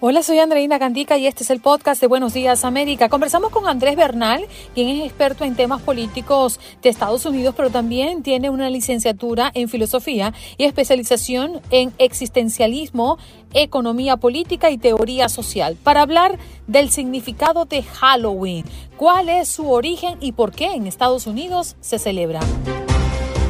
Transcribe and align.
Hola, 0.00 0.22
soy 0.22 0.38
Andreina 0.38 0.78
Candica 0.78 1.18
y 1.18 1.26
este 1.26 1.42
es 1.42 1.50
el 1.50 1.58
podcast 1.58 2.00
de 2.00 2.06
Buenos 2.06 2.32
Días 2.32 2.64
América. 2.64 3.08
Conversamos 3.08 3.50
con 3.50 3.66
Andrés 3.66 3.96
Bernal, 3.96 4.46
quien 4.72 4.90
es 4.90 5.04
experto 5.04 5.42
en 5.42 5.56
temas 5.56 5.82
políticos 5.82 6.60
de 6.82 6.88
Estados 6.88 7.26
Unidos, 7.26 7.54
pero 7.56 7.70
también 7.70 8.22
tiene 8.22 8.48
una 8.48 8.70
licenciatura 8.70 9.50
en 9.54 9.68
filosofía 9.68 10.32
y 10.56 10.66
especialización 10.66 11.60
en 11.70 11.92
existencialismo, 11.98 13.18
economía 13.52 14.16
política 14.18 14.70
y 14.70 14.78
teoría 14.78 15.28
social, 15.28 15.76
para 15.82 16.02
hablar 16.02 16.38
del 16.68 16.90
significado 16.90 17.64
de 17.64 17.82
Halloween, 17.82 18.64
cuál 18.96 19.28
es 19.28 19.48
su 19.48 19.68
origen 19.68 20.16
y 20.20 20.30
por 20.30 20.52
qué 20.52 20.74
en 20.74 20.86
Estados 20.86 21.26
Unidos 21.26 21.74
se 21.80 21.98
celebra. 21.98 22.38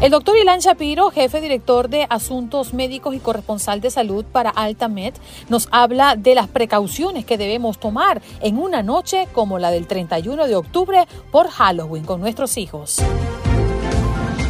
El 0.01 0.13
doctor 0.13 0.37
Ilan 0.37 0.61
Shapiro, 0.61 1.11
jefe 1.11 1.41
director 1.41 1.89
de 1.89 2.07
Asuntos 2.09 2.73
Médicos 2.73 3.17
y 3.17 3.19
corresponsal 3.19 3.81
de 3.81 3.91
salud 3.91 4.25
para 4.25 4.51
Altamed, 4.51 5.13
nos 5.49 5.67
habla 5.73 6.15
de 6.15 6.37
las 6.37 6.47
precauciones 6.47 7.25
que 7.25 7.37
debemos 7.37 7.81
tomar 7.81 8.23
en 8.41 8.59
una 8.59 8.85
noche 8.85 9.27
como 9.33 9.59
la 9.59 9.73
del 9.73 9.89
31 9.89 10.47
de 10.47 10.55
octubre 10.55 11.09
por 11.33 11.49
Halloween 11.49 12.05
con 12.05 12.21
nuestros 12.21 12.59
hijos. 12.59 13.03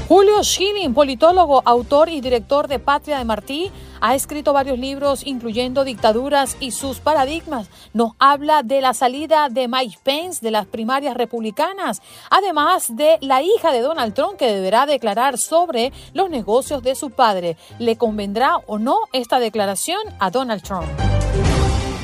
Julio 0.09 0.42
Schilling, 0.42 0.95
politólogo, 0.95 1.61
autor 1.67 2.09
y 2.09 2.23
director 2.23 2.67
de 2.67 2.78
Patria 2.78 3.19
de 3.19 3.27
Martí, 3.27 3.70
ha 4.01 4.14
escrito 4.14 4.55
varios 4.55 4.78
libros, 4.78 5.20
incluyendo 5.27 5.84
Dictaduras 5.84 6.56
y 6.61 6.70
sus 6.70 6.98
paradigmas. 6.98 7.69
Nos 7.92 8.12
habla 8.19 8.62
de 8.62 8.81
la 8.81 8.95
salida 8.95 9.51
de 9.51 9.69
Mike 9.69 9.98
Pence 10.03 10.41
de 10.41 10.51
las 10.51 10.64
primarias 10.64 11.14
republicanas, 11.14 12.01
además 12.31 12.97
de 12.97 13.19
la 13.20 13.42
hija 13.42 13.70
de 13.70 13.83
Donald 13.83 14.14
Trump 14.14 14.39
que 14.39 14.51
deberá 14.51 14.86
declarar 14.86 15.36
sobre 15.36 15.92
los 16.14 16.31
negocios 16.31 16.83
de 16.83 16.95
su 16.95 17.11
padre. 17.11 17.59
¿Le 17.79 17.97
convendrá 17.97 18.56
o 18.67 18.79
no 18.79 19.01
esta 19.12 19.39
declaración 19.39 20.01
a 20.20 20.31
Donald 20.31 20.62
Trump? 20.62 20.89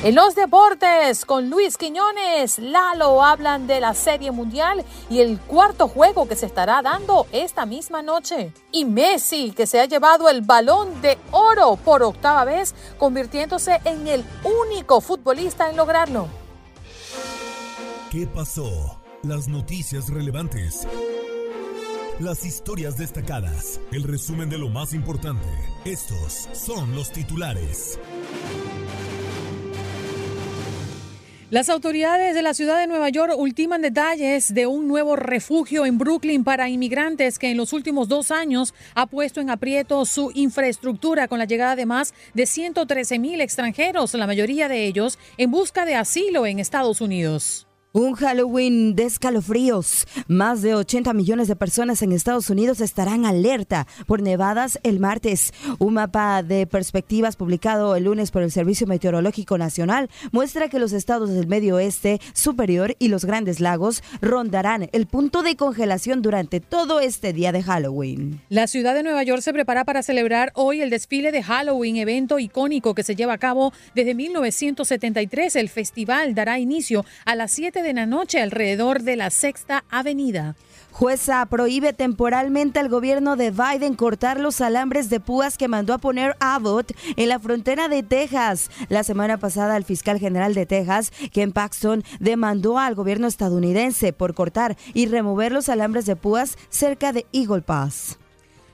En 0.05 0.13
los 0.13 0.35
deportes, 0.35 1.25
con 1.25 1.49
Luis 1.49 1.77
Quiñones, 1.77 2.59
Lalo 2.59 3.23
hablan 3.23 3.65
de 3.65 3.79
la 3.79 3.95
Serie 3.95 4.29
Mundial 4.29 4.85
y 5.09 5.19
el 5.19 5.39
cuarto 5.39 5.87
juego 5.87 6.27
que 6.27 6.35
se 6.35 6.45
estará 6.45 6.83
dando 6.83 7.25
esta 7.31 7.65
misma 7.65 8.03
noche. 8.03 8.53
Y 8.71 8.85
Messi, 8.85 9.49
que 9.49 9.65
se 9.65 9.79
ha 9.79 9.85
llevado 9.85 10.29
el 10.29 10.43
balón 10.43 11.01
de 11.01 11.17
oro 11.31 11.75
por 11.77 12.03
octava 12.03 12.45
vez, 12.45 12.75
convirtiéndose 12.99 13.81
en 13.83 14.07
el 14.07 14.23
único 14.43 15.01
futbolista 15.01 15.71
en 15.71 15.75
lograrlo. 15.75 16.27
¿Qué 18.11 18.27
pasó? 18.27 19.01
Las 19.23 19.47
noticias 19.47 20.09
relevantes. 20.09 20.87
Las 22.19 22.45
historias 22.45 22.95
destacadas. 22.95 23.79
El 23.91 24.03
resumen 24.03 24.51
de 24.51 24.59
lo 24.59 24.69
más 24.69 24.93
importante. 24.93 25.47
Estos 25.83 26.47
son 26.53 26.93
los 26.93 27.11
titulares. 27.11 27.97
Las 31.51 31.69
autoridades 31.69 32.33
de 32.33 32.41
la 32.41 32.55
ciudad 32.55 32.79
de 32.79 32.87
Nueva 32.87 33.09
York 33.09 33.33
ultiman 33.37 33.83
detalles 33.83 34.51
de 34.51 34.65
un 34.65 34.87
nuevo 34.87 35.15
refugio 35.15 35.85
en 35.85 35.99
Brooklyn 35.99 36.43
para 36.43 36.69
inmigrantes 36.69 37.37
que 37.37 37.51
en 37.51 37.57
los 37.57 37.71
últimos 37.71 38.07
dos 38.07 38.31
años 38.31 38.73
ha 38.95 39.05
puesto 39.05 39.41
en 39.41 39.51
aprieto 39.51 40.03
su 40.05 40.31
infraestructura 40.33 41.27
con 41.27 41.37
la 41.37 41.45
llegada 41.45 41.75
de 41.75 41.85
más 41.85 42.15
de 42.33 42.47
113 42.47 43.19
mil 43.19 43.41
extranjeros, 43.41 44.15
la 44.15 44.25
mayoría 44.25 44.67
de 44.67 44.87
ellos 44.87 45.19
en 45.37 45.51
busca 45.51 45.85
de 45.85 45.93
asilo 45.93 46.47
en 46.47 46.57
Estados 46.57 46.99
Unidos. 46.99 47.64
Un 47.95 48.13
Halloween 48.15 48.93
de 48.93 49.05
escalofríos. 49.05 50.05
Más 50.27 50.61
de 50.61 50.75
80 50.75 51.13
millones 51.13 51.47
de 51.47 51.55
personas 51.55 52.01
en 52.01 52.11
Estados 52.11 52.49
Unidos 52.49 52.81
estarán 52.81 53.25
alerta 53.25 53.87
por 54.05 54.21
nevadas 54.21 54.77
el 54.83 54.99
martes. 54.99 55.53
Un 55.79 55.93
mapa 55.93 56.43
de 56.43 56.67
perspectivas 56.67 57.37
publicado 57.37 57.95
el 57.95 58.03
lunes 58.03 58.31
por 58.31 58.41
el 58.41 58.51
Servicio 58.51 58.85
Meteorológico 58.85 59.57
Nacional 59.57 60.09
muestra 60.33 60.67
que 60.67 60.77
los 60.77 60.91
estados 60.91 61.29
del 61.29 61.47
medio 61.47 61.75
oeste 61.75 62.19
superior 62.33 62.97
y 62.99 63.07
los 63.07 63.23
grandes 63.23 63.61
lagos 63.61 64.03
rondarán 64.19 64.89
el 64.91 65.07
punto 65.07 65.41
de 65.41 65.55
congelación 65.55 66.21
durante 66.21 66.59
todo 66.59 66.99
este 66.99 67.31
día 67.31 67.53
de 67.53 67.63
Halloween. 67.63 68.41
La 68.49 68.67
ciudad 68.67 68.93
de 68.93 69.03
Nueva 69.03 69.23
York 69.23 69.41
se 69.41 69.53
prepara 69.53 69.85
para 69.85 70.03
celebrar 70.03 70.51
hoy 70.55 70.81
el 70.81 70.89
desfile 70.89 71.31
de 71.31 71.43
Halloween, 71.43 71.95
evento 71.95 72.39
icónico 72.39 72.93
que 72.93 73.03
se 73.03 73.15
lleva 73.15 73.31
a 73.31 73.37
cabo 73.37 73.71
desde 73.93 74.15
1973. 74.15 75.55
El 75.55 75.69
festival 75.69 76.35
dará 76.35 76.59
inicio 76.59 77.05
a 77.23 77.35
las 77.35 77.53
7 77.53 77.84
de 77.84 77.84
la 77.93 78.05
noche 78.05 78.41
alrededor 78.41 79.03
de 79.03 79.15
la 79.15 79.29
Sexta 79.29 79.83
Avenida. 79.89 80.55
Jueza 80.91 81.45
prohíbe 81.47 81.91
temporalmente 81.91 82.79
al 82.79 82.87
gobierno 82.87 83.35
de 83.35 83.51
Biden 83.51 83.95
cortar 83.95 84.39
los 84.39 84.61
alambres 84.61 85.09
de 85.09 85.19
púas 85.19 85.57
que 85.57 85.67
mandó 85.67 85.93
a 85.93 85.97
poner 85.97 86.37
Abbott 86.39 86.93
en 87.17 87.27
la 87.27 87.37
frontera 87.37 87.89
de 87.89 88.01
Texas. 88.01 88.71
La 88.87 89.03
semana 89.03 89.37
pasada, 89.37 89.75
el 89.75 89.83
fiscal 89.83 90.19
general 90.19 90.53
de 90.53 90.65
Texas, 90.65 91.11
Ken 91.33 91.51
Paxton, 91.51 92.03
demandó 92.21 92.79
al 92.79 92.95
gobierno 92.95 93.27
estadounidense 93.27 94.13
por 94.13 94.33
cortar 94.33 94.77
y 94.93 95.07
remover 95.07 95.51
los 95.51 95.67
alambres 95.67 96.05
de 96.05 96.15
púas 96.15 96.57
cerca 96.69 97.11
de 97.11 97.25
Eagle 97.33 97.61
Pass. 97.61 98.17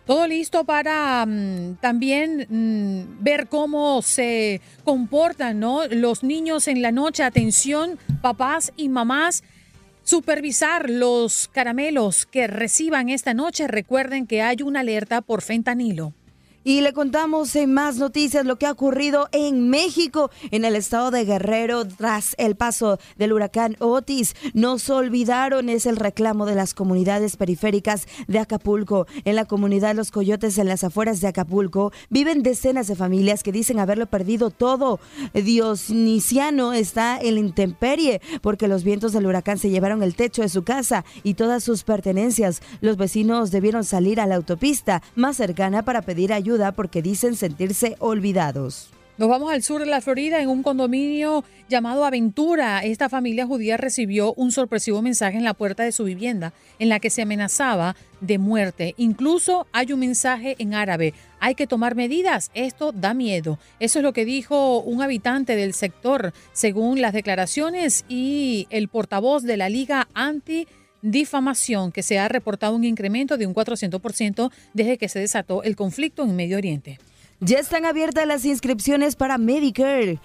Todo 0.06 0.28
listo 0.28 0.64
para 0.64 1.26
mm, 1.26 1.76
también 1.80 2.48
mm, 2.50 3.24
ver 3.24 3.48
cómo 3.48 4.02
se 4.02 4.62
comportan 4.84 5.60
los 5.60 6.24
niños 6.24 6.68
en 6.68 6.82
la 6.82 6.92
noche. 6.92 7.24
Atención, 7.24 8.00
papás 8.22 8.74
y 8.76 8.90
mamás. 8.90 9.44
Supervisar 10.04 10.90
los 10.90 11.48
caramelos 11.48 12.26
que 12.26 12.48
reciban 12.48 13.10
esta 13.10 13.34
noche. 13.34 13.68
Recuerden 13.68 14.26
que 14.26 14.42
hay 14.42 14.58
una 14.64 14.80
alerta 14.80 15.22
por 15.22 15.42
fentanilo. 15.44 16.14
Y 16.64 16.82
le 16.82 16.94
contamos 16.94 17.56
en 17.56 17.74
más 17.74 17.98
noticias 17.98 18.46
lo 18.46 18.58
que 18.58 18.68
ha 18.68 18.72
ocurrido 18.72 19.30
en 19.32 19.72
México, 19.72 20.30
en 20.52 20.64
el 20.64 20.76
estado 20.76 21.10
de 21.10 21.26
Guerrero, 21.26 21.88
tras 21.88 22.36
el 22.38 22.56
paso 22.56 23.00
del 23.18 23.34
huracán 23.34 23.76
Otis. 23.80 24.36
No 24.54 24.78
se 24.78 24.94
olvidaron, 24.94 25.70
es 25.70 25.88
el 25.88 25.96
reclamo 25.96 26.46
de 26.46 26.54
las 26.54 26.76
comunidades 26.76 27.36
periféricas 27.36 28.08
de 28.28 28.38
Acapulco. 28.38 29.08
En 29.26 29.36
la 29.36 29.46
comunidad 29.46 29.96
Los 29.96 30.12
Coyotes, 30.12 30.60
en 30.60 30.68
las 30.68 30.84
afueras 30.84 31.20
de 31.20 31.30
Acapulco, 31.30 31.92
viven 32.12 32.44
decenas 32.44 32.86
de 32.86 32.96
familias 32.96 33.42
que 33.42 33.52
dicen 33.52 33.80
haberlo 33.80 34.06
perdido 34.06 34.52
todo. 34.52 35.00
Dionisiano 35.34 36.74
está 36.74 37.20
en 37.20 37.40
intemperie 37.40 38.22
porque 38.42 38.68
los 38.68 38.84
vientos 38.84 39.14
del 39.14 39.26
huracán 39.26 39.58
se 39.58 39.72
llevaron 39.72 40.04
el 40.04 40.14
techo 40.14 40.44
de 40.44 40.50
su 40.50 40.64
casa 40.64 41.06
y 41.24 41.34
todas 41.34 41.64
sus 41.64 41.84
pertenencias. 41.84 42.62
Los 42.82 42.98
vecinos 42.98 43.50
debieron 43.50 43.84
salir 43.84 44.22
a 44.22 44.28
la 44.28 44.36
autopista 44.36 45.02
más 45.16 45.38
cercana 45.38 45.84
para 45.84 46.04
pedir 46.04 46.32
ayuda 46.32 46.51
porque 46.74 47.02
dicen 47.02 47.36
sentirse 47.36 47.96
olvidados. 48.00 48.90
Nos 49.18 49.30
vamos 49.30 49.52
al 49.52 49.62
sur 49.62 49.82
de 49.82 49.86
la 49.86 50.02
Florida, 50.02 50.42
en 50.42 50.50
un 50.50 50.64
condominio 50.64 51.44
llamado 51.70 52.06
Aventura. 52.06 52.80
Esta 52.80 53.08
familia 53.08 53.46
judía 53.46 53.78
recibió 53.78 54.34
un 54.34 54.52
sorpresivo 54.52 55.02
mensaje 55.04 55.38
en 55.38 55.44
la 55.44 55.54
puerta 55.54 55.84
de 55.84 55.92
su 55.92 56.06
vivienda 56.06 56.54
en 56.80 56.90
la 56.90 57.00
que 57.00 57.12
se 57.12 57.22
amenazaba 57.22 57.96
de 58.20 58.40
muerte. 58.40 58.96
Incluso 58.98 59.68
hay 59.74 59.94
un 59.94 60.00
mensaje 60.00 60.56
en 60.58 60.74
árabe. 60.74 61.14
Hay 61.40 61.54
que 61.54 61.68
tomar 61.68 61.94
medidas. 61.94 62.50
Esto 62.56 62.94
da 62.94 63.14
miedo. 63.14 63.60
Eso 63.80 64.00
es 64.00 64.04
lo 64.04 64.14
que 64.14 64.26
dijo 64.26 64.80
un 64.80 65.04
habitante 65.04 65.56
del 65.56 65.74
sector, 65.74 66.34
según 66.52 67.00
las 67.00 67.14
declaraciones 67.14 68.06
y 68.10 68.66
el 68.72 68.88
portavoz 68.88 69.44
de 69.44 69.58
la 69.58 69.70
Liga 69.70 70.08
Anti 70.16 70.68
difamación 71.02 71.92
que 71.92 72.04
se 72.04 72.20
ha 72.20 72.28
reportado 72.28 72.76
un 72.76 72.84
incremento 72.84 73.38
de 73.38 73.48
un 73.48 73.54
400% 73.54 74.52
desde 74.74 74.98
que 74.98 75.10
se 75.10 75.20
desató 75.20 75.64
el 75.64 75.76
conflicto 75.76 76.24
en 76.24 76.36
Medio 76.36 76.58
Oriente. 76.58 77.00
Ya 77.44 77.58
están 77.58 77.86
abiertas 77.86 78.28
las 78.28 78.46
inscripciones 78.46 79.16
para 79.16 79.40
Medicare. 79.40 80.20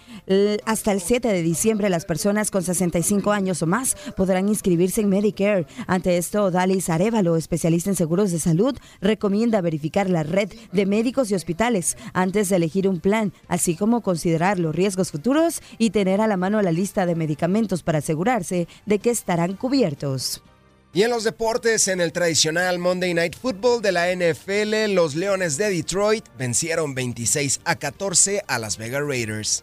Hasta 0.67 0.93
el 0.93 1.01
7 1.01 1.29
de 1.29 1.41
diciembre 1.41 1.89
las 1.89 2.05
personas 2.05 2.51
con 2.51 2.63
65 2.63 3.33
años 3.33 3.63
o 3.63 3.67
más 3.67 3.97
podrán 4.19 4.51
inscribirse 4.51 5.01
en 5.01 5.09
Medicare. 5.09 5.67
Ante 5.87 6.19
esto, 6.19 6.51
Dalis 6.51 6.91
Arevalo, 6.91 7.37
especialista 7.37 7.89
en 7.89 7.97
seguros 7.97 8.33
de 8.33 8.39
salud, 8.39 8.77
recomienda 9.01 9.63
verificar 9.63 10.11
la 10.11 10.25
red 10.25 10.51
de 10.73 10.85
médicos 10.85 11.31
y 11.31 11.35
hospitales 11.35 11.97
antes 12.13 12.51
de 12.51 12.57
elegir 12.57 12.87
un 12.87 13.01
plan, 13.01 13.33
así 13.49 13.77
como 13.77 14.03
considerar 14.03 14.59
los 14.59 14.77
riesgos 14.77 15.11
futuros 15.11 15.63
y 15.79 15.89
tener 15.89 16.21
a 16.21 16.27
la 16.27 16.37
mano 16.37 16.61
la 16.61 16.71
lista 16.71 17.07
de 17.07 17.15
medicamentos 17.15 17.83
para 17.83 18.01
asegurarse 18.01 18.69
de 18.85 18.99
que 18.99 19.09
estarán 19.09 19.55
cubiertos. 19.55 20.43
Y 20.97 21.03
en 21.03 21.11
los 21.11 21.25
deportes, 21.25 21.89
en 21.89 22.01
el 22.01 22.11
tradicional 22.11 22.79
Monday 22.79 23.13
Night 23.13 23.37
Football 23.37 23.83
de 23.83 23.93
la 23.93 24.11
NFL, 24.11 24.95
los 24.95 25.15
Leones 25.15 25.59
de 25.59 25.69
Detroit 25.69 26.25
vencieron 26.39 26.95
26 26.95 27.61
a 27.67 27.77
14 27.77 28.43
a 28.49 28.59
Las 28.59 28.79
Vegas 28.79 29.03
Raiders. 29.07 29.63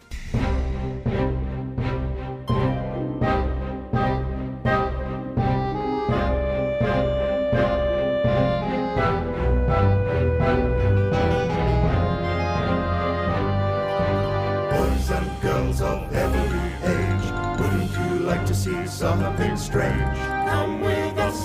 Boys 14.70 15.10
and 15.10 15.42
girls 15.42 15.82
of 15.82 16.14
every 16.14 16.60
age, 16.86 17.60
wouldn't 17.60 17.92
you 17.92 18.20
like 18.20 18.46
to 18.46 18.54
see 18.54 18.86
something 18.86 19.58
strange? 19.58 20.34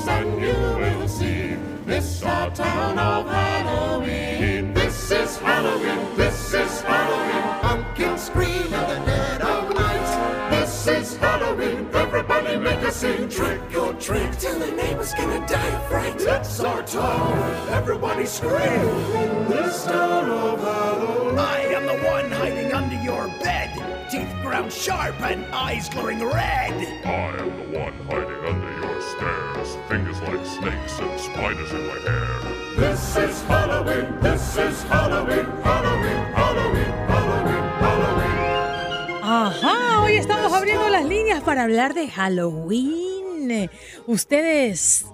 Come 0.08 0.40
with 0.40 0.40
us 0.40 0.40
and 0.40 0.40
you 0.40 0.98
will 0.98 1.08
see 1.08 1.56
this 1.84 2.22
our 2.22 2.50
town 2.50 2.98
of 2.98 3.26
Halloween. 3.26 4.72
This 4.74 5.10
is 5.10 5.36
Halloween, 5.38 6.16
this 6.16 6.54
is 6.54 6.80
Halloween. 6.82 7.60
Pumpkins 7.60 8.22
scream 8.22 8.62
in 8.62 8.70
the 8.70 9.02
dead 9.06 9.42
of 9.42 9.74
night. 9.74 10.50
This 10.50 10.86
is 10.86 11.16
Halloween, 11.16 11.88
everybody 11.92 12.56
make 12.56 12.80
a 12.80 12.92
scene. 12.92 13.28
Trick 13.28 13.60
or 13.76 13.92
treat 13.94 14.32
till 14.38 14.58
the 14.58 14.70
neighbors 14.72 15.12
gonna 15.14 15.46
die 15.46 15.68
of 15.68 15.88
fright. 15.88 16.16
It's 16.20 16.60
our 16.60 16.82
town, 16.82 17.68
everybody 17.68 18.26
scream 18.26 19.48
this 19.48 19.84
town 19.84 20.30
of 20.30 20.60
Halloween. 20.60 21.38
I 21.38 21.60
am 21.76 21.86
the 21.86 21.98
one 22.06 22.30
hiding 22.30 22.72
under 22.72 22.96
your 23.02 23.28
bed, 23.42 23.70
teeth 24.10 24.32
ground 24.42 24.72
sharp 24.72 25.20
and 25.20 25.44
eyes 25.52 25.88
glowing 25.88 26.24
red. 26.24 26.72
I 27.04 27.36
am 27.38 27.72
the 27.72 27.78
one 27.78 27.94
hiding 28.08 28.44
under 28.44 28.77
stairs, 29.00 29.78
fingers 29.88 30.20
like 30.22 30.44
snakes 30.44 30.98
and 30.98 31.20
spiders 31.20 31.70
in 31.72 31.86
my 31.86 31.98
hair. 32.06 32.28
This 32.76 33.16
is 33.16 33.42
Halloween, 33.48 34.06
this 34.20 34.56
is 34.56 34.82
Halloween, 34.84 35.46
Halloween, 35.64 36.20
Halloween, 36.34 36.92
Halloween, 37.08 37.64
Halloween. 37.80 39.22
Ajá, 39.22 40.00
hoy 40.02 40.16
estamos 40.16 40.52
abriendo 40.52 40.88
las 40.88 41.04
líneas 41.04 41.42
para 41.42 41.64
hablar 41.64 41.94
de 41.94 42.08
Halloween. 42.08 43.70
¿Ustedes 44.06 45.06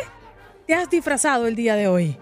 te 0.67 0.75
has 0.75 0.89
disfrazado 0.91 1.47
el 1.47 1.55
día 1.55 1.75
de 1.77 1.89
hoy? 1.89 2.17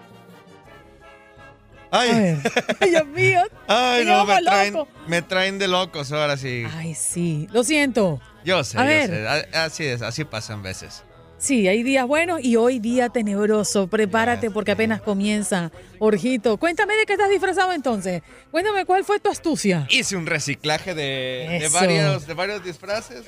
Ay, 1.91 2.11
A 2.11 2.19
ver. 2.19 2.39
Ay, 2.81 2.91
Dios 2.91 3.07
mío. 3.07 3.41
Ay 3.69 4.05
me 4.05 4.11
no, 4.11 4.25
me 4.25 4.43
traen, 4.43 4.73
loco. 4.75 4.89
me 5.07 5.23
traen 5.23 5.59
de 5.59 5.69
locos 5.69 6.11
ahora 6.13 6.37
sí. 6.37 6.65
Ay, 6.75 6.95
sí. 6.95 7.49
Lo 7.53 7.65
siento. 7.65 8.21
Yo 8.45 8.65
sé, 8.65 8.79
A 8.79 8.83
yo 8.83 8.87
ver. 8.89 9.11
sé. 9.11 9.57
Así 9.57 9.85
es, 9.85 10.01
así 10.03 10.25
pasan 10.25 10.63
veces. 10.63 11.05
Sí, 11.37 11.67
hay 11.67 11.83
días 11.83 12.07
buenos 12.07 12.39
y 12.43 12.55
hoy 12.57 12.79
día 12.79 13.09
tenebroso. 13.09 13.89
Prepárate 13.89 14.51
porque 14.51 14.71
apenas 14.71 15.03
comienza. 15.03 15.71
Jorgito, 15.99 16.57
cuéntame 16.57 16.95
de 16.95 17.05
qué 17.05 17.15
estás 17.15 17.29
disfrazado 17.29 17.73
entonces. 17.73 18.23
Cuéntame 18.53 18.87
cuál 18.87 19.05
fue 19.05 19.19
tu 19.19 19.29
astucia. 19.29 19.87
Hice 19.91 20.17
un 20.17 20.27
reciclaje 20.27 20.95
de, 20.95 21.69
varios, 21.73 22.27
de 22.29 22.35
varios 22.35 22.65
disfraces 22.65 23.25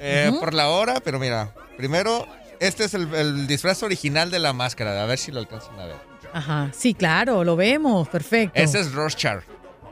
eh, 0.00 0.32
por 0.40 0.52
la 0.52 0.68
hora, 0.68 0.98
pero 1.00 1.20
mira, 1.20 1.54
primero, 1.76 2.26
este 2.60 2.84
es 2.84 2.94
el, 2.94 3.12
el 3.14 3.46
disfraz 3.46 3.82
original 3.82 4.30
de 4.30 4.38
la 4.38 4.52
máscara, 4.52 5.02
a 5.02 5.06
ver 5.06 5.18
si 5.18 5.32
lo 5.32 5.40
alcanzan 5.40 5.78
a 5.78 5.86
ver. 5.86 5.96
Ajá, 6.32 6.70
sí, 6.76 6.94
claro, 6.94 7.44
lo 7.44 7.54
vemos. 7.56 8.08
Perfecto. 8.08 8.60
Ese 8.60 8.80
es 8.80 8.92
Rorschach. 8.92 9.42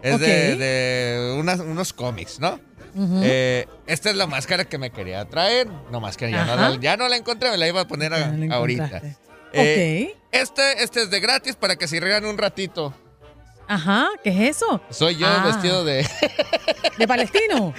Es 0.02 0.18
de, 0.18 0.56
de 0.56 1.36
unas- 1.38 1.60
unos 1.60 1.92
cómics, 1.92 2.40
¿no? 2.40 2.58
Eh, 3.22 3.66
esta 3.86 4.10
es 4.10 4.16
la 4.16 4.26
máscara 4.26 4.64
que 4.64 4.76
me 4.76 4.90
quería 4.90 5.24
traer. 5.24 5.68
No 5.90 6.00
más 6.00 6.16
que 6.16 6.30
ya 6.30 6.44
no, 6.44 6.56
la, 6.56 6.76
ya 6.80 6.96
no 6.96 7.08
la 7.08 7.16
encontré, 7.16 7.50
me 7.50 7.56
la 7.56 7.68
iba 7.68 7.80
a 7.82 7.86
poner 7.86 8.12
a- 8.12 8.32
ahorita. 8.54 9.00
Eh, 9.52 10.14
este, 10.32 10.82
este 10.82 11.02
es 11.02 11.10
de 11.10 11.20
gratis 11.20 11.54
para 11.56 11.76
que 11.76 11.86
se 11.86 12.00
riegan 12.00 12.24
un 12.26 12.36
ratito. 12.36 12.92
Ajá, 13.68 14.08
¿qué 14.24 14.30
es 14.30 14.56
eso? 14.56 14.80
Soy 14.90 15.16
yo 15.16 15.26
Ah. 15.26 15.44
vestido 15.46 15.84
de, 15.84 16.06
¿De 16.98 17.06
palestino? 17.08 17.72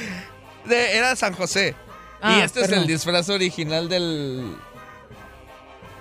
de- 0.66 0.98
Era 0.98 1.16
San 1.16 1.34
José. 1.34 1.76
Ah, 2.22 2.38
y 2.40 2.42
este 2.42 2.62
es 2.62 2.70
el 2.70 2.88
disfraz 2.88 3.30
original 3.30 3.90
del. 3.90 4.56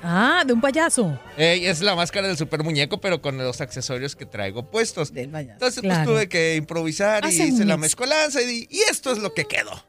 Ah, 0.03 0.43
de 0.47 0.53
un 0.53 0.61
payaso. 0.61 1.19
eh, 1.37 1.61
es 1.71 1.81
la 1.81 1.95
máscara 1.95 2.27
del 2.27 2.37
super 2.37 2.63
muñeco, 2.65 3.01
pero 3.01 3.23
con 3.23 3.39
los 3.39 3.61
accesorios 3.61 4.17
que 4.17 4.27
traigo 4.27 4.65
puestos. 4.71 5.13
Entonces, 5.15 5.59
pues 5.59 5.81
claro. 5.81 6.11
tuve 6.13 6.29
que 6.29 6.57
improvisar 6.57 7.25
y 7.25 7.29
Hacen 7.29 7.49
hice 7.55 7.65
la 7.65 7.77
mezcolanza 7.77 8.43
y, 8.43 8.67
y 8.71 8.81
esto 8.91 9.13
es 9.13 9.19
lo 9.19 9.32
que 9.32 9.44
quedó. 9.44 9.85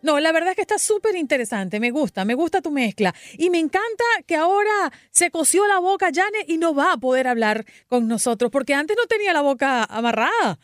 No, 0.00 0.20
la 0.20 0.30
verdad 0.30 0.50
es 0.50 0.56
que 0.56 0.62
está 0.62 0.78
súper 0.78 1.16
interesante. 1.16 1.80
Me 1.80 1.90
gusta, 1.90 2.24
me 2.24 2.34
gusta 2.34 2.62
tu 2.62 2.70
mezcla. 2.70 3.12
Y 3.36 3.50
me 3.50 3.58
encanta 3.58 4.04
que 4.26 4.36
ahora 4.36 4.92
se 5.10 5.30
cosió 5.30 5.66
la 5.66 5.80
boca 5.80 6.10
Janet 6.14 6.48
y 6.48 6.56
no 6.56 6.72
va 6.74 6.92
a 6.92 6.96
poder 6.98 7.26
hablar 7.26 7.66
con 7.88 8.06
nosotros, 8.06 8.50
porque 8.52 8.74
antes 8.74 8.96
no 8.96 9.06
tenía 9.06 9.32
la 9.32 9.40
boca 9.40 9.82
amarrada. 9.84 10.58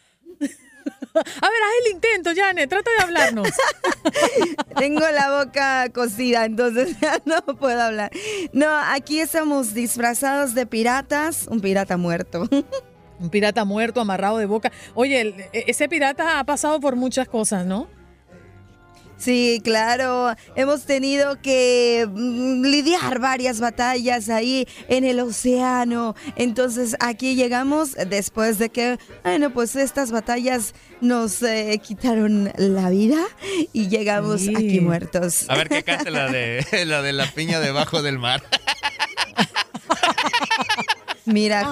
A 1.15 1.21
ver, 1.21 1.63
haz 1.63 1.87
el 1.87 1.93
intento, 1.93 2.31
Janet, 2.35 2.69
trata 2.69 2.91
de 2.99 3.03
hablarnos. 3.05 3.49
Tengo 4.79 5.01
la 5.01 5.45
boca 5.45 5.89
cosida, 5.93 6.45
entonces 6.45 6.97
ya 7.01 7.21
no 7.25 7.41
puedo 7.57 7.81
hablar. 7.81 8.11
No, 8.53 8.67
aquí 8.77 9.21
estamos 9.21 9.75
disfrazados 9.75 10.55
de 10.55 10.67
piratas, 10.67 11.47
un 11.49 11.61
pirata 11.61 11.97
muerto. 11.97 12.49
Un 13.21 13.31
pirata 13.31 13.65
muerto, 13.65 14.01
amarrado 14.01 14.39
de 14.39 14.47
boca. 14.47 14.73
Oye, 14.95 15.49
e- 15.53 15.65
ese 15.69 15.89
pirata 15.89 16.41
ha 16.41 16.45
pasado 16.45 16.81
por 16.81 16.97
muchas 16.97 17.29
cosas, 17.29 17.65
¿no? 17.65 17.87
Sí, 19.17 19.61
claro, 19.65 20.35
hemos 20.57 20.85
tenido 20.85 21.41
que 21.41 22.07
mm, 22.11 22.63
lidiar 22.65 23.21
varias 23.21 23.61
batallas 23.61 24.29
ahí 24.29 24.67
en 24.89 25.05
el 25.05 25.21
océano. 25.21 26.15
Entonces 26.37 26.97
aquí 27.01 27.35
llegamos 27.35 27.93
después 28.09 28.59
de 28.59 28.69
que, 28.71 28.99
bueno, 29.23 29.51
pues 29.53 29.77
estas 29.77 30.11
batallas 30.11 30.75
nos 31.01 31.43
eh, 31.43 31.81
quitaron 31.83 32.53
la 32.57 32.91
vida 32.91 33.19
y 33.73 33.89
llegamos 33.89 34.43
Sí. 34.43 34.53
aquí 34.57 34.81
muertos. 34.81 35.45
A 35.49 35.57
ver 35.57 35.69
qué 35.69 35.83
cante 35.83 36.11
la 36.11 36.31
de 36.31 36.65
la 36.87 37.01
de 37.03 37.13
la 37.13 37.31
piña 37.31 37.61
debajo 37.61 38.03
del 38.03 38.19
mar. 38.19 38.43
Mira, 41.27 41.61
Ay, 41.61 41.65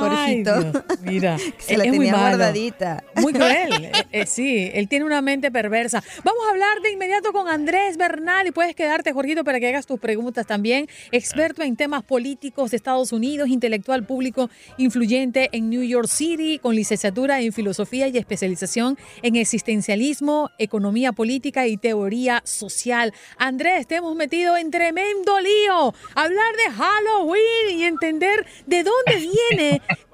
Jorgito. 0.44 0.60
Dios, 0.62 0.84
mira, 1.02 1.38
Se 1.58 1.72
es- 1.72 1.78
la 1.78 1.84
es 1.84 1.90
muy 1.92 2.06
tenía 2.06 2.20
guardadita. 2.20 3.04
Muy 3.16 3.32
cruel, 3.32 3.84
eh, 3.84 3.92
eh, 4.12 4.26
sí, 4.26 4.70
él 4.72 4.88
tiene 4.88 5.04
una 5.04 5.20
mente 5.22 5.50
perversa. 5.50 6.02
Vamos 6.24 6.42
a 6.46 6.50
hablar 6.50 6.80
de 6.82 6.90
inmediato 6.92 7.32
con 7.32 7.48
Andrés 7.48 7.96
Bernal 7.96 8.46
y 8.46 8.50
puedes 8.50 8.74
quedarte, 8.74 9.12
Jorgito, 9.12 9.44
para 9.44 9.60
que 9.60 9.68
hagas 9.68 9.86
tus 9.86 10.00
preguntas 10.00 10.46
también. 10.46 10.88
Experto 11.10 11.62
en 11.62 11.76
temas 11.76 12.02
políticos 12.02 12.70
de 12.70 12.76
Estados 12.78 13.12
Unidos, 13.12 13.48
intelectual 13.48 14.04
público 14.04 14.48
influyente 14.78 15.48
en 15.52 15.68
New 15.70 15.82
York 15.82 16.08
City, 16.08 16.58
con 16.58 16.74
licenciatura 16.74 17.40
en 17.40 17.52
filosofía 17.52 18.08
y 18.08 18.16
especialización 18.18 18.96
en 19.22 19.36
existencialismo, 19.36 20.50
economía 20.58 21.12
política 21.12 21.66
y 21.66 21.76
teoría 21.76 22.40
social. 22.44 23.12
Andrés, 23.36 23.86
te 23.86 23.96
hemos 23.96 24.16
metido 24.16 24.56
en 24.56 24.70
tremendo 24.70 25.38
lío. 25.40 25.94
Hablar 26.14 26.54
de 26.56 26.72
Halloween 26.72 27.78
y 27.78 27.84
entender 27.84 28.46
de 28.66 28.82
dónde 28.84 29.16
viene, 29.16 29.32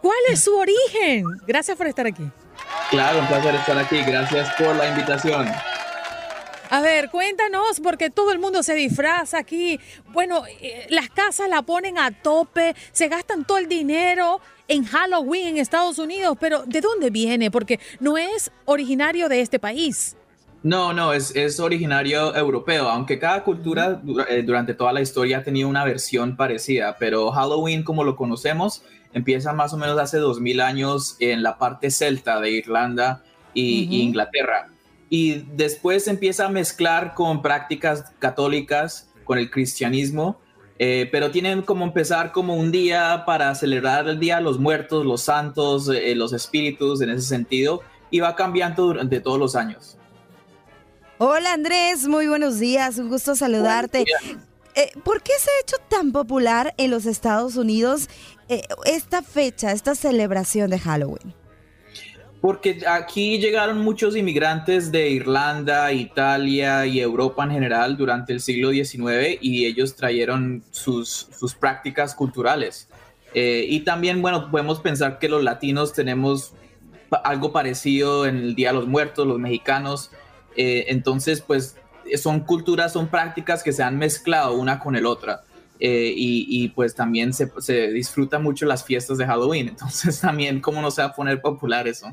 cuál 0.00 0.18
es 0.30 0.40
su 0.40 0.56
origen. 0.56 1.24
Gracias 1.46 1.76
por 1.76 1.86
estar 1.86 2.06
aquí. 2.06 2.24
Claro, 2.90 3.20
un 3.20 3.26
placer 3.26 3.54
estar 3.54 3.78
aquí. 3.78 4.02
Gracias 4.02 4.54
por 4.54 4.74
la 4.76 4.88
invitación. 4.88 5.46
A 6.70 6.82
ver, 6.82 7.08
cuéntanos, 7.08 7.80
porque 7.80 8.10
todo 8.10 8.30
el 8.30 8.38
mundo 8.38 8.62
se 8.62 8.74
disfraza 8.74 9.38
aquí. 9.38 9.80
Bueno, 10.12 10.42
eh, 10.60 10.86
las 10.90 11.08
casas 11.08 11.48
la 11.48 11.62
ponen 11.62 11.98
a 11.98 12.10
tope, 12.10 12.74
se 12.92 13.08
gastan 13.08 13.46
todo 13.46 13.56
el 13.56 13.68
dinero 13.68 14.40
en 14.68 14.84
Halloween 14.84 15.48
en 15.48 15.56
Estados 15.58 15.98
Unidos, 15.98 16.36
pero 16.38 16.64
¿de 16.66 16.82
dónde 16.82 17.08
viene? 17.08 17.50
Porque 17.50 17.80
no 18.00 18.18
es 18.18 18.50
originario 18.66 19.30
de 19.30 19.40
este 19.40 19.58
país. 19.58 20.14
No, 20.62 20.92
no, 20.92 21.12
es, 21.12 21.34
es 21.36 21.58
originario 21.60 22.34
europeo, 22.36 22.88
aunque 22.88 23.18
cada 23.18 23.44
cultura 23.44 24.02
eh, 24.28 24.42
durante 24.42 24.74
toda 24.74 24.92
la 24.92 25.00
historia 25.00 25.38
ha 25.38 25.42
tenido 25.42 25.68
una 25.68 25.84
versión 25.84 26.36
parecida, 26.36 26.96
pero 26.98 27.30
Halloween 27.30 27.82
como 27.82 28.04
lo 28.04 28.16
conocemos 28.16 28.82
empieza 29.12 29.52
más 29.52 29.72
o 29.72 29.76
menos 29.76 29.98
hace 29.98 30.18
2000 30.18 30.60
años 30.60 31.16
en 31.20 31.42
la 31.42 31.58
parte 31.58 31.90
celta 31.90 32.40
de 32.40 32.50
Irlanda 32.50 33.22
y, 33.54 34.02
Inglaterra. 34.02 34.68
Y 35.10 35.44
después 35.54 36.06
empieza 36.06 36.46
a 36.46 36.48
mezclar 36.48 37.14
con 37.14 37.42
prácticas 37.42 38.12
católicas, 38.18 39.10
con 39.24 39.38
el 39.38 39.50
cristianismo, 39.50 40.40
eh, 40.78 41.08
pero 41.10 41.30
tienen 41.30 41.62
como 41.62 41.84
empezar 41.84 42.30
como 42.30 42.54
un 42.54 42.70
día 42.70 43.24
para 43.26 43.54
celebrar 43.54 44.06
el 44.08 44.20
Día 44.20 44.36
de 44.36 44.42
los 44.42 44.58
Muertos, 44.58 45.04
los 45.04 45.22
santos, 45.22 45.88
eh, 45.88 46.14
los 46.14 46.32
espíritus 46.32 47.00
en 47.00 47.10
ese 47.10 47.22
sentido, 47.22 47.82
y 48.10 48.20
va 48.20 48.36
cambiando 48.36 48.84
durante 48.84 49.20
todos 49.20 49.38
los 49.38 49.56
años. 49.56 49.96
Hola 51.18 51.52
Andrés, 51.52 52.06
muy 52.06 52.28
buenos 52.28 52.60
días, 52.60 52.98
un 52.98 53.08
gusto 53.08 53.34
saludarte. 53.34 54.04
Eh, 54.76 54.92
¿Por 55.02 55.20
qué 55.20 55.32
se 55.40 55.50
ha 55.50 55.62
hecho 55.62 55.76
tan 55.88 56.12
popular 56.12 56.74
en 56.76 56.92
los 56.92 57.06
Estados 57.06 57.56
Unidos 57.56 58.08
eh, 58.48 58.62
esta 58.86 59.22
fecha, 59.22 59.72
esta 59.72 59.94
celebración 59.94 60.70
de 60.70 60.78
Halloween? 60.78 61.34
Porque 62.40 62.80
aquí 62.86 63.38
llegaron 63.38 63.78
muchos 63.78 64.16
inmigrantes 64.16 64.92
de 64.92 65.10
Irlanda, 65.10 65.92
Italia 65.92 66.86
y 66.86 67.00
Europa 67.00 67.42
en 67.44 67.50
general 67.50 67.96
durante 67.96 68.32
el 68.32 68.40
siglo 68.40 68.70
XIX 68.70 69.38
y 69.40 69.66
ellos 69.66 69.96
trajeron 69.96 70.62
sus, 70.70 71.28
sus 71.36 71.54
prácticas 71.54 72.14
culturales. 72.14 72.88
Eh, 73.34 73.66
y 73.68 73.80
también, 73.80 74.22
bueno, 74.22 74.50
podemos 74.50 74.80
pensar 74.80 75.18
que 75.18 75.28
los 75.28 75.42
latinos 75.42 75.92
tenemos 75.92 76.54
algo 77.24 77.52
parecido 77.52 78.26
en 78.26 78.36
el 78.36 78.54
Día 78.54 78.68
de 78.68 78.74
los 78.74 78.86
Muertos, 78.86 79.26
los 79.26 79.38
mexicanos. 79.38 80.10
Eh, 80.56 80.86
entonces, 80.88 81.40
pues 81.40 81.76
son 82.16 82.40
culturas, 82.40 82.92
son 82.92 83.08
prácticas 83.08 83.62
que 83.62 83.72
se 83.72 83.82
han 83.82 83.98
mezclado 83.98 84.54
una 84.54 84.78
con 84.78 84.96
el 84.96 85.06
otra. 85.06 85.42
Eh, 85.80 86.12
y, 86.14 86.46
y, 86.48 86.68
pues 86.68 86.94
también 86.94 87.32
se, 87.32 87.50
se 87.60 87.88
disfruta 87.92 88.38
mucho 88.38 88.66
las 88.66 88.84
fiestas 88.84 89.18
de 89.18 89.26
Halloween. 89.26 89.68
Entonces 89.68 90.20
también, 90.20 90.60
¿cómo 90.60 90.82
no 90.82 90.90
se 90.90 91.02
va 91.02 91.08
a 91.08 91.14
poner 91.14 91.40
popular 91.40 91.86
eso? 91.86 92.08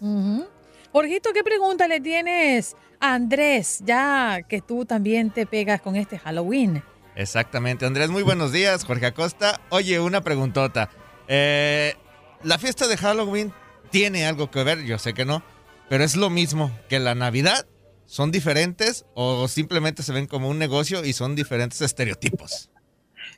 Ujú. 0.00 0.46
Jorgito, 0.92 1.30
¿qué 1.32 1.42
pregunta 1.42 1.88
le 1.88 2.00
tienes 2.00 2.76
a 3.00 3.14
Andrés, 3.14 3.80
ya 3.84 4.42
que 4.46 4.60
tú 4.60 4.84
también 4.84 5.30
te 5.30 5.46
pegas 5.46 5.80
con 5.80 5.96
este 5.96 6.18
Halloween? 6.18 6.82
Exactamente, 7.14 7.86
Andrés, 7.86 8.10
muy 8.10 8.22
buenos 8.22 8.52
días, 8.52 8.84
Jorge 8.84 9.06
Acosta. 9.06 9.60
Oye, 9.70 10.00
una 10.00 10.22
preguntota. 10.22 10.90
Eh, 11.28 11.94
¿La 12.42 12.58
fiesta 12.58 12.88
de 12.88 12.96
Halloween 12.96 13.52
tiene 13.90 14.26
algo 14.26 14.50
que 14.50 14.64
ver? 14.64 14.82
Yo 14.84 14.98
sé 14.98 15.14
que 15.14 15.24
no, 15.24 15.42
pero 15.88 16.04
es 16.04 16.16
lo 16.16 16.28
mismo 16.28 16.70
que 16.88 16.98
la 16.98 17.14
Navidad. 17.14 17.66
¿Son 18.04 18.30
diferentes 18.30 19.06
o 19.14 19.48
simplemente 19.48 20.02
se 20.02 20.12
ven 20.12 20.26
como 20.26 20.50
un 20.50 20.58
negocio 20.58 21.02
y 21.04 21.14
son 21.14 21.34
diferentes 21.34 21.80
estereotipos? 21.80 22.68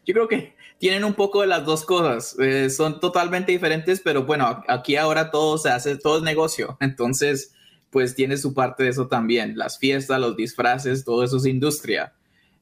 Yo 0.07 0.13
creo 0.15 0.29
que 0.29 0.55
tienen 0.79 1.05
un 1.05 1.15
poco 1.15 1.41
de 1.41 1.47
las 1.47 1.65
dos 1.65 1.85
cosas. 1.85 2.37
Eh, 2.39 2.69
son 2.71 3.01
totalmente 3.01 3.53
diferentes, 3.53 4.01
pero 4.01 4.25
bueno, 4.25 4.63
aquí 4.69 4.97
ahora 4.97 5.31
todo 5.31 5.57
se 5.59 5.71
hace, 5.71 5.97
todo 5.97 6.19
es 6.19 6.23
negocio. 6.23 6.77
Entonces, 6.81 7.55
pues 7.91 8.15
tiene 8.15 8.37
su 8.37 8.53
parte 8.55 8.83
de 8.83 8.91
eso 8.91 9.07
también. 9.07 9.57
Las 9.57 9.79
fiestas, 9.79 10.21
los 10.21 10.37
disfraces, 10.37 11.05
todo 11.05 11.25
eso 11.25 11.37
es 11.39 11.47
industria, 11.47 12.13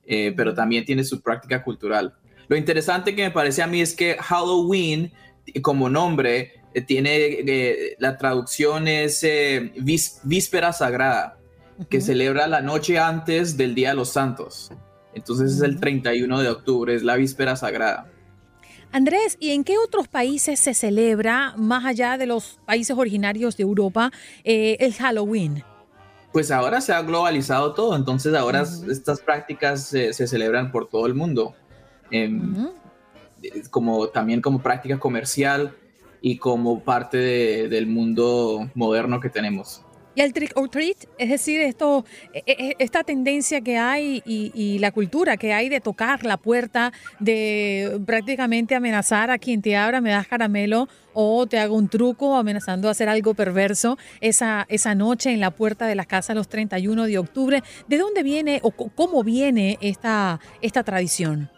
eh, 0.05 0.33
pero 0.37 0.55
también 0.55 0.85
tiene 0.85 1.05
su 1.05 1.21
práctica 1.21 1.63
cultural. 1.65 2.15
Lo 2.49 2.57
interesante 2.57 3.15
que 3.17 3.23
me 3.23 3.31
parece 3.31 3.63
a 3.63 3.67
mí 3.67 3.81
es 3.81 3.95
que 3.95 4.17
Halloween, 4.19 5.11
como 5.63 5.89
nombre, 5.89 6.53
eh, 6.75 6.83
tiene 6.83 7.17
eh, 7.17 7.97
la 7.99 8.19
traducción 8.19 8.87
es 8.89 9.25
eh, 9.25 9.73
vis- 9.79 10.21
víspera 10.23 10.73
sagrada, 10.73 11.39
que 11.89 12.01
celebra 12.01 12.47
la 12.47 12.61
noche 12.61 12.99
antes 12.99 13.57
del 13.57 13.75
Día 13.75 13.89
de 13.91 13.95
los 13.97 14.11
Santos. 14.11 14.71
Entonces 15.15 15.53
es 15.53 15.63
el 15.63 15.79
31 15.79 16.41
de 16.41 16.49
octubre, 16.49 16.95
es 16.95 17.03
la 17.03 17.17
víspera 17.17 17.57
sagrada. 17.57 18.09
Andrés, 18.91 19.37
¿y 19.41 19.51
en 19.53 19.65
qué 19.65 19.79
otros 19.79 20.07
países 20.09 20.61
se 20.61 20.75
celebra, 20.75 21.55
más 21.57 21.85
allá 21.87 22.19
de 22.19 22.27
los 22.27 22.59
países 22.67 22.97
originarios 22.97 23.57
de 23.57 23.63
Europa, 23.63 24.11
eh, 24.45 24.77
el 24.81 24.93
Halloween? 24.95 25.65
Pues 26.33 26.51
ahora 26.51 26.81
se 26.81 26.93
ha 26.93 27.03
globalizado 27.03 27.73
todo, 27.75 27.97
entonces 27.97 28.35
ahora 28.35 28.63
estas 28.91 29.21
prácticas 29.21 29.85
se- 29.87 30.13
se 30.13 30.27
celebran 30.27 30.71
por 30.73 30.89
todo 30.89 31.07
el 31.07 31.15
mundo, 31.15 31.55
em, 32.11 32.69
eh, 33.43 33.63
como 33.71 34.09
también 34.09 34.41
como 34.41 34.63
práctica 34.63 34.99
comercial 34.99 35.75
y 36.21 36.37
como 36.39 36.81
parte 36.81 37.17
de- 37.19 37.69
del 37.69 37.87
mundo 37.87 38.71
moderno 38.75 39.21
que 39.21 39.29
tenemos. 39.31 39.83
Y 40.15 40.21
el 40.21 40.33
trick 40.33 40.53
or 40.57 40.69
treat, 40.69 40.97
es 41.17 41.31
decir, 41.31 41.61
esto, 41.63 42.05
e- 42.35 42.43
e- 42.47 42.77
esta 42.79 43.03
tendencia 43.03 43.63
que 43.63 43.79
hay 43.79 44.23
y, 44.27 44.79
la 44.79 44.91
cultura 44.91 45.37
que 45.37 45.53
hay 45.53 45.69
de 45.69 45.81
tocar 45.81 46.25
la 46.25 46.37
puerta, 46.37 46.93
de 47.19 48.01
prácticamente 48.05 48.75
amenazar 48.75 49.31
a 49.31 49.39
quien 49.39 49.63
te 49.63 49.77
abra, 49.77 50.01
me 50.01 50.11
das 50.11 50.27
caramelo 50.27 50.89
o 51.15 51.47
te 51.47 51.59
hago 51.59 51.77
un 51.77 51.89
truco 51.89 52.37
amenazando 52.37 52.89
a 52.89 52.91
hacer 52.91 53.09
algo 53.09 53.35
perverso 53.35 53.99
esa, 54.21 54.67
esa 54.69 54.95
noche 54.95 55.33
en 55.33 55.41
la 55.41 55.51
puerta 55.51 55.87
de 55.87 55.95
las 55.95 56.07
casas 56.07 56.37
los 56.37 56.49
31 56.49 57.05
de 57.05 57.19
octubre. 57.19 57.63
¿De 57.87 57.99
dónde 57.99 58.23
viene 58.23 58.61
o 58.63 58.71
cómo 58.73 59.23
viene 59.23 59.79
esta, 59.81 60.41
esta 60.61 60.83
tradición? 60.83 61.51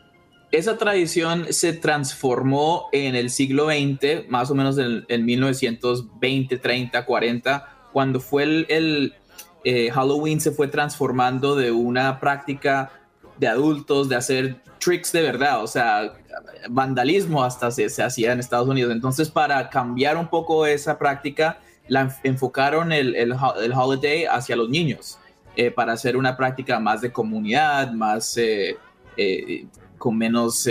Esa 0.52 0.78
tradición 0.78 1.52
se 1.52 1.73
transformó 1.73 2.88
en 2.92 3.16
el 3.16 3.30
siglo 3.30 3.66
XX, 3.66 4.28
más 4.28 4.50
o 4.50 4.54
menos 4.54 4.78
en, 4.78 5.04
en 5.08 5.25
1920, 5.25 6.58
30, 6.58 7.04
40, 7.04 7.74
cuando 7.94 8.18
fue 8.20 8.42
el, 8.68 9.14
eh, 9.62 9.90
Halloween 9.90 10.40
se 10.40 10.50
fue 10.50 10.68
transformando 10.68 11.54
de 11.56 11.70
una 11.70 12.18
práctica 12.20 12.90
de 13.38 13.46
adultos, 13.48 14.08
de 14.08 14.16
hacer 14.16 14.56
tricks 14.78 15.12
de 15.12 15.22
verdad, 15.22 15.62
o 15.62 15.66
sea, 15.66 16.12
vandalismo 16.68 17.42
hasta 17.42 17.70
se, 17.70 17.88
se 17.88 18.02
hacía 18.02 18.32
en 18.32 18.40
Estados 18.40 18.68
Unidos. 18.68 18.92
Entonces, 18.92 19.30
para 19.30 19.70
cambiar 19.70 20.16
un 20.18 20.28
poco 20.28 20.66
esa 20.66 20.98
práctica, 20.98 21.58
la 21.88 22.06
enf- 22.06 22.20
enfocaron 22.24 22.92
el, 22.92 23.14
el, 23.14 23.32
ho- 23.32 23.56
el 23.60 23.72
holiday 23.72 24.24
hacia 24.26 24.56
los 24.56 24.68
niños, 24.68 25.18
eh, 25.56 25.70
para 25.70 25.92
hacer 25.92 26.16
una 26.16 26.36
práctica 26.36 26.78
más 26.80 27.00
de 27.00 27.12
comunidad, 27.12 27.92
más... 27.92 28.36
eh, 28.36 28.76
eh, 29.16 29.66
con 29.96 30.18
menos 30.18 30.68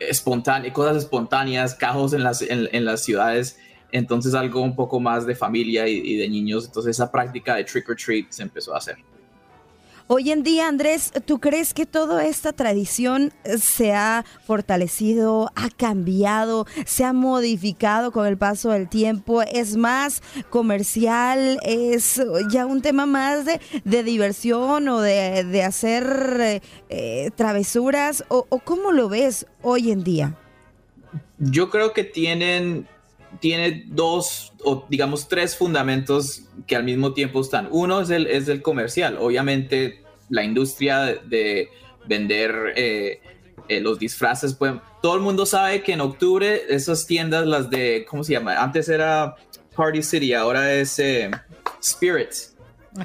espontane- 0.00 0.72
cosas 0.72 0.96
espontáneas, 0.96 1.74
cajos 1.74 2.14
en 2.14 2.22
las, 2.24 2.42
en 2.42 2.84
las 2.84 3.04
ciudades, 3.04 3.58
entonces 3.94 4.34
algo 4.34 4.60
un 4.60 4.74
poco 4.74 4.98
más 4.98 5.24
de 5.24 5.34
familia 5.34 5.86
y, 5.88 5.98
y 6.04 6.16
de 6.16 6.28
niños, 6.28 6.66
entonces 6.66 6.96
esa 6.96 7.10
práctica 7.10 7.54
de 7.54 7.64
trick 7.64 7.88
or 7.88 7.96
treat 7.96 8.26
se 8.30 8.42
empezó 8.42 8.74
a 8.74 8.78
hacer. 8.78 8.96
Hoy 10.06 10.32
en 10.32 10.42
día, 10.42 10.68
Andrés, 10.68 11.12
¿tú 11.24 11.38
crees 11.40 11.72
que 11.72 11.86
toda 11.86 12.26
esta 12.26 12.52
tradición 12.52 13.32
se 13.58 13.94
ha 13.94 14.26
fortalecido, 14.44 15.50
ha 15.54 15.70
cambiado, 15.70 16.66
se 16.84 17.04
ha 17.04 17.14
modificado 17.14 18.12
con 18.12 18.26
el 18.26 18.36
paso 18.36 18.68
del 18.70 18.86
tiempo? 18.86 19.40
¿Es 19.40 19.76
más 19.78 20.22
comercial? 20.50 21.58
¿Es 21.62 22.20
ya 22.50 22.66
un 22.66 22.82
tema 22.82 23.06
más 23.06 23.46
de, 23.46 23.60
de 23.84 24.02
diversión 24.02 24.88
o 24.88 25.00
de, 25.00 25.44
de 25.44 25.62
hacer 25.62 26.36
eh, 26.38 26.60
eh, 26.90 27.30
travesuras? 27.34 28.24
¿O, 28.28 28.44
¿O 28.50 28.58
cómo 28.58 28.92
lo 28.92 29.08
ves 29.08 29.46
hoy 29.62 29.90
en 29.90 30.04
día? 30.04 30.36
Yo 31.38 31.70
creo 31.70 31.94
que 31.94 32.04
tienen, 32.04 32.86
tiene 33.40 33.84
dos 33.86 34.52
o 34.64 34.86
digamos 34.88 35.28
tres 35.28 35.56
fundamentos 35.56 36.42
que 36.66 36.76
al 36.76 36.84
mismo 36.84 37.12
tiempo 37.12 37.40
están. 37.40 37.68
Uno 37.70 38.00
es 38.00 38.10
el, 38.10 38.26
es 38.26 38.48
el 38.48 38.62
comercial. 38.62 39.18
Obviamente 39.20 40.02
la 40.28 40.44
industria 40.44 41.00
de, 41.00 41.20
de 41.26 41.68
vender 42.06 42.72
eh, 42.76 43.20
eh, 43.68 43.80
los 43.80 43.98
disfraces, 43.98 44.54
pues 44.54 44.74
todo 45.02 45.14
el 45.14 45.22
mundo 45.22 45.46
sabe 45.46 45.82
que 45.82 45.92
en 45.92 46.00
octubre 46.00 46.62
esas 46.68 47.06
tiendas, 47.06 47.46
las 47.46 47.70
de, 47.70 48.06
¿cómo 48.08 48.24
se 48.24 48.32
llama? 48.32 48.62
Antes 48.62 48.88
era 48.88 49.36
Party 49.74 50.02
City, 50.02 50.34
ahora 50.34 50.72
es 50.74 50.98
eh, 50.98 51.30
Spirit. 51.80 52.30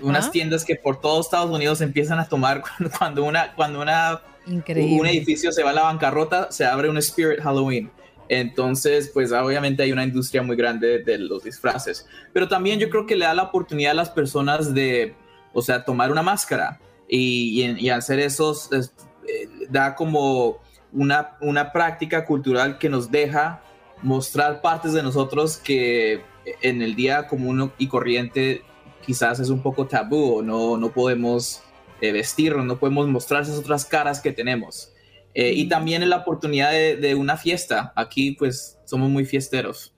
Unas 0.02 0.30
tiendas 0.30 0.64
que 0.64 0.76
por 0.76 1.02
todo 1.02 1.20
Estados 1.20 1.50
Unidos 1.50 1.82
empiezan 1.82 2.20
a 2.20 2.28
tomar 2.28 2.62
cuando 3.00 3.24
una, 3.24 3.54
cuando 3.56 3.82
una, 3.82 4.22
un 4.46 5.08
edificio 5.08 5.52
se 5.52 5.64
va 5.64 5.72
a 5.72 5.74
la 5.74 5.84
bancarrota, 5.84 6.52
se 6.52 6.66
abre 6.66 6.90
un 6.90 6.98
Spirit 6.98 7.42
Halloween. 7.42 7.90
Entonces, 8.30 9.10
pues 9.12 9.32
obviamente 9.32 9.84
hay 9.84 9.92
una 9.92 10.04
industria 10.04 10.44
muy 10.44 10.56
grande 10.56 11.00
de 11.04 11.18
los 11.18 11.44
disfraces. 11.44 12.08
Pero 12.32 12.48
también 12.48 12.80
yo 12.80 12.90
creo 12.90 13.06
que 13.06 13.16
le 13.16 13.26
da 13.26 13.34
la 13.34 13.44
oportunidad 13.44 13.92
a 13.92 13.96
las 13.96 14.12
personas 14.12 14.74
de, 14.74 15.16
o 15.52 15.62
sea, 15.62 15.84
tomar 15.84 16.12
una 16.12 16.22
máscara 16.22 16.80
y, 17.08 17.62
y, 17.80 17.90
hacer 17.90 18.20
esos, 18.20 18.70
eh, 18.72 19.50
da 19.70 19.96
como 19.96 20.60
una, 20.94 21.38
una 21.42 21.72
práctica 21.72 22.26
cultural 22.26 22.78
que 22.78 22.88
nos 22.88 23.10
deja 23.10 23.64
mostrar 24.04 24.62
partes 24.62 24.94
de 24.94 25.04
nosotros 25.04 25.58
que 25.58 26.22
en 26.62 26.82
el 26.82 26.96
día 26.96 27.28
común 27.28 27.72
y 27.78 27.88
corriente 27.88 28.64
quizás 29.06 29.40
es 29.40 29.50
un 29.50 29.62
poco 29.62 29.88
tabú 29.88 30.42
no, 30.42 30.78
no 30.78 30.90
podemos 30.92 31.62
eh, 32.02 32.12
vestirnos, 32.14 32.66
no 32.66 32.80
podemos 32.80 33.08
mostrar 33.08 33.42
esas 33.42 33.58
otras 33.58 33.84
caras 33.86 34.22
que 34.22 34.32
tenemos. 34.32 34.92
Eh, 35.34 35.54
y 35.54 35.68
también 35.70 36.04
en 36.04 36.10
la 36.10 36.18
oportunidad 36.18 36.72
de, 36.72 37.16
una 37.16 37.38
fiesta. 37.38 37.94
Aquí 37.96 38.32
pues 38.32 38.78
somos 38.86 39.10
muy 39.10 39.26
fiesteros. 39.26 39.94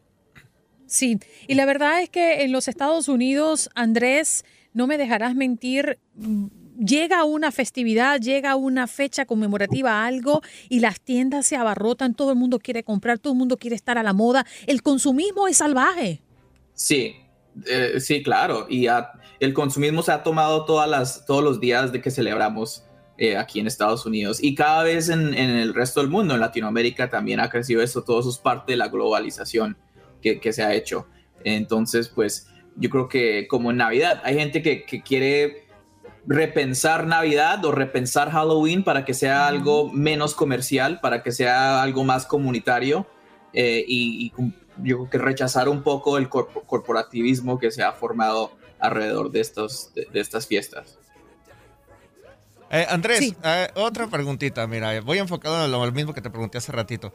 Sí, 0.88 1.20
y 1.48 1.56
la 1.56 1.66
verdad 1.66 2.02
es 2.02 2.10
que 2.10 2.44
en 2.44 2.52
los 2.52 2.68
Estados 2.68 3.08
Unidos, 3.08 3.70
Andrés, 3.76 4.44
no 4.74 4.88
me 4.88 4.98
dejarás 4.98 5.36
mentir, 5.36 6.00
mm, 6.16 6.48
llega 6.78 7.24
una 7.24 7.52
festividad, 7.52 8.20
llega 8.20 8.58
una 8.58 8.88
fecha 8.88 9.26
conmemorativa, 9.26 10.06
algo, 10.06 10.42
y 10.68 10.82
las 10.82 11.00
tiendas 11.00 11.46
se 11.46 11.56
abarrotan, 11.56 12.14
todo 12.14 12.32
el 12.32 12.38
mundo 12.38 12.60
quiere 12.60 12.84
comprar, 12.84 13.20
todo 13.20 13.32
el 13.34 13.40
mundo 13.40 13.58
quiere 13.58 13.76
estar 13.76 13.98
a 13.98 14.04
la 14.04 14.12
moda. 14.12 14.46
El 14.68 14.82
consumismo 14.82 15.48
es 15.48 15.58
salvaje. 15.58 16.22
Sí, 16.74 17.16
eh, 17.68 18.00
sí, 18.00 18.22
claro. 18.22 18.68
Y 18.70 18.88
el 19.40 19.54
consumismo 19.54 20.04
se 20.04 20.12
ha 20.12 20.24
tomado 20.24 20.66
todas 20.66 20.90
las, 20.90 21.26
todos 21.26 21.44
los 21.44 21.60
días 21.62 21.92
de 21.94 22.02
que 22.02 22.12
celebramos 22.12 22.84
eh, 23.24 23.38
aquí 23.38 23.60
en 23.60 23.68
Estados 23.68 24.08
Unidos 24.08 24.40
y 24.42 24.56
cada 24.56 24.82
vez 24.82 25.10
en, 25.10 25.36
el 25.36 25.76
resto 25.76 26.00
del 26.00 26.10
mundo, 26.10 26.34
en 26.34 26.40
Latinoamérica 26.40 27.08
también 27.08 27.40
ha 27.40 27.52
crecido 27.52 27.84
eso, 27.84 28.02
todo 28.02 28.20
eso 28.20 28.32
es 28.32 28.40
parte 28.40 28.72
de 28.72 28.78
la 28.78 28.88
globalización 28.88 29.78
que, 30.24 30.52
se 30.52 30.64
ha 30.64 30.74
hecho. 30.74 31.06
Entonces, 31.44 32.10
pues 32.10 32.48
yo 32.78 32.90
creo 32.90 33.08
que 33.08 33.48
como 33.48 33.70
en 33.70 33.78
Navidad, 33.78 34.22
hay 34.24 34.40
gente 34.40 34.64
que, 34.64 35.04
quiere 35.04 35.68
repensar 36.26 37.06
Navidad 37.06 37.64
o 37.64 37.72
repensar 37.72 38.32
Halloween 38.32 38.84
para 38.84 39.06
que 39.06 39.14
sea 39.14 39.46
algo 39.46 39.92
menos 39.94 40.34
comercial, 40.34 41.00
para 41.00 41.22
que 41.22 41.32
sea 41.32 41.84
algo 41.84 42.04
más 42.04 42.26
comunitario 42.26 43.06
eh, 43.54 43.86
y, 43.88 44.34
yo 44.82 44.98
creo 44.98 45.10
que 45.12 45.18
rechazar 45.20 45.70
un 45.70 45.84
poco 45.84 46.18
el 46.18 46.28
corporativismo 46.28 47.60
que 47.60 47.70
se 47.70 47.84
ha 47.84 47.92
formado 47.92 48.54
alrededor 48.80 49.30
de, 49.30 49.42
estos, 49.42 49.94
de 49.94 50.20
estas 50.20 50.48
fiestas. 50.48 50.98
Eh, 52.72 52.88
Andrés, 52.90 53.36
eh, 53.44 53.68
otra 53.76 54.08
preguntita, 54.08 54.66
mira, 54.66 55.02
voy 55.02 55.18
enfocado 55.18 55.66
en 55.66 55.72
lo 55.72 55.92
mismo 55.92 56.14
que 56.14 56.22
te 56.22 56.30
pregunté 56.30 56.58
hace 56.58 56.72
ratito. 56.72 57.14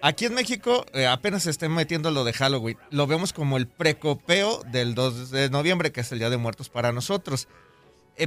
Aquí 0.00 0.26
en 0.26 0.34
México 0.34 0.86
eh, 0.92 1.06
apenas 1.06 1.42
se 1.42 1.50
está 1.50 1.68
metiendo 1.68 2.12
lo 2.12 2.22
de 2.22 2.32
Halloween. 2.32 2.78
Lo 2.90 3.08
vemos 3.08 3.32
como 3.32 3.56
el 3.56 3.66
precopeo 3.66 4.62
del 4.70 4.94
2 4.94 5.30
de 5.32 5.50
noviembre, 5.50 5.90
que 5.90 6.02
es 6.02 6.12
el 6.12 6.20
Día 6.20 6.30
de 6.30 6.36
Muertos 6.36 6.68
para 6.68 6.92
nosotros. 6.92 7.48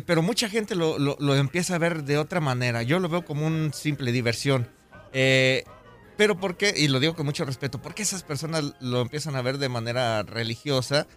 pero 0.05 0.21
mucha 0.21 0.49
gente 0.49 0.75
lo, 0.75 0.97
lo, 0.97 1.35
empieza 1.35 1.75
a 1.75 1.77
ver 1.77 2.03
de 2.03 2.17
otra 2.17 2.41
manera. 2.41 2.83
Yo 2.83 2.99
lo 2.99 3.07
veo 3.07 3.23
como 3.23 3.45
un 3.45 3.73
simple 3.73 4.11
diversión. 4.11 4.69
pero 5.11 6.37
¿por 6.37 6.57
qué? 6.57 6.73
Y 6.75 6.89
lo 6.89 6.99
digo 6.99 7.15
con 7.15 7.25
mucho 7.25 7.45
respeto. 7.45 7.81
¿Por 7.81 7.93
qué 7.93 8.03
esas 8.03 8.23
personas 8.23 8.73
lo 8.81 8.99
empiezan 8.99 9.35
a 9.37 9.41
ver 9.41 9.59
de 9.59 9.69
manera 9.69 10.23
religiosa? 10.23 11.07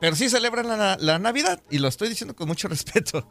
Pero 0.00 0.14
sí 0.14 0.28
celebran 0.28 0.68
la, 0.68 1.18
Navidad. 1.18 1.62
Y 1.70 1.78
lo 1.78 1.88
estoy 1.88 2.10
diciendo 2.10 2.36
con 2.36 2.48
mucho 2.48 2.68
respeto. 2.74 3.26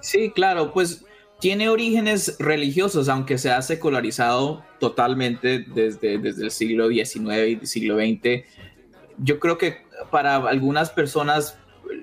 Sí, 0.00 0.30
claro, 0.30 0.72
pues 0.72 1.04
tiene 1.40 1.68
orígenes 1.68 2.36
religiosos, 2.38 3.08
aunque 3.08 3.38
se 3.38 3.50
ha 3.50 3.60
secularizado 3.62 4.64
totalmente 4.80 5.60
desde, 5.60 6.18
desde 6.18 6.44
el 6.44 6.50
siglo 6.50 6.88
XIX 6.88 7.62
y 7.62 7.66
siglo 7.66 7.96
XX. 7.96 8.44
Yo 9.18 9.38
creo 9.38 9.58
que 9.58 9.84
para 10.10 10.36
algunas 10.36 10.90
personas 10.90 11.58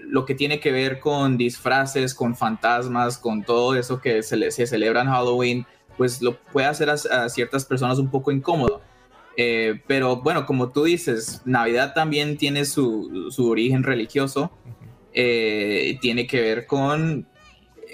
lo 0.07 0.25
que 0.25 0.35
tiene 0.35 0.59
que 0.59 0.71
ver 0.71 0.99
con 0.99 1.37
disfraces, 1.37 2.13
con 2.13 2.35
fantasmas, 2.35 3.17
con 3.17 3.43
todo 3.43 3.75
eso 3.75 3.99
que 3.99 4.23
se, 4.23 4.51
se 4.51 4.67
celebra 4.67 5.01
en 5.01 5.07
Halloween, 5.07 5.65
pues 5.97 6.21
lo 6.21 6.37
puede 6.37 6.67
hacer 6.67 6.89
a, 6.89 7.29
ciertas 7.29 7.65
personas 7.65 7.99
un 7.99 8.09
poco 8.09 8.31
incómodo. 8.31 8.81
Eh, 9.35 9.81
pero 9.87 10.17
bueno, 10.17 10.45
como 10.45 10.69
tú 10.69 10.83
dices, 10.83 11.41
Navidad 11.45 11.93
también 11.93 12.37
tiene 12.37 12.65
su, 12.65 13.29
su 13.31 13.49
origen 13.49 13.83
religioso. 13.83 14.51
Eh, 15.13 15.97
tiene 16.01 16.27
que 16.27 16.41
ver 16.41 16.65
con 16.65 17.27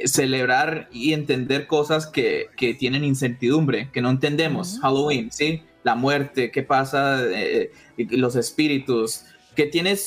celebrar 0.06 0.90
y 0.92 1.14
entender 1.14 1.68
cosas 1.68 2.08
que, 2.08 2.48
que 2.58 2.74
tienen 2.74 3.04
incertidumbre, 3.04 3.90
que 3.92 4.02
no 4.02 4.10
entendemos. 4.10 4.80
Halloween, 4.82 5.32
¿sí? 5.32 5.64
La 5.84 5.96
muerte, 5.96 6.52
qué 6.52 6.64
pasa, 6.64 7.22
eh, 7.26 7.72
los 7.98 8.36
espíritus, 8.36 9.24
que 9.56 9.66
tiene, 9.66 9.98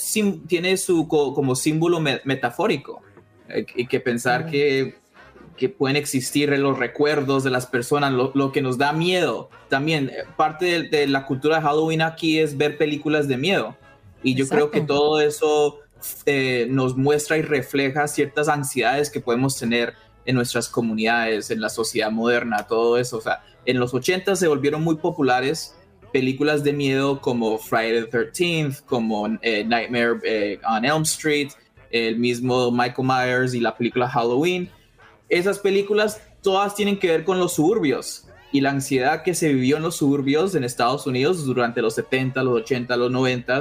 tiene 0.47 0.77
su 0.77 1.07
como 1.09 1.55
símbolo 1.55 2.01
metafórico. 2.01 3.03
Eh, 3.49 3.67
y 3.77 3.87
que 3.87 4.01
pensar 4.01 4.47
que, 4.47 4.95
que, 5.57 5.69
pueden 5.69 5.97
existir 5.97 6.49
los 6.59 6.79
recuerdos 6.79 7.45
de 7.45 7.51
las 7.51 7.67
personas, 7.67 8.13
lo, 8.13 8.53
que 8.53 8.63
nos 8.63 8.79
da 8.79 8.93
miedo. 8.93 9.51
También 9.69 10.11
eh, 10.11 10.25
parte 10.37 10.83
de, 10.85 11.07
la 11.07 11.27
cultura 11.27 11.57
de 11.57 11.63
Halloween 11.63 12.03
aquí 12.03 12.39
es 12.39 12.57
ver 12.57 12.79
películas 12.79 13.29
de 13.29 13.37
miedo. 13.37 13.77
Y 14.23 14.35
yo 14.35 14.49
creo 14.49 14.71
que 14.71 14.81
todo 14.81 15.21
eso 15.21 15.81
eh, 16.27 16.67
nos 16.69 16.97
muestra 16.97 17.39
y 17.39 17.43
refleja 17.43 18.09
ciertas 18.09 18.49
ansiedades 18.49 19.11
que 19.11 19.21
podemos 19.21 19.59
tener 19.59 19.95
en 20.25 20.37
nuestras 20.37 20.69
comunidades, 20.69 21.51
en 21.51 21.61
la 21.61 21.69
sociedad 21.69 22.11
moderna, 22.11 22.67
todo 22.67 22.99
eso. 22.99 23.19
O 23.19 23.21
sea, 23.21 23.43
en 23.65 23.79
los 23.79 23.93
80 23.95 24.37
se 24.37 24.49
volvieron 24.49 24.83
muy 24.83 24.97
populares 24.97 25.75
películas 26.13 26.63
de 26.63 26.73
miedo 26.73 27.21
como 27.21 27.59
Friday 27.59 28.05
the 28.05 28.11
13th, 28.11 28.85
como 28.85 29.27
eh, 29.41 29.65
Nightmare 29.65 30.21
eh, 30.25 30.61
on 30.69 30.85
Elm 30.85 31.03
Street, 31.03 31.51
el 31.91 32.19
mismo 32.19 32.71
Michael 32.71 33.09
Myers 33.09 33.55
y 33.55 33.61
la 33.61 33.75
película 33.75 34.09
Halloween. 34.09 34.71
Esas 35.29 35.59
películas 35.59 36.21
todas 36.43 36.75
tienen 36.75 36.99
que 36.99 37.09
ver 37.09 37.25
con 37.25 37.39
los 37.39 37.55
suburbios 37.55 38.29
y 38.53 38.61
la 38.61 38.71
ansiedad 38.71 39.23
que 39.23 39.35
se 39.35 39.53
vivió 39.53 39.79
en 39.79 39.83
los 39.83 39.97
suburbios 39.97 40.55
en 40.55 40.65
Estados 40.65 41.07
Unidos 41.07 41.47
durante 41.47 41.81
los 41.81 41.95
70, 41.95 42.43
los 42.43 42.61
80, 42.63 42.97
los 42.97 43.11
90 43.11 43.61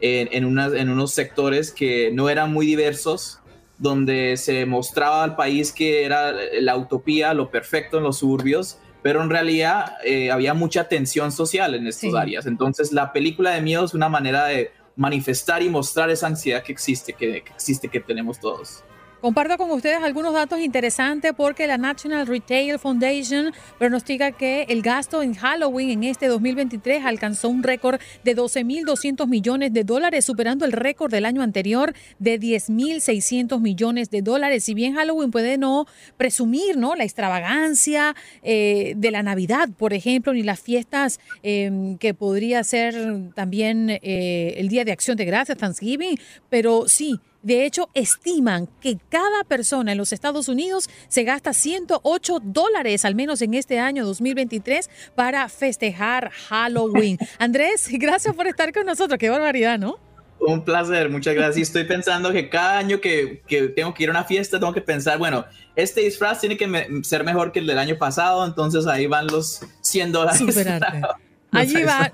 en, 0.00 0.28
en 0.32 0.90
unos 0.90 1.12
sectores 1.12 1.72
que 1.72 2.10
no 2.12 2.28
eran 2.28 2.52
muy 2.52 2.66
diversos, 2.66 3.40
donde 3.78 4.36
se 4.36 4.66
mostraba 4.66 5.24
al 5.24 5.36
país 5.36 5.72
que 5.72 6.04
era 6.04 6.34
la 6.60 6.76
utopía, 6.76 7.32
lo 7.32 7.50
perfecto 7.50 7.98
en 7.98 8.04
los 8.04 8.18
suburbios, 8.18 8.78
pero 9.02 9.22
en 9.22 9.30
realidad 9.30 9.96
eh, 10.04 10.30
había 10.30 10.52
mucha 10.52 10.88
tensión 10.88 11.32
social 11.32 11.74
en 11.74 11.86
estas 11.86 12.14
áreas. 12.14 12.46
Entonces 12.46 12.92
la 12.92 13.12
película 13.12 13.52
de 13.52 13.62
miedo 13.62 13.84
es 13.84 13.94
una 13.94 14.08
manera 14.08 14.44
de 14.44 14.70
manifestar 14.96 15.62
y 15.62 15.70
mostrar 15.70 16.10
esa 16.10 16.26
ansiedad 16.26 16.62
que 16.62 16.72
existe, 16.72 17.14
que, 17.14 17.42
que 17.42 17.52
existe, 17.52 17.88
que 17.88 18.00
tenemos 18.00 18.38
todos. 18.38 18.84
Comparto 19.20 19.58
con 19.58 19.70
ustedes 19.70 20.02
algunos 20.02 20.32
datos 20.32 20.60
interesantes 20.60 21.32
porque 21.36 21.66
la 21.66 21.76
National 21.76 22.26
Retail 22.26 22.78
Foundation 22.78 23.52
pronostica 23.78 24.32
que 24.32 24.62
el 24.70 24.80
gasto 24.80 25.22
en 25.22 25.34
Halloween 25.34 25.90
en 25.90 26.04
este 26.04 26.26
2023 26.26 27.04
alcanzó 27.04 27.50
un 27.50 27.62
récord 27.62 28.00
de 28.24 28.34
12.200 28.34 29.28
millones 29.28 29.74
de 29.74 29.84
dólares, 29.84 30.24
superando 30.24 30.64
el 30.64 30.72
récord 30.72 31.10
del 31.10 31.26
año 31.26 31.42
anterior 31.42 31.92
de 32.18 32.40
10.600 32.40 33.60
millones 33.60 34.08
de 34.08 34.22
dólares. 34.22 34.64
Si 34.64 34.72
bien 34.72 34.94
Halloween 34.94 35.30
puede 35.30 35.58
no 35.58 35.84
presumir 36.16 36.78
¿no? 36.78 36.96
la 36.96 37.04
extravagancia 37.04 38.16
eh, 38.42 38.94
de 38.96 39.10
la 39.10 39.22
Navidad, 39.22 39.68
por 39.76 39.92
ejemplo, 39.92 40.32
ni 40.32 40.42
las 40.42 40.60
fiestas 40.60 41.20
em, 41.42 41.98
que 41.98 42.14
podría 42.14 42.64
ser 42.64 42.94
también 43.34 43.90
eh, 43.90 44.54
el 44.56 44.68
Día 44.68 44.86
de 44.86 44.92
Acción 44.92 45.18
de 45.18 45.26
Gracias, 45.26 45.58
Thanksgiving, 45.58 46.18
pero 46.48 46.88
sí 46.88 47.20
de 47.42 47.64
hecho, 47.64 47.88
estiman 47.94 48.68
que 48.80 48.98
cada 49.08 49.44
persona 49.44 49.92
en 49.92 49.98
los 49.98 50.12
Estados 50.12 50.48
Unidos 50.48 50.90
se 51.08 51.24
gasta 51.24 51.54
108 51.54 52.40
dólares, 52.42 53.04
al 53.04 53.14
menos 53.14 53.40
en 53.40 53.54
este 53.54 53.78
año 53.78 54.04
2023, 54.04 54.90
para 55.14 55.48
festejar 55.48 56.30
Halloween. 56.48 57.18
Andrés, 57.38 57.88
gracias 57.92 58.34
por 58.34 58.46
estar 58.46 58.72
con 58.72 58.84
nosotros. 58.84 59.18
Qué 59.18 59.30
barbaridad, 59.30 59.78
¿no? 59.78 59.98
Un 60.38 60.64
placer, 60.64 61.08
muchas 61.10 61.34
gracias. 61.34 61.68
Estoy 61.68 61.84
pensando 61.84 62.32
que 62.32 62.48
cada 62.48 62.78
año 62.78 63.00
que, 63.00 63.42
tengo 63.74 63.92
que 63.94 64.02
ir 64.02 64.08
a 64.08 64.12
una 64.12 64.24
fiesta, 64.24 64.58
tengo 64.58 64.72
que 64.72 64.80
pensar, 64.80 65.18
bueno, 65.18 65.44
este 65.76 66.02
disfraz 66.02 66.40
tiene 66.40 66.56
que 66.56 67.00
ser 67.02 67.24
mejor 67.24 67.52
que 67.52 67.58
el 67.58 67.66
del 67.66 67.78
año 67.78 67.96
pasado, 67.98 68.44
entonces 68.46 68.86
ahí 68.86 69.06
van 69.06 69.26
los 69.26 69.60
100 69.82 70.12
dólares. 70.12 70.40
Allí 71.52 71.82
va. 71.82 72.12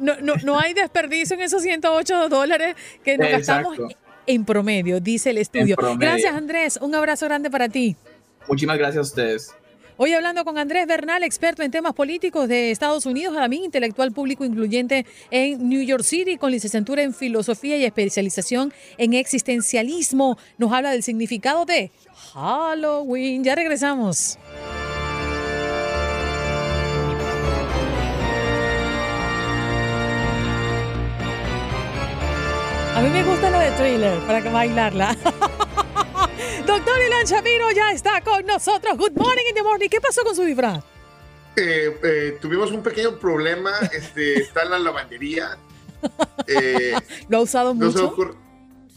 No, 0.00 0.14
no, 0.20 0.34
no, 0.44 0.58
hay 0.58 0.72
desperdicio 0.72 1.34
en 1.34 1.42
esos 1.42 1.62
108 1.62 2.28
dólares 2.28 2.74
que 3.04 3.18
nos 3.18 3.28
gastamos 3.28 3.76
en 4.28 4.44
promedio, 4.44 5.00
dice 5.00 5.30
el 5.30 5.38
estudio. 5.38 5.76
Gracias, 5.98 6.32
Andrés. 6.34 6.78
Un 6.80 6.94
abrazo 6.94 7.26
grande 7.26 7.50
para 7.50 7.68
ti. 7.68 7.96
Muchísimas 8.46 8.78
gracias 8.78 8.98
a 8.98 9.00
ustedes. 9.00 9.54
Hoy 10.00 10.12
hablando 10.12 10.44
con 10.44 10.58
Andrés 10.58 10.86
Bernal, 10.86 11.24
experto 11.24 11.64
en 11.64 11.72
temas 11.72 11.92
políticos 11.92 12.48
de 12.48 12.70
Estados 12.70 13.04
Unidos, 13.04 13.34
también 13.34 13.64
intelectual 13.64 14.12
público 14.12 14.44
incluyente 14.44 15.04
en 15.32 15.68
New 15.68 15.82
York 15.82 16.04
City, 16.04 16.36
con 16.36 16.52
licenciatura 16.52 17.02
en 17.02 17.12
filosofía 17.12 17.76
y 17.76 17.84
especialización 17.84 18.72
en 18.96 19.14
existencialismo. 19.14 20.38
Nos 20.56 20.72
habla 20.72 20.92
del 20.92 21.02
significado 21.02 21.64
de 21.64 21.90
Halloween. 22.32 23.42
Ya 23.42 23.56
regresamos. 23.56 24.38
A 32.98 33.00
mí 33.00 33.10
me 33.10 33.22
gusta 33.22 33.48
la 33.48 33.60
de 33.60 33.70
thriller 33.76 34.18
para 34.26 34.42
que 34.42 34.48
bailarla. 34.48 35.16
Doctor 36.66 37.00
Ilan 37.06 37.26
Shamiro 37.26 37.70
ya 37.70 37.92
está 37.92 38.20
con 38.22 38.44
nosotros. 38.44 38.98
Good 38.98 39.12
morning 39.14 39.44
in 39.48 39.54
the 39.54 39.62
morning. 39.62 39.88
¿Qué 39.88 40.00
pasó 40.00 40.24
con 40.24 40.34
su 40.34 40.42
disfraz? 40.42 40.82
Eh, 41.54 41.96
eh, 42.02 42.38
tuvimos 42.42 42.72
un 42.72 42.82
pequeño 42.82 43.16
problema. 43.20 43.70
Este, 43.92 44.40
está 44.40 44.64
en 44.64 44.70
la 44.70 44.78
lavandería. 44.80 45.56
Eh, 46.46 46.94
¿Lo 47.28 47.38
ha 47.38 47.40
usado 47.42 47.74
no 47.74 47.86
mucho? 47.86 48.36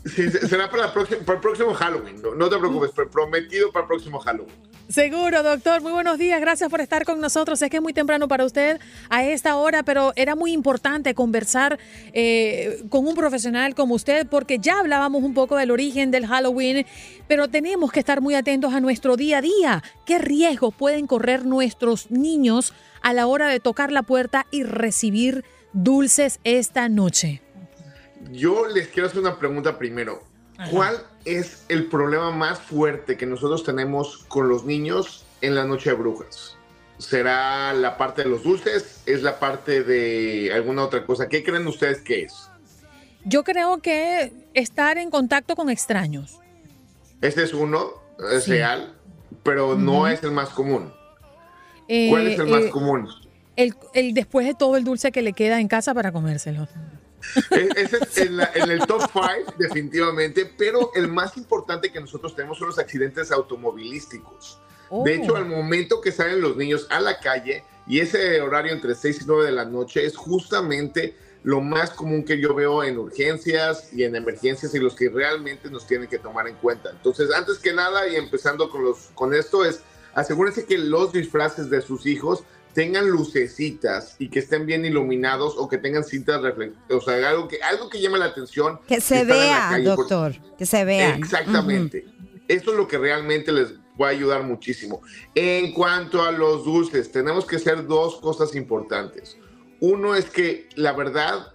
Será 0.06 0.70
para, 0.70 0.92
para 0.94 1.06
el 1.36 1.42
próximo 1.42 1.74
Halloween. 1.74 2.22
No, 2.36 2.50
te 2.50 2.58
preocupes, 2.58 2.92
prometido 3.12 3.72
para 3.72 3.84
el 3.84 3.88
próximo 3.88 4.20
Halloween. 4.20 4.56
Seguro, 4.90 5.42
doctor. 5.42 5.82
Muy 5.82 5.94
buenos 5.94 6.18
días. 6.18 6.42
Gracias 6.42 6.70
por 6.70 6.82
estar 6.82 7.06
con 7.06 7.22
nosotros. 7.22 7.60
Sé 7.60 7.70
que 7.70 7.78
es 7.78 7.84
muy 7.84 7.94
temprano 7.94 8.28
para 8.28 8.44
usted 8.44 8.80
a 9.10 9.24
esta 9.24 9.56
hora, 9.56 9.84
pero 9.84 10.12
era 10.18 10.36
muy 10.36 10.52
importante 10.52 11.14
conversar 11.14 11.80
eh, 12.12 12.84
con 12.90 13.08
un 13.08 13.16
profesional 13.16 13.74
como 13.74 13.96
usted 13.96 14.28
porque 14.28 14.60
ya 14.60 14.80
hablábamos 14.80 15.24
un 15.24 15.34
poco 15.34 15.56
del 15.56 15.72
origen 15.72 16.12
del 16.12 16.28
Halloween, 16.28 16.86
pero 17.28 17.48
tenemos 17.48 17.92
que 17.92 18.00
estar 18.00 18.20
muy 18.20 18.36
atentos 18.36 18.74
a 18.74 18.82
nuestro 18.82 19.16
día 19.16 19.38
a 19.38 19.42
día. 19.42 19.84
¿Qué 20.06 20.20
riesgos 20.20 20.74
pueden 20.74 21.08
correr 21.08 21.46
nuestros 21.46 22.12
niños 22.12 22.74
a 23.02 23.14
la 23.14 23.28
hora 23.28 23.48
de 23.48 23.62
tocar 23.62 23.94
la 23.94 24.04
puerta 24.04 24.46
y 24.52 24.64
recibir 24.64 25.46
dulces 25.72 26.40
esta 26.44 26.90
noche? 26.90 27.42
Yo 28.32 28.66
les 28.68 28.88
quiero 28.88 29.08
hacer 29.08 29.20
una 29.20 29.38
pregunta 29.38 29.78
primero. 29.78 30.24
¿Cuál 30.70 30.98
es 31.26 31.66
el 31.70 31.88
problema 31.88 32.30
más 32.32 32.60
fuerte 32.60 33.18
que 33.18 33.26
nosotros 33.26 33.64
tenemos 33.64 34.18
con 34.28 34.48
los 34.48 34.64
niños 34.64 35.26
en 35.42 35.56
la 35.56 35.66
noche 35.66 35.90
de 35.90 35.96
brujas? 35.96 36.56
¿Será 37.00 37.74
la 37.74 37.98
parte 37.98 38.24
de 38.24 38.30
los 38.30 38.44
dulces? 38.44 39.02
¿Es 39.08 39.24
la 39.24 39.40
parte 39.40 39.84
de 39.84 40.52
alguna 40.54 40.84
otra 40.84 41.04
cosa? 41.06 41.28
¿Qué 41.28 41.44
creen 41.44 41.66
ustedes 41.66 42.02
que 42.02 42.24
es? 42.24 42.48
Yo 43.26 43.44
creo 43.44 43.80
que 43.80 44.32
estar 44.54 45.00
en 45.00 45.10
contacto 45.10 45.56
con 45.56 45.70
extraños. 45.72 46.40
Este 47.22 47.42
es 47.44 47.54
uno, 47.54 47.88
es 48.32 48.44
Sí. 48.44 48.52
real, 48.52 48.94
pero 49.42 49.76
no 49.76 50.08
es 50.08 50.22
el 50.22 50.32
más 50.32 50.50
común. 50.50 50.94
Eh, 51.88 52.08
¿Cuál 52.10 52.28
es 52.28 52.40
el 52.40 52.48
más 52.48 52.66
eh, 52.66 52.70
común? 52.70 53.10
El, 53.56 53.74
el 53.96 54.14
después 54.14 54.46
de 54.46 54.54
todo 54.54 54.78
el 54.78 54.84
dulce 54.84 55.12
que 55.12 55.24
le 55.24 55.34
queda 55.34 55.60
en 55.60 55.68
casa 55.68 55.94
para 55.96 56.12
comérselo. 56.12 56.68
E- 57.52 57.70
Ese 57.76 57.98
es 57.98 58.18
en, 58.26 58.38
la- 58.38 58.52
en 58.56 58.70
el 58.72 58.80
top 58.86 59.02
5, 59.12 59.54
definitivamente, 59.58 60.52
pero 60.58 60.92
el 60.96 61.08
más 61.08 61.38
importante 61.38 61.92
que 61.92 62.00
nosotros 62.00 62.36
tenemos 62.36 62.58
son 62.58 62.68
los 62.70 62.80
accidentes 62.80 63.32
automovilísticos. 63.32 64.60
Oh. 64.90 65.04
De 65.04 65.16
hecho, 65.16 65.36
al 65.36 65.46
momento 65.46 66.02
que 66.02 66.12
salen 66.12 66.42
los 66.42 66.58
niños 66.58 66.88
a 66.90 67.00
la 67.00 67.20
calle 67.20 67.64
y 67.88 68.00
ese 68.00 68.42
horario 68.42 68.74
entre 68.74 68.94
6 68.96 69.22
y 69.22 69.26
9 69.26 69.46
de 69.46 69.52
la 69.52 69.66
noche 69.66 70.06
es 70.06 70.16
justamente 70.18 71.16
lo 71.44 71.60
más 71.62 71.90
común 71.92 72.24
que 72.24 72.40
yo 72.40 72.54
veo 72.54 72.84
en 72.84 72.98
urgencias 73.00 73.92
y 73.94 74.04
en 74.04 74.16
emergencias 74.16 74.76
y 74.76 74.80
los 74.80 74.94
que 74.96 75.10
realmente 75.10 75.72
nos 75.72 75.88
tienen 75.88 76.08
que 76.08 76.20
tomar 76.20 76.48
en 76.48 76.56
cuenta. 76.56 76.92
Entonces, 76.92 77.32
antes 77.34 77.58
que 77.58 77.74
nada 77.74 78.08
y 78.08 78.16
empezando 78.16 78.70
con, 78.70 78.84
los, 78.84 79.10
con 79.16 79.34
esto 79.34 79.66
es, 79.66 79.82
asegúrense 80.14 80.66
que 80.66 80.78
los 80.78 81.12
disfraces 81.14 81.70
de 81.70 81.82
sus 81.82 82.06
hijos 82.06 82.44
tengan 82.74 83.10
lucecitas 83.10 84.16
y 84.20 84.30
que 84.30 84.40
estén 84.40 84.66
bien 84.66 84.86
iluminados 84.86 85.56
o 85.58 85.68
que 85.68 85.78
tengan 85.78 86.04
cintas 86.04 86.42
reflectoras, 86.42 86.90
o 86.90 87.02
sea, 87.02 87.30
algo 87.30 87.48
que, 87.48 87.62
algo 87.62 87.90
que 87.90 88.02
llame 88.02 88.18
la 88.18 88.26
atención. 88.26 88.80
Que 88.88 89.02
se 89.02 89.26
vea, 89.26 89.78
doctor. 89.84 90.36
Que 90.58 90.66
se 90.66 90.86
vea. 90.86 91.16
Exactamente. 91.16 92.06
Eso 92.48 92.72
es 92.72 92.78
lo 92.78 92.88
que 92.88 92.98
realmente 92.98 93.52
les 93.52 93.74
va 94.00 94.08
a 94.08 94.12
ayudar 94.12 94.44
muchísimo. 94.44 95.02
En 95.36 95.74
cuanto 95.74 96.24
a 96.24 96.32
los 96.32 96.66
dulces, 96.66 97.12
tenemos 97.12 97.46
que 97.46 97.58
hacer 97.58 97.88
dos 97.88 98.18
cosas 98.18 98.56
importantes. 98.56 99.38
Uno 99.80 100.16
es 100.16 100.26
que 100.26 100.68
la 100.76 100.94
verdad, 100.94 101.54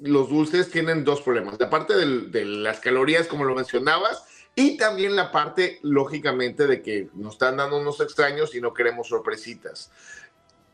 los 0.00 0.28
dulces 0.28 0.70
tienen 0.70 1.04
dos 1.04 1.22
problemas. 1.22 1.58
La 1.58 1.70
parte 1.70 1.94
de 1.94 2.44
las 2.44 2.80
calorías, 2.80 3.26
como 3.26 3.44
lo 3.44 3.54
mencionabas, 3.54 4.24
y 4.54 4.76
también 4.76 5.16
la 5.16 5.32
parte, 5.32 5.78
lógicamente, 5.82 6.66
de 6.66 6.82
que 6.82 7.08
nos 7.14 7.34
están 7.34 7.56
dando 7.56 7.78
unos 7.78 8.00
extraños 8.00 8.54
y 8.54 8.60
no 8.60 8.74
queremos 8.74 9.08
sorpresitas. 9.08 9.90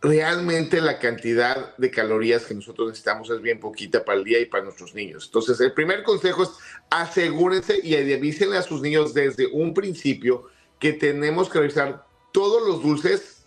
Realmente 0.00 0.80
la 0.80 1.00
cantidad 1.00 1.76
de 1.76 1.90
calorías 1.90 2.44
que 2.44 2.54
nosotros 2.54 2.88
necesitamos 2.88 3.30
es 3.30 3.42
bien 3.42 3.58
poquita 3.58 4.04
para 4.04 4.18
el 4.18 4.24
día 4.24 4.38
y 4.38 4.46
para 4.46 4.62
nuestros 4.64 4.94
niños. 4.94 5.26
Entonces, 5.26 5.60
el 5.60 5.72
primer 5.72 6.04
consejo 6.04 6.44
es 6.44 6.50
asegúrense 6.88 7.80
y 7.82 7.96
avísenle 7.96 8.58
a 8.58 8.62
sus 8.62 8.80
niños 8.80 9.12
desde 9.12 9.46
un 9.48 9.74
principio 9.74 10.44
que 10.78 10.92
tenemos 10.92 11.48
que 11.48 11.58
revisar 11.58 12.04
todos 12.32 12.66
los 12.68 12.80
dulces 12.80 13.46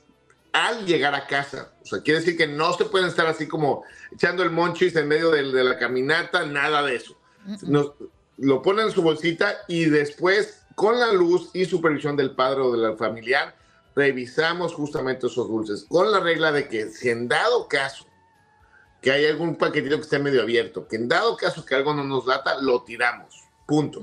al 0.52 0.86
llegar 0.86 1.16
a 1.16 1.26
casa. 1.28 1.72
O 1.84 1.86
sea, 1.86 2.02
quiere 2.02 2.20
decir 2.20 2.36
que 2.36 2.48
no 2.48 2.74
se 2.74 2.84
pueden 2.84 3.08
estar 3.08 3.28
así 3.28 3.48
como 3.48 3.86
echando 4.12 4.44
el 4.44 4.52
monchis 4.52 4.96
en 4.98 5.08
medio 5.08 5.32
de, 5.32 5.44
la 5.44 5.78
caminata, 5.78 6.46
nada 6.46 6.84
de 6.84 6.96
eso. 6.98 7.18
Nos- 7.64 7.94
lo 8.38 8.62
ponen 8.62 8.88
en 8.88 8.92
su 8.92 9.02
bolsita 9.02 9.56
y 9.68 9.86
después, 9.86 10.64
con 10.76 11.00
la 11.00 11.14
luz 11.14 11.52
y 11.54 11.64
supervisión 11.64 12.18
del 12.18 12.32
padre 12.32 12.62
o 12.62 12.76
del 12.76 12.98
familiar, 12.98 13.56
revisamos 13.95 14.73
justamente 14.73 15.27
esos 15.27 15.47
dulces. 15.47 15.86
Con 15.89 16.12
la 16.12 16.19
regla 16.19 16.51
de 16.51 16.67
que 16.67 16.89
si 16.89 17.10
en 17.10 17.27
dado 17.27 17.67
caso 17.67 18.06
que 19.01 19.12
hay 19.12 19.25
algún 19.25 19.56
paquetito 19.56 19.95
que 19.97 20.04
esté 20.04 20.19
medio 20.19 20.41
abierto, 20.43 20.88
que 20.88 20.95
en 20.95 21.08
dado 21.08 21.36
caso 21.36 21.65
que 21.65 21.75
algo 21.75 21.93
no 21.93 22.04
nos 22.04 22.25
lata, 22.27 22.62
lo 22.62 22.84
tiramos. 22.84 23.36
Punto. 23.65 24.01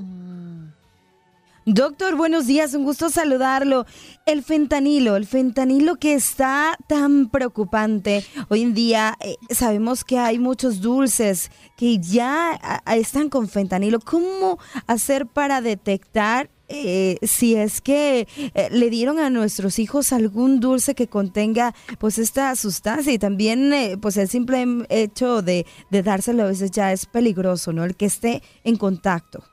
Doctor, 1.70 2.16
buenos 2.16 2.46
días, 2.46 2.72
un 2.72 2.84
gusto 2.84 3.10
saludarlo. 3.10 3.84
El 4.24 4.42
fentanilo, 4.42 5.16
el 5.16 5.26
fentanilo 5.26 5.96
que 5.96 6.14
está 6.14 6.78
tan 6.88 7.28
preocupante. 7.28 8.24
Hoy 8.48 8.62
en 8.62 8.72
día 8.72 9.18
eh, 9.20 9.36
sabemos 9.50 10.02
que 10.02 10.18
hay 10.18 10.38
muchos 10.38 10.80
dulces 10.80 11.50
que 11.76 11.98
ya 11.98 12.52
a- 12.54 12.80
a- 12.86 12.96
están 12.96 13.28
con 13.28 13.48
fentanilo. 13.48 14.00
¿Cómo 14.00 14.58
hacer 14.86 15.26
para 15.26 15.60
detectar 15.60 16.48
eh, 16.68 17.18
si 17.22 17.54
es 17.54 17.80
que 17.80 18.26
eh, 18.54 18.68
le 18.70 18.90
dieron 18.90 19.18
a 19.18 19.30
nuestros 19.30 19.78
hijos 19.78 20.12
algún 20.12 20.60
dulce 20.60 20.94
que 20.94 21.08
contenga 21.08 21.74
pues 21.98 22.18
esta 22.18 22.54
sustancia? 22.56 23.12
Y 23.12 23.18
también 23.18 23.72
eh, 23.72 23.96
pues 24.00 24.16
el 24.16 24.28
simple 24.28 24.64
hecho 24.88 25.42
de, 25.42 25.66
de 25.90 26.02
dárselo 26.02 26.44
a 26.44 26.46
veces 26.46 26.70
ya 26.70 26.92
es 26.92 27.06
peligroso, 27.06 27.72
¿no? 27.72 27.84
El 27.84 27.96
que 27.96 28.06
esté 28.06 28.42
en 28.64 28.76
contacto. 28.76 29.44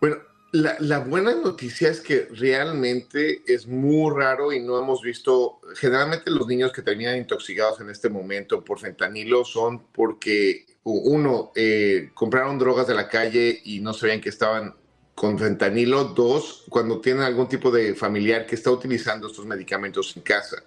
Bueno, 0.00 0.16
la, 0.52 0.76
la 0.80 0.98
buena 0.98 1.34
noticia 1.34 1.90
es 1.90 2.00
que 2.00 2.26
realmente 2.32 3.42
es 3.46 3.66
muy 3.66 4.12
raro 4.14 4.52
y 4.52 4.60
no 4.60 4.78
hemos 4.78 5.02
visto, 5.02 5.60
generalmente 5.76 6.30
los 6.30 6.46
niños 6.46 6.72
que 6.72 6.82
terminan 6.82 7.16
intoxicados 7.16 7.80
en 7.80 7.90
este 7.90 8.08
momento 8.08 8.64
por 8.64 8.80
fentanilo 8.80 9.44
son 9.44 9.86
porque, 9.92 10.66
uno, 10.82 11.52
eh, 11.54 12.10
compraron 12.14 12.58
drogas 12.58 12.88
de 12.88 12.94
la 12.94 13.08
calle 13.08 13.60
y 13.64 13.80
no 13.80 13.92
sabían 13.92 14.20
que 14.20 14.30
estaban 14.30 14.74
con 15.20 15.38
fentanilo. 15.38 16.04
Dos, 16.04 16.64
cuando 16.70 16.98
tienen 16.98 17.24
algún 17.24 17.46
tipo 17.46 17.70
de 17.70 17.94
familiar 17.94 18.46
que 18.46 18.54
está 18.54 18.70
utilizando 18.70 19.26
estos 19.26 19.44
medicamentos 19.44 20.16
en 20.16 20.22
casa. 20.22 20.64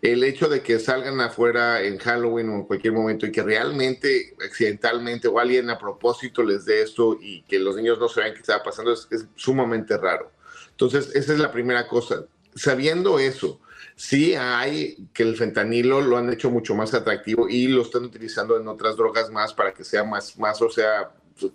El 0.00 0.24
hecho 0.24 0.48
de 0.48 0.62
que 0.62 0.78
salgan 0.78 1.20
afuera 1.20 1.82
en 1.82 1.98
Halloween 1.98 2.48
o 2.48 2.54
en 2.54 2.62
cualquier 2.62 2.94
momento 2.94 3.26
y 3.26 3.30
que 3.30 3.42
realmente, 3.42 4.34
accidentalmente 4.42 5.28
o 5.28 5.38
alguien 5.38 5.68
a 5.68 5.78
propósito 5.78 6.42
les 6.42 6.64
dé 6.64 6.80
esto 6.80 7.18
y 7.20 7.42
que 7.42 7.58
los 7.58 7.76
niños 7.76 7.98
no 7.98 8.08
saben 8.08 8.32
qué 8.32 8.40
estaba 8.40 8.62
pasando 8.62 8.90
es, 8.90 9.06
es 9.10 9.26
sumamente 9.36 9.98
raro. 9.98 10.32
Entonces, 10.70 11.14
esa 11.14 11.34
es 11.34 11.38
la 11.38 11.52
primera 11.52 11.86
cosa. 11.86 12.24
Sabiendo 12.54 13.18
eso, 13.18 13.60
sí 13.96 14.34
hay 14.34 15.08
que 15.12 15.24
el 15.24 15.36
fentanilo 15.36 16.00
lo 16.00 16.16
han 16.16 16.32
hecho 16.32 16.50
mucho 16.50 16.74
más 16.74 16.94
atractivo 16.94 17.50
y 17.50 17.68
lo 17.68 17.82
están 17.82 18.04
utilizando 18.04 18.58
en 18.58 18.66
otras 18.66 18.96
drogas 18.96 19.28
más 19.28 19.52
para 19.52 19.74
que 19.74 19.84
sea 19.84 20.04
más, 20.04 20.38
más 20.38 20.62
o 20.62 20.70
sea, 20.70 21.12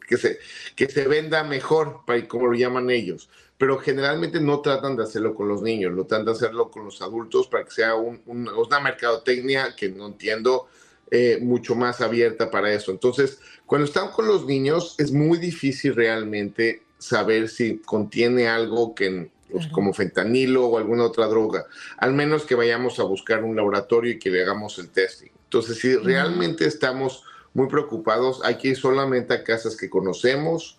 que 0.07 0.17
se, 0.17 0.39
que 0.75 0.87
se 0.87 1.07
venda 1.07 1.43
mejor, 1.43 2.01
para, 2.05 2.27
como 2.27 2.47
lo 2.47 2.53
llaman 2.53 2.89
ellos. 2.89 3.29
Pero 3.57 3.77
generalmente 3.77 4.39
no 4.41 4.59
tratan 4.59 4.97
de 4.97 5.03
hacerlo 5.03 5.33
con 5.33 5.47
los 5.47 5.61
niños, 5.61 5.93
lo 5.93 6.05
tratan 6.05 6.25
de 6.25 6.31
hacerlo 6.33 6.69
con 6.69 6.85
los 6.85 7.01
adultos 7.01 7.47
para 7.47 7.63
que 7.63 7.71
sea 7.71 7.95
un- 7.95 8.21
un- 8.25 8.49
una 8.49 8.79
mercadotecnia 8.79 9.75
que 9.75 9.89
no 9.89 10.07
entiendo 10.07 10.67
eh, 11.11 11.37
mucho 11.39 11.75
más 11.75 12.01
abierta 12.01 12.49
para 12.49 12.73
eso. 12.73 12.91
Entonces, 12.91 13.37
cuando 13.67 13.85
están 13.85 14.09
con 14.09 14.27
los 14.27 14.45
niños 14.47 14.95
es 14.97 15.11
muy 15.11 15.37
difícil 15.37 15.93
realmente 15.95 16.81
saber 16.97 17.47
si 17.47 17.77
contiene 17.77 18.47
algo 18.47 18.95
que 18.95 19.29
pues, 19.51 19.67
como 19.67 19.93
fentanilo 19.93 20.65
o 20.65 20.77
alguna 20.79 21.03
otra 21.03 21.27
droga, 21.27 21.65
al 21.97 22.13
menos 22.13 22.43
que 22.45 22.55
vayamos 22.55 22.99
a 22.99 23.03
buscar 23.03 23.43
un 23.43 23.55
laboratorio 23.55 24.13
y 24.13 24.19
que 24.19 24.31
le 24.31 24.41
hagamos 24.41 24.79
el 24.79 24.89
testing. 24.89 25.29
Entonces, 25.43 25.77
si 25.77 25.95
realmente 25.95 26.65
estamos 26.65 27.23
muy 27.55 27.67
preocupados, 27.67 28.41
hay 28.43 28.57
que 28.59 28.67
ir 28.67 28.77
solamente 28.77 29.33
a 29.33 29.43
casas 29.43 29.75
que 29.75 29.89
conocemos, 29.89 30.77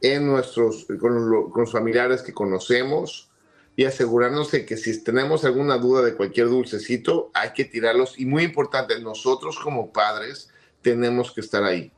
en 0.00 0.26
nuestros, 0.26 0.86
con, 1.00 1.30
lo- 1.30 1.50
con 1.50 1.62
los 1.62 1.72
familiares 1.72 2.22
que 2.22 2.32
conocemos, 2.32 3.30
y 3.76 3.84
asegurarnos 3.84 4.50
de 4.50 4.66
que 4.66 4.76
si 4.76 5.04
tenemos 5.04 5.44
alguna 5.44 5.78
duda 5.78 6.02
de 6.02 6.14
cualquier 6.14 6.48
dulcecito, 6.48 7.30
hay 7.34 7.52
que 7.52 7.64
tirarlos. 7.64 8.18
Y 8.18 8.26
muy 8.26 8.42
importante, 8.42 8.98
nosotros 9.00 9.56
como 9.58 9.92
padres 9.92 10.50
tenemos 10.82 11.30
que 11.30 11.42
estar 11.42 11.62
ahí. 11.62 11.92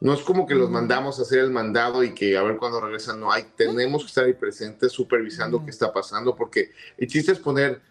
No 0.00 0.14
es 0.14 0.20
como 0.22 0.46
que 0.46 0.54
los 0.54 0.70
mandamos 0.70 1.18
a 1.18 1.22
hacer 1.22 1.40
el 1.40 1.50
mandado 1.50 2.02
y 2.04 2.14
que 2.14 2.38
a 2.38 2.42
ver 2.42 2.56
cuándo 2.56 2.80
regresan. 2.80 3.20
No, 3.20 3.30
hay, 3.30 3.44
tenemos 3.54 4.02
que 4.02 4.08
estar 4.08 4.24
ahí 4.24 4.32
presentes, 4.32 4.92
supervisando 4.92 5.62
qué 5.62 5.70
está 5.70 5.92
pasando, 5.92 6.34
porque 6.34 6.70
el 6.96 7.06
chiste 7.06 7.32
es 7.32 7.38
poner 7.38 7.82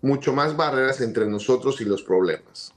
mucho 0.00 0.32
más 0.32 0.56
barreras 0.56 1.00
entre 1.00 1.26
nosotros 1.26 1.80
y 1.80 1.84
los 1.86 2.02
problemas. 2.04 2.72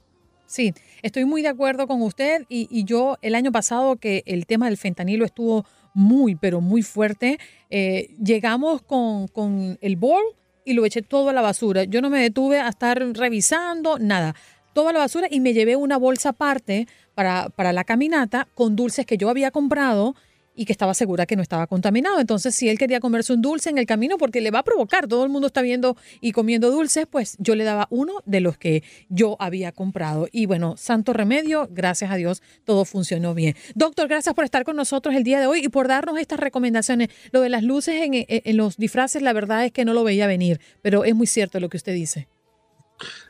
Sí, 0.46 0.74
estoy 1.02 1.24
muy 1.24 1.42
de 1.42 1.48
acuerdo 1.48 1.86
con 1.86 2.02
usted 2.02 2.44
y, 2.48 2.84
yo 2.84 3.18
el 3.22 3.34
año 3.34 3.52
pasado 3.52 3.96
que 3.96 4.22
el 4.26 4.46
tema 4.46 4.66
del 4.66 4.76
fentanilo 4.76 5.24
estuvo 5.24 5.64
muy, 5.94 6.34
pero 6.34 6.60
muy 6.60 6.82
fuerte, 6.82 7.38
eh, 7.68 8.14
llegamos 8.22 8.82
con, 8.82 9.28
con 9.28 9.78
el 9.80 9.96
bol 9.96 10.22
y 10.64 10.72
lo 10.72 10.84
eché 10.84 11.02
todo 11.02 11.30
a 11.30 11.32
la 11.32 11.42
basura. 11.42 11.84
Yo 11.84 12.00
no 12.00 12.10
me 12.10 12.20
detuve 12.20 12.60
a 12.60 12.68
estar 12.68 12.98
revisando, 13.14 13.98
nada. 13.98 14.34
Todo 14.72 14.88
a 14.88 14.92
la 14.92 15.00
basura 15.00 15.26
y 15.30 15.40
me 15.40 15.52
llevé 15.52 15.76
una 15.76 15.96
bolsa 15.96 16.30
aparte 16.30 16.86
para, 17.14 17.48
para 17.50 17.72
la 17.72 17.84
caminata 17.84 18.48
con 18.54 18.76
dulces 18.76 19.04
que 19.04 19.16
yo 19.16 19.28
había 19.28 19.50
comprado 19.50 20.14
y 20.54 20.64
que 20.64 20.72
estaba 20.72 20.94
segura 20.94 21.26
que 21.26 21.36
no 21.36 21.42
estaba 21.42 21.66
contaminado. 21.66 22.20
Entonces, 22.20 22.54
si 22.54 22.68
él 22.68 22.78
quería 22.78 23.00
comerse 23.00 23.32
un 23.32 23.42
dulce 23.42 23.70
en 23.70 23.78
el 23.78 23.86
camino 23.86 24.18
porque 24.18 24.40
le 24.40 24.50
va 24.50 24.60
a 24.60 24.62
provocar, 24.62 25.06
todo 25.06 25.24
el 25.24 25.30
mundo 25.30 25.46
está 25.46 25.62
viendo 25.62 25.96
y 26.20 26.32
comiendo 26.32 26.70
dulces, 26.70 27.06
pues 27.10 27.36
yo 27.38 27.54
le 27.54 27.64
daba 27.64 27.86
uno 27.90 28.14
de 28.26 28.40
los 28.40 28.58
que 28.58 28.82
yo 29.08 29.36
había 29.38 29.72
comprado. 29.72 30.28
Y 30.30 30.46
bueno, 30.46 30.76
santo 30.76 31.12
remedio, 31.12 31.68
gracias 31.70 32.10
a 32.10 32.16
Dios, 32.16 32.42
todo 32.64 32.84
funcionó 32.84 33.34
bien. 33.34 33.54
Doctor, 33.74 34.08
gracias 34.08 34.34
por 34.34 34.44
estar 34.44 34.64
con 34.64 34.76
nosotros 34.76 35.14
el 35.14 35.24
día 35.24 35.40
de 35.40 35.46
hoy 35.46 35.64
y 35.64 35.68
por 35.68 35.88
darnos 35.88 36.18
estas 36.18 36.40
recomendaciones. 36.40 37.08
Lo 37.32 37.40
de 37.40 37.48
las 37.48 37.62
luces 37.62 38.02
en, 38.02 38.12
en 38.14 38.56
los 38.56 38.76
disfraces, 38.76 39.22
la 39.22 39.32
verdad 39.32 39.64
es 39.64 39.72
que 39.72 39.84
no 39.84 39.94
lo 39.94 40.04
veía 40.04 40.26
venir, 40.26 40.60
pero 40.82 41.04
es 41.04 41.14
muy 41.14 41.26
cierto 41.26 41.60
lo 41.60 41.68
que 41.68 41.76
usted 41.76 41.94
dice. 41.94 42.28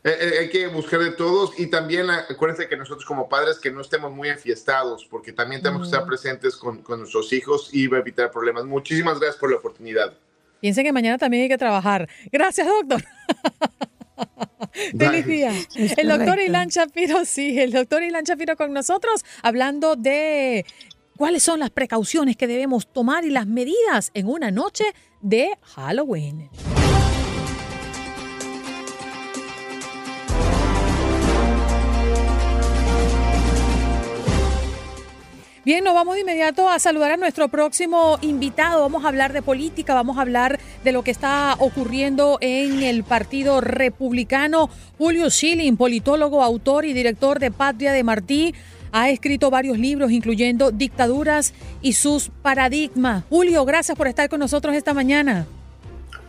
Eh, 0.04 0.16
eh, 0.20 0.38
hay 0.40 0.48
que 0.48 0.66
buscar 0.68 1.00
de 1.00 1.12
todos 1.12 1.59
y 1.59 1.66
también 1.66 2.11
acuérdense 2.11 2.68
que 2.68 2.76
nosotros 2.76 3.04
como 3.04 3.28
padres 3.28 3.59
que 3.59 3.70
no 3.70 3.80
estemos 3.80 4.12
muy 4.12 4.28
enfiestados 4.28 5.06
porque 5.11 5.33
también 5.33 5.62
tenemos 5.62 5.83
que 5.83 5.94
estar 5.94 6.06
presentes 6.06 6.56
con, 6.56 6.83
con 6.83 7.00
nuestros 7.00 7.33
hijos 7.33 7.70
y 7.72 7.85
evitar 7.85 8.30
problemas. 8.30 8.64
Muchísimas 8.64 9.18
gracias 9.18 9.38
por 9.38 9.50
la 9.50 9.59
oportunidad. 9.59 10.12
Piensen 10.61 10.85
que 10.85 10.92
mañana 10.92 11.18
también 11.18 11.44
hay 11.44 11.48
que 11.48 11.59
trabajar. 11.59 12.09
Gracias, 12.30 12.66
doctor. 12.66 13.02
Feliz 14.98 15.26
día. 15.26 15.52
El 15.96 16.09
doctor 16.09 16.38
Ilan 16.38 16.68
Shapiro, 16.68 17.24
sí, 17.24 17.59
el 17.59 17.72
doctor 17.72 18.02
Ilan 18.02 18.24
Shapiro 18.24 18.56
con 18.56 18.72
nosotros 18.72 19.24
hablando 19.42 19.96
de 19.96 20.64
cuáles 21.16 21.42
son 21.42 21.61
las 21.61 21.70
precauciones 21.70 22.37
que 22.37 22.46
debemos 22.46 22.92
tomar 22.92 23.24
y 23.24 23.30
las 23.30 23.46
medidas 23.46 24.11
en 24.14 24.28
una 24.28 24.50
noche 24.50 24.85
de 25.20 25.50
Halloween. 25.62 26.50
Bien, 35.62 35.84
nos 35.84 35.92
vamos 35.92 36.14
de 36.14 36.22
inmediato 36.22 36.70
a 36.70 36.78
saludar 36.78 37.10
a 37.10 37.16
nuestro 37.18 37.48
próximo 37.48 38.18
invitado. 38.22 38.80
Vamos 38.80 39.04
a 39.04 39.08
hablar 39.08 39.34
de 39.34 39.42
política, 39.42 39.92
vamos 39.92 40.16
a 40.16 40.22
hablar 40.22 40.58
de 40.82 40.90
lo 40.90 41.04
que 41.04 41.10
está 41.10 41.54
ocurriendo 41.58 42.38
en 42.40 42.82
el 42.82 43.04
Partido 43.04 43.60
Republicano. 43.60 44.70
Julio 44.96 45.28
Schilling, 45.28 45.76
politólogo, 45.76 46.42
autor 46.42 46.86
y 46.86 46.94
director 46.94 47.40
de 47.40 47.50
Patria 47.50 47.92
de 47.92 48.02
Martí, 48.02 48.54
ha 48.90 49.10
escrito 49.10 49.50
varios 49.50 49.78
libros, 49.78 50.12
incluyendo 50.12 50.70
Dictaduras 50.70 51.52
y 51.82 51.92
sus 51.92 52.30
paradigmas. 52.40 53.24
Julio, 53.28 53.66
gracias 53.66 53.98
por 53.98 54.08
estar 54.08 54.30
con 54.30 54.40
nosotros 54.40 54.74
esta 54.74 54.94
mañana. 54.94 55.46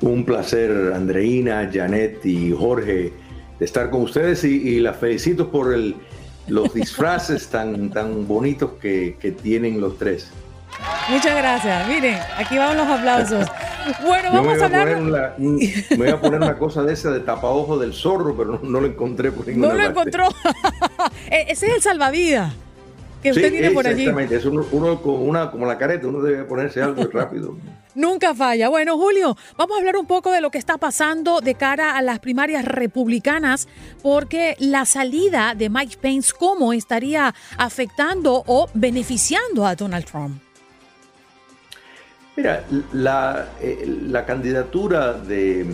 Un 0.01 0.25
placer, 0.25 0.91
Andreina, 0.93 1.69
Janet 1.71 2.25
y 2.25 2.51
Jorge, 2.51 3.13
de 3.57 3.65
estar 3.65 3.89
con 3.91 4.01
ustedes 4.01 4.43
y, 4.43 4.57
y 4.57 4.79
las 4.81 4.97
felicito 4.97 5.49
por 5.49 5.73
el 5.73 5.95
los 6.47 6.73
disfraces 6.73 7.47
tan, 7.47 7.89
tan 7.89 8.27
bonitos 8.27 8.71
que, 8.81 9.17
que 9.19 9.31
tienen 9.31 9.79
los 9.81 9.97
tres. 9.97 10.31
Muchas 11.09 11.35
gracias. 11.35 11.87
Miren, 11.87 12.17
aquí 12.37 12.57
van 12.57 12.77
los 12.77 12.87
aplausos. 12.87 13.47
Bueno, 14.03 14.29
vamos 14.31 14.61
a 14.61 14.65
hablar. 14.65 15.35
me 15.37 15.95
voy 15.97 16.09
a 16.09 16.19
poner 16.19 16.41
una 16.41 16.57
cosa 16.57 16.83
de 16.83 16.93
esa 16.93 17.11
de 17.11 17.19
tapaojo 17.19 17.77
del 17.77 17.93
zorro, 17.93 18.35
pero 18.35 18.53
no, 18.53 18.59
no 18.63 18.79
lo 18.81 18.87
encontré 18.87 19.31
por 19.31 19.47
ninguna 19.47 19.67
No 19.67 19.73
lo 19.73 19.93
parte. 19.93 20.09
encontró. 20.17 20.29
E, 21.29 21.45
Ese 21.51 21.67
es 21.67 21.73
el 21.75 21.81
salvavidas 21.81 22.53
que 23.21 23.31
usted 23.31 23.45
Sí, 23.45 23.51
tiene 23.51 23.71
por 23.71 23.87
allí. 23.87 24.01
Exactamente, 24.01 24.35
es 24.35 24.45
uno, 24.45 24.65
uno 24.71 25.01
con 25.01 25.27
una, 25.27 25.51
como 25.51 25.65
la 25.65 25.77
careta, 25.77 26.07
uno 26.07 26.21
debe 26.21 26.43
ponerse 26.43 26.81
algo 26.81 27.03
rápido. 27.13 27.55
Nunca 27.93 28.33
falla. 28.33 28.69
Bueno, 28.69 28.97
Julio, 28.97 29.37
vamos 29.57 29.75
a 29.75 29.79
hablar 29.79 29.97
un 29.97 30.05
poco 30.05 30.31
de 30.31 30.41
lo 30.41 30.49
que 30.49 30.57
está 30.57 30.77
pasando 30.77 31.41
de 31.41 31.55
cara 31.55 31.97
a 31.97 32.01
las 32.01 32.19
primarias 32.19 32.65
republicanas, 32.65 33.67
porque 34.01 34.55
la 34.59 34.85
salida 34.85 35.55
de 35.55 35.69
Mike 35.69 35.97
Pence, 35.99 36.31
¿cómo 36.37 36.73
estaría 36.73 37.35
afectando 37.57 38.43
o 38.47 38.69
beneficiando 38.73 39.65
a 39.65 39.75
Donald 39.75 40.05
Trump? 40.05 40.41
Mira, 42.37 42.63
la, 42.93 43.49
eh, 43.61 43.85
la 44.07 44.25
candidatura 44.25 45.13
de, 45.13 45.65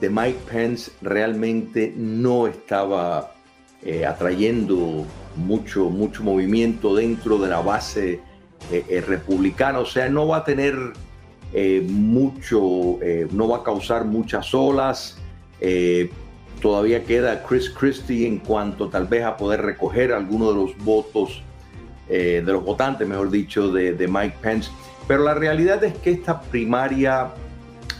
de 0.00 0.10
Mike 0.10 0.38
Pence 0.50 0.92
realmente 1.02 1.92
no 1.96 2.46
estaba 2.46 3.34
eh, 3.82 4.06
atrayendo 4.06 5.04
mucho, 5.36 5.90
mucho 5.90 6.22
movimiento 6.22 6.94
dentro 6.94 7.38
de 7.38 7.48
la 7.48 7.60
base 7.60 8.20
eh, 8.70 8.84
eh, 8.88 9.00
republicana, 9.00 9.78
o 9.78 9.86
sea, 9.86 10.08
no 10.08 10.26
va 10.26 10.38
a 10.38 10.44
tener 10.44 10.74
eh, 11.52 11.86
mucho, 11.88 12.98
no 13.30 13.48
va 13.48 13.58
a 13.58 13.62
causar 13.62 14.04
muchas 14.04 14.52
olas. 14.54 15.18
todavía 16.60 17.04
queda 17.04 17.42
Chris 17.42 17.70
Christie 17.70 18.26
en 18.26 18.38
cuanto 18.38 18.88
tal 18.88 19.06
vez 19.06 19.24
a 19.24 19.36
poder 19.36 19.62
recoger 19.62 20.12
algunos 20.12 20.48
de 20.48 20.54
los 20.54 20.78
votos, 20.84 21.42
de 22.08 22.42
los 22.42 22.64
votantes, 22.64 23.06
mejor 23.06 23.30
dicho, 23.30 23.72
de, 23.72 23.92
de 23.92 24.08
Mike 24.08 24.36
Pence. 24.40 24.70
Pero 25.06 25.22
la 25.22 25.34
realidad 25.34 25.82
es 25.84 25.94
que 25.98 26.10
esta 26.10 26.40
primaria 26.40 27.32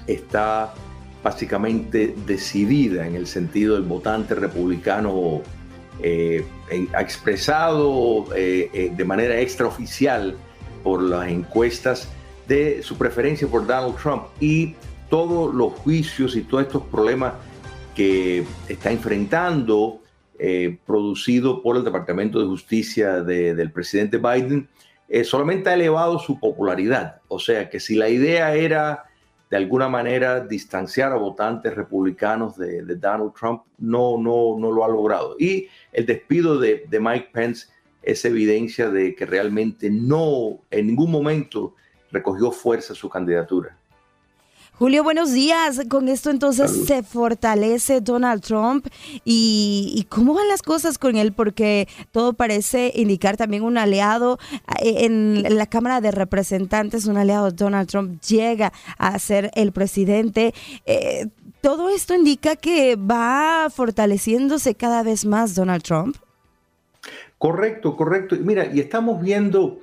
está 0.07 0.75
básicamente 1.23 2.15
decidida 2.27 3.07
en 3.07 3.15
el 3.15 3.27
sentido 3.27 3.75
del 3.75 3.85
votante 3.85 4.35
republicano 4.35 5.43
eh, 6.03 6.45
expresado 6.99 8.27
eh, 8.35 8.71
eh, 8.73 8.93
de 8.95 9.05
manera 9.05 9.41
extraoficial 9.41 10.37
por 10.83 11.03
las 11.03 11.29
encuestas 11.29 12.09
de 12.47 12.83
su 12.83 12.97
preferencia 12.97 13.49
por 13.49 13.67
Donald 13.67 13.97
Trump 13.97 14.25
y 14.41 14.75
todos 15.11 15.55
los 15.55 15.73
juicios 15.73 16.37
y 16.37 16.43
todos 16.43 16.65
estos 16.65 16.83
problemas 16.85 17.35
que 17.95 18.45
está 18.69 18.91
enfrentando 18.93 20.01
eh, 20.39 20.77
producido 20.87 21.63
por 21.63 21.77
el 21.77 21.85
Departamento 21.85 22.39
de 22.39 22.47
Justicia 22.47 23.23
de- 23.23 23.55
del 23.55 23.71
presidente 23.73 24.19
Biden, 24.19 24.69
solamente 25.25 25.71
ha 25.71 25.75
elevado 25.75 26.19
su 26.19 26.39
popularidad. 26.39 27.21
O 27.29 27.39
sea 27.39 27.71
que 27.71 27.79
si 27.81 27.95
la 27.95 28.09
idea 28.09 28.55
era 28.55 29.06
de 29.51 29.57
alguna 29.57 29.89
manera 29.89 30.41
distanciar 30.41 31.13
a 31.13 31.17
votantes 31.17 31.75
republicanos 31.75 32.57
de, 32.57 32.83
Donald 32.97 33.33
Trump, 33.39 33.63
no, 33.79 34.19
no, 34.19 34.57
no 34.59 34.73
lo 34.73 34.85
ha 34.85 34.89
logrado. 34.89 35.37
Y 35.39 35.69
el 35.93 36.05
despido 36.05 36.59
de, 36.59 36.85
de 36.89 37.01
Mike 37.01 37.31
Pence 37.33 37.67
es 38.03 38.25
evidencia 38.25 38.91
de 38.91 39.15
que 39.15 39.27
realmente 39.27 39.91
no, 39.91 40.61
en 40.71 40.87
ningún 40.87 41.11
momento 41.11 41.75
recogió 42.11 42.51
fuerza 42.51 42.95
su 42.95 43.09
candidatura. 43.09 43.77
Julio, 44.79 45.03
buenos 45.03 45.33
días. 45.33 45.81
Con 45.89 46.11
esto 46.11 46.29
entonces 46.29 46.71
Salud. 46.71 46.87
se 46.87 47.03
fortalece 47.03 48.03
Donald 48.03 48.43
Trump 48.43 48.87
y, 49.25 49.95
y 49.97 50.05
cómo 50.05 50.35
van 50.35 50.49
las 50.49 50.61
cosas 50.61 50.99
con 50.99 51.17
él 51.17 51.33
porque 51.33 51.89
todo 52.13 52.35
parece 52.35 52.93
indicar 52.95 53.39
también 53.39 53.63
un 53.63 53.79
aliado 53.79 54.39
eh, 54.83 55.07
en 55.07 55.57
la 55.57 55.65
Cámara 55.65 56.03
de 56.03 56.11
Representantes, 56.11 57.07
un 57.07 57.17
aliado 57.17 57.51
Donald 57.53 57.89
Trump 57.89 58.21
llega 58.21 58.71
a 58.99 59.19
ser 59.19 59.51
el 59.55 59.73
presidente. 59.73 60.53
Eh, 60.85 61.29
todo 61.63 61.89
esto 61.89 62.15
indica 62.15 62.57
que 62.57 62.97
va 62.97 63.69
fortaleciéndose 63.75 64.75
cada 64.75 65.03
vez 65.03 65.25
más 65.25 65.55
Donald 65.55 65.83
Trump. 65.85 66.17
Correcto, 67.39 67.97
correcto. 67.97 68.37
Mira, 68.39 68.67
y 68.67 68.81
estamos 68.81 69.23
viendo 69.23 69.81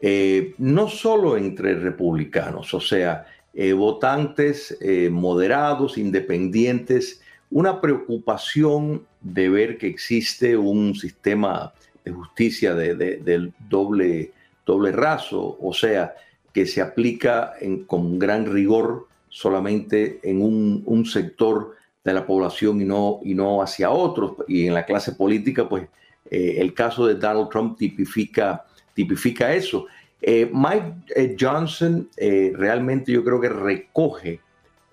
eh, 0.00 0.54
no 0.56 0.88
solo 0.88 1.36
entre 1.36 1.74
republicanos, 1.74 2.72
o 2.72 2.80
sea, 2.80 3.26
eh, 3.54 3.72
votantes 3.72 4.76
eh, 4.80 5.08
moderados, 5.10 5.98
independientes, 5.98 7.20
una 7.50 7.80
preocupación 7.80 9.04
de 9.20 9.48
ver 9.48 9.76
que 9.78 9.88
existe 9.88 10.56
un 10.56 10.94
sistema 10.94 11.72
de 12.04 12.12
justicia 12.12 12.74
de, 12.74 12.94
de- 12.94 13.16
del 13.18 13.52
doble, 13.68 14.32
doble 14.64 14.92
raso, 14.92 15.58
o 15.60 15.72
sea, 15.74 16.14
que 16.52 16.64
se 16.66 16.80
aplica 16.80 17.54
en- 17.60 17.84
con 17.84 18.18
gran 18.18 18.46
rigor 18.52 19.08
solamente 19.28 20.20
en 20.22 20.42
un, 20.42 20.82
un 20.86 21.04
sector 21.06 21.76
de 22.04 22.12
la 22.14 22.26
población 22.26 22.80
y 22.80 22.84
no, 22.84 23.20
y 23.22 23.34
no 23.34 23.62
hacia 23.62 23.90
otros. 23.90 24.32
Y 24.48 24.66
en 24.66 24.74
la 24.74 24.86
clase 24.86 25.12
política, 25.12 25.68
pues 25.68 25.86
eh, 26.30 26.56
el 26.58 26.72
caso 26.72 27.06
de 27.06 27.14
Donald 27.14 27.48
Trump 27.50 27.76
tipifica, 27.78 28.64
tipifica 28.94 29.52
eso. 29.54 29.86
Eh, 30.22 30.50
Mike 30.52 30.94
eh, 31.16 31.36
Johnson 31.38 32.08
eh, 32.16 32.52
realmente 32.54 33.10
yo 33.12 33.24
creo 33.24 33.40
que 33.40 33.48
recoge 33.48 34.40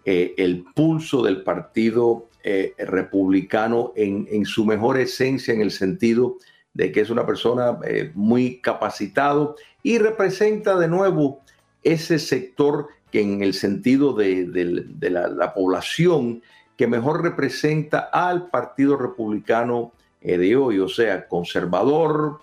eh, 0.05 0.33
el 0.37 0.63
pulso 0.73 1.21
del 1.23 1.43
partido 1.43 2.25
republicano 2.77 3.91
en, 3.97 4.45
su 4.45 4.63
mejor 4.63 4.97
esencia, 4.97 5.53
en 5.53 5.59
el 5.59 5.71
sentido 5.71 6.37
de 6.73 6.93
que 6.93 7.01
es 7.01 7.09
una 7.09 7.25
persona 7.25 7.77
muy 8.13 8.61
capacitado 8.61 9.57
y 9.83 9.97
representa 9.97 10.79
de 10.79 10.87
nuevo 10.87 11.41
ese 11.83 12.19
sector 12.19 12.87
que 13.11 13.19
en 13.19 13.43
el 13.43 13.53
sentido 13.53 14.13
de, 14.13 14.47
la, 15.09 15.53
población 15.53 16.41
que 16.77 16.87
mejor 16.87 17.21
representa 17.21 18.09
al 18.13 18.49
Partido 18.49 18.95
Republicano 18.95 19.91
de 20.21 20.55
hoy, 20.55 20.79
o 20.79 20.87
sea, 20.87 21.27
conservador, 21.27 22.39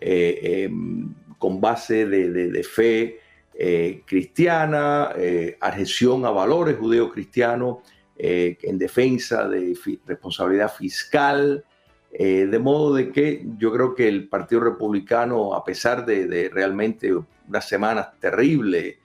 em, 0.00 1.12
con 1.38 1.60
base 1.60 2.06
de, 2.06 2.62
fe 2.64 3.20
eh, 3.54 4.02
cristiana, 4.04 5.12
eh, 5.16 5.56
adhesión 5.60 6.24
a 6.26 6.30
valores 6.30 6.76
judeo-cristianos, 6.76 7.78
eh, 8.16 8.58
en 8.62 8.78
defensa 8.78 9.48
de 9.48 9.78
responsabilidad 10.06 10.72
fiscal, 10.72 11.64
de 12.10 12.58
modo 12.58 12.94
de 12.94 13.12
que 13.12 13.46
yo 13.58 13.70
creo 13.70 13.94
que 13.94 14.08
el 14.08 14.28
Partido 14.28 14.62
Republicano, 14.62 15.54
a 15.54 15.62
pesar 15.62 16.06
de, 16.06 16.50
realmente 16.52 17.12
unas 17.46 17.68
semanas 17.68 18.18
terribles 18.18 18.96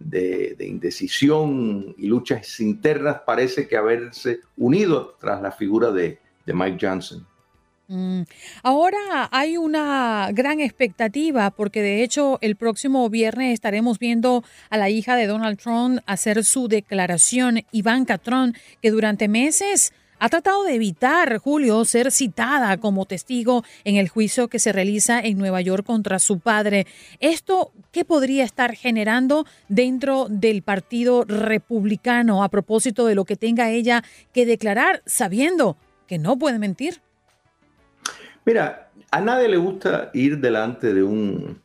de, 0.00 0.56
indecisión 0.58 1.94
y 1.96 2.08
luchas 2.08 2.58
internas, 2.58 3.20
parece 3.24 3.68
que 3.68 3.76
haberse 3.76 4.40
unido 4.56 5.16
tras 5.20 5.40
la 5.40 5.52
figura 5.52 5.92
de 5.92 6.18
Mike 6.44 6.78
Johnson. 6.84 7.24
Mm. 7.90 8.22
Ahora 8.62 9.28
hay 9.32 9.56
una 9.56 10.30
gran 10.32 10.60
expectativa 10.60 11.50
porque 11.50 11.82
de 11.82 12.04
hecho 12.04 12.38
el 12.40 12.54
próximo 12.54 13.10
viernes 13.10 13.52
estaremos 13.52 13.98
viendo 13.98 14.44
a 14.70 14.76
la 14.76 14.88
hija 14.90 15.16
de 15.16 15.26
Donald 15.26 15.58
Trump 15.58 15.98
hacer 16.06 16.44
su 16.44 16.68
declaración, 16.68 17.62
Ivanka 17.72 18.18
Trump, 18.18 18.54
que 18.80 18.92
durante 18.92 19.26
meses 19.26 19.92
ha 20.20 20.28
tratado 20.28 20.62
de 20.62 20.74
evitar, 20.74 21.38
Julio, 21.38 21.84
ser 21.84 22.12
citada 22.12 22.76
como 22.76 23.06
testigo 23.06 23.64
en 23.82 23.96
el 23.96 24.08
juicio 24.08 24.46
que 24.46 24.60
se 24.60 24.70
realiza 24.70 25.18
en 25.18 25.38
Nueva 25.38 25.60
York 25.60 25.84
contra 25.84 26.20
su 26.20 26.38
padre. 26.38 26.86
¿Esto 27.18 27.72
qué 27.90 28.04
podría 28.04 28.44
estar 28.44 28.76
generando 28.76 29.46
dentro 29.68 30.28
del 30.28 30.62
Partido 30.62 31.24
Republicano 31.24 32.44
a 32.44 32.50
propósito 32.50 33.04
de 33.06 33.16
lo 33.16 33.24
que 33.24 33.34
tenga 33.34 33.70
ella 33.70 34.04
que 34.32 34.46
declarar 34.46 35.02
sabiendo 35.06 35.76
que 36.06 36.18
no 36.18 36.38
puede 36.38 36.60
mentir? 36.60 37.00
Mira, 38.50 38.90
a 39.12 39.20
nadie 39.20 39.46
le 39.48 39.58
gusta 39.58 40.10
ir 40.12 40.40
delante 40.40 40.92
de 40.92 41.04
un 41.04 41.60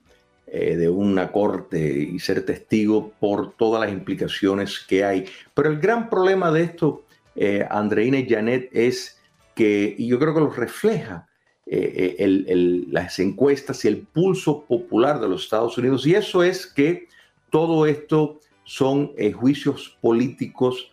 eh, 0.45 0.75
de 0.75 0.87
una 0.87 1.31
corte 1.31 1.79
y 1.79 2.19
ser 2.19 2.45
testigo 2.45 3.11
por 3.19 3.53
todas 3.53 3.81
las 3.81 3.91
implicaciones 3.91 4.85
que 4.87 5.03
hay. 5.03 5.25
Pero 5.55 5.71
el 5.71 5.79
gran 5.79 6.11
problema 6.11 6.51
de 6.51 6.61
esto, 6.61 7.03
eh, 7.35 7.65
Andreina 7.71 8.19
y 8.19 8.29
Janet, 8.29 8.69
es 8.71 9.19
que, 9.55 9.95
y 9.97 10.05
yo 10.05 10.19
creo 10.19 10.35
que 10.35 10.41
lo 10.41 10.51
refleja 10.51 11.27
eh, 11.65 12.85
las 12.91 13.17
encuestas 13.17 13.83
y 13.83 13.87
el 13.87 14.05
pulso 14.05 14.63
popular 14.65 15.19
de 15.19 15.27
los 15.27 15.45
Estados 15.45 15.79
Unidos, 15.79 16.05
y 16.05 16.13
eso 16.13 16.43
es 16.43 16.67
que 16.67 17.07
todo 17.49 17.87
esto 17.87 18.39
son 18.63 19.13
juicios 19.33 19.97
políticos 20.01 20.91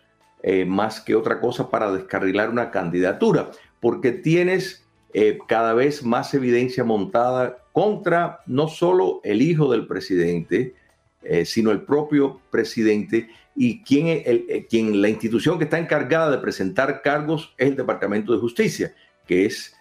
más 0.65 1.01
que 1.01 1.13
otra 1.13 1.39
cosa 1.39 1.69
para 1.69 1.91
descarrilar 1.91 2.49
una 2.49 2.71
candidatura, 2.71 3.51
porque 3.79 4.11
tienes 4.11 4.82
eh, 5.13 5.37
cada 5.47 5.75
vez 5.75 6.03
más 6.03 6.33
evidencia 6.33 6.83
montada 6.83 7.59
contra 7.71 8.39
no 8.47 8.67
solo 8.67 9.21
el 9.23 9.43
hijo 9.43 9.71
del 9.71 9.85
presidente, 9.85 10.73
eh, 11.21 11.45
sino 11.45 11.69
el 11.69 11.81
propio 11.81 12.41
presidente 12.49 13.29
y 13.55 13.83
quien, 13.83 14.07
eh, 14.07 14.65
quien 14.67 15.01
la 15.01 15.09
institución 15.09 15.59
que 15.59 15.65
está 15.65 15.77
encargada 15.77 16.31
de 16.31 16.39
presentar 16.39 17.03
cargos 17.03 17.53
es 17.59 17.67
el 17.69 17.75
Departamento 17.75 18.33
de 18.33 18.39
Justicia, 18.39 18.95
que 19.27 19.45
es, 19.45 19.75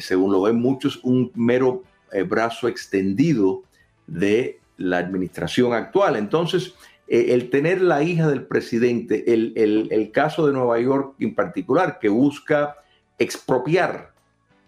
según 0.00 0.32
lo 0.32 0.42
ven 0.42 0.56
muchos, 0.56 0.98
un 1.04 1.30
mero 1.34 1.84
brazo 2.26 2.68
extendido 2.68 3.62
de 4.06 4.58
la 4.76 4.98
administración 4.98 5.72
actual. 5.72 6.16
Entonces, 6.16 6.74
el 7.06 7.50
tener 7.50 7.80
la 7.80 8.02
hija 8.02 8.28
del 8.28 8.44
presidente, 8.44 9.32
el, 9.32 9.52
el 9.56 10.10
caso 10.10 10.46
de 10.46 10.52
Nueva 10.52 10.80
York 10.80 11.14
en 11.20 11.34
particular, 11.34 11.98
que 12.00 12.08
busca 12.08 12.76
expropiar 13.18 14.07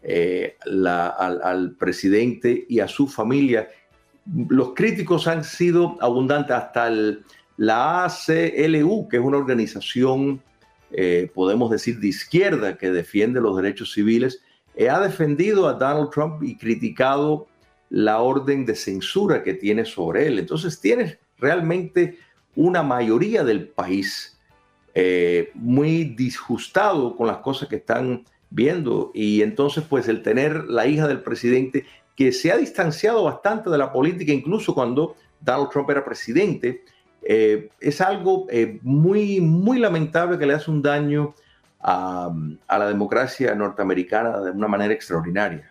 eh, 0.03 0.57
al, 0.65 1.77
presidente 1.79 2.65
y 2.67 2.81
a 2.81 2.89
su 2.89 3.07
familia. 3.07 3.69
Los 4.49 4.73
críticos 4.75 5.27
han 5.27 5.45
sido 5.45 5.99
abundantes 6.01 6.57
hasta 6.57 6.91
la 7.59 8.05
ACLU, 8.05 9.09
que 9.09 9.19
es 9.19 9.23
una 9.23 9.37
organización, 9.37 10.43
eh, 10.91 11.31
podemos 11.35 11.71
decir, 11.71 12.01
de 12.01 12.09
izquierda 12.09 12.79
que 12.79 12.91
defiende 12.91 13.43
los 13.43 13.55
derechos 13.57 13.93
civiles, 13.93 14.43
eh, 14.75 14.89
ha 14.89 15.01
defendido 15.01 15.69
a 15.69 15.75
Donald 15.75 16.09
Trump 16.11 16.43
y 16.43 16.57
criticado 16.57 17.47
la 17.91 18.21
orden 18.21 18.65
de 18.65 18.77
censura 18.77 19.43
que 19.43 19.53
tiene 19.53 19.85
sobre 19.85 20.29
él. 20.29 20.39
Entonces 20.39 20.81
tienes 20.81 21.19
realmente 21.37 22.19
una 22.57 22.83
mayoría 22.83 23.45
del 23.45 23.69
país 23.69 24.39
muy 25.55 26.05
disgustado 26.05 27.17
con 27.17 27.27
las 27.27 27.39
cosas 27.39 27.69
que 27.69 27.77
están 27.77 28.25
viendo. 28.51 29.11
Y 29.15 29.43
entonces, 29.43 29.85
pues 29.89 30.09
el 30.09 30.23
tener 30.23 30.65
la 30.65 30.87
hija 30.87 31.09
del 31.09 31.23
presidente 31.23 31.87
que 32.17 32.33
se 32.33 32.53
ha 32.53 32.57
distanciado 32.57 33.25
bastante 33.25 33.71
de 33.71 33.79
la 33.79 33.93
política, 33.93 34.33
incluso 34.33 34.75
cuando 34.75 35.17
Donald 35.41 35.71
Trump 35.71 35.89
era 35.91 36.05
presidente, 36.05 36.85
eh, 37.23 37.71
es 37.81 38.01
algo 38.01 38.47
eh, 38.51 38.79
muy, 38.83 39.41
muy 39.41 39.79
lamentable 39.79 40.39
que 40.39 40.47
le 40.47 40.55
hace 40.55 40.71
un 40.71 40.83
daño 40.83 41.35
a, 41.81 42.31
a 42.67 42.79
la 42.79 42.89
democracia 42.89 43.55
norteamericana 43.55 44.41
de 44.41 44.51
una 44.51 44.69
manera 44.69 44.93
extraordinaria. 44.93 45.71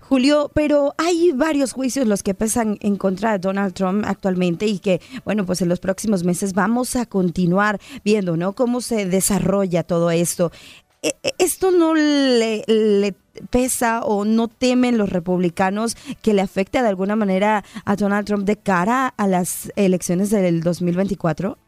Julio, 0.00 0.50
pero 0.54 0.94
hay 0.98 1.32
varios 1.32 1.72
juicios 1.72 2.06
los 2.06 2.22
que 2.22 2.34
pesan 2.34 2.78
en 2.80 2.96
contra 2.96 3.32
de 3.32 3.38
Donald 3.38 3.74
Trump 3.74 4.04
actualmente 4.06 4.66
y 4.66 4.78
que, 4.78 5.00
bueno, 5.24 5.44
pues 5.44 5.60
en 5.62 5.68
los 5.68 5.80
próximos 5.80 6.24
meses 6.24 6.52
vamos 6.52 6.96
a 6.96 7.06
continuar 7.06 7.80
viendo, 8.04 8.36
¿no? 8.36 8.52
Cómo 8.52 8.80
se 8.80 9.06
desarrolla 9.06 9.82
todo 9.82 10.10
esto. 10.10 10.52
E, 11.02 11.16
e, 11.24 11.34
¿Esto 11.38 11.72
no 11.72 11.94
le, 11.94 13.14
pesa 13.50 14.04
o 14.04 14.24
no 14.24 14.46
temen 14.46 14.98
los 14.98 15.10
republicanos 15.10 15.96
que 16.22 16.32
le 16.32 16.42
afecte 16.42 16.80
de 16.80 16.88
alguna 16.88 17.16
manera 17.16 17.64
a 17.84 17.96
Donald 17.96 18.26
Trump 18.26 18.44
de 18.44 18.56
cara 18.56 19.08
a 19.08 19.26
las 19.26 19.72
elecciones 19.74 20.30
del 20.30 20.62
2024? 20.62 21.58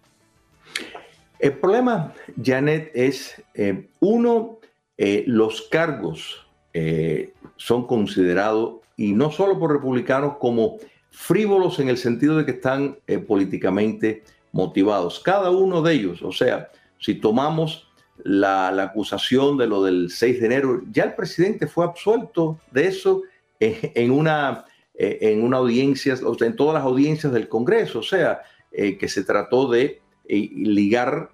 El 1.41 1.53
problema, 1.59 2.15
Janet, 2.43 2.93
es, 2.95 3.43
eh, 3.55 3.89
uno, 3.99 4.61
eh, 4.97 5.25
los 5.27 5.63
cargos 5.63 6.47
eh, 6.73 7.33
son 7.57 7.87
considerados, 7.89 8.77
y 8.97 9.13
no 9.13 9.33
solo 9.33 9.59
por 9.59 9.73
republicanos, 9.73 10.37
como 10.39 10.79
frívolos 11.11 11.81
en 11.81 11.89
el 11.89 11.97
sentido 11.97 12.37
de 12.37 12.45
que 12.45 12.53
están 12.53 12.97
políticamente 13.27 14.23
motivados. 14.53 15.19
Cada 15.21 15.51
uno 15.51 15.83
de 15.83 15.95
ellos, 15.95 16.23
o 16.23 16.31
sea, 16.31 16.71
si 16.99 17.15
tomamos 17.15 17.84
la, 18.23 18.69
acusación 18.83 19.57
de 19.57 19.67
lo 19.67 19.83
del 19.83 20.11
6 20.11 20.41
de 20.41 20.47
enero. 20.47 20.83
Ya 20.91 21.05
el 21.05 21.15
presidente 21.15 21.67
fue 21.67 21.85
absuelto 21.85 22.61
de 22.71 22.87
eso 22.87 23.23
en, 23.61 24.11
una, 24.11 24.65
eh, 24.95 25.19
en 25.23 25.43
una 25.43 25.59
audiencia, 25.59 26.15
en 26.41 26.57
todas 26.57 26.75
las 26.75 26.85
audiencias 26.85 27.33
del 27.33 27.49
Congreso, 27.49 28.01
o 28.01 28.03
sea, 28.03 28.43
eh, 28.73 28.97
que 28.99 29.09
se 29.09 29.25
trató 29.25 29.71
de 29.71 30.01
eh, 30.29 30.51
ligar 30.55 31.31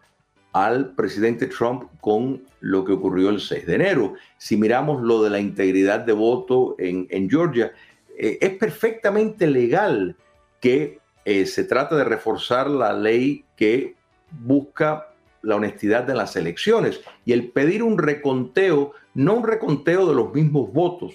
al 0.52 0.94
presidente 0.94 1.46
Trump 1.46 1.84
con 2.00 2.44
lo 2.60 2.84
que 2.84 2.92
ocurrió 2.92 3.30
el 3.30 3.40
6 3.40 3.66
de 3.66 3.74
enero. 3.74 4.14
Si 4.36 4.56
miramos 4.56 5.02
lo 5.02 5.22
de 5.22 5.30
la 5.30 5.38
integridad 5.38 6.00
de 6.00 6.12
voto 6.12 6.74
en, 6.78 7.30
Georgia, 7.30 7.72
es 8.18 8.50
perfectamente 8.58 9.46
legal 9.46 10.16
que 10.60 10.98
se 11.24 11.64
trate 11.64 11.94
de 11.94 12.02
reforzar 12.02 12.68
la 12.68 12.92
ley 12.92 13.44
que 13.56 13.94
busca 14.32 15.10
la 15.42 15.57
honestidad 15.57 16.05
de 16.05 16.14
las 16.14 16.37
elecciones 16.37 17.00
y 17.24 17.33
el 17.33 17.50
pedir 17.50 17.83
un 17.83 17.98
reconteo, 17.98 18.92
no 19.14 19.35
un 19.35 19.46
reconteo 19.46 20.07
de 20.07 20.14
los 20.14 20.35
mismos 20.35 20.72
votos 20.72 21.14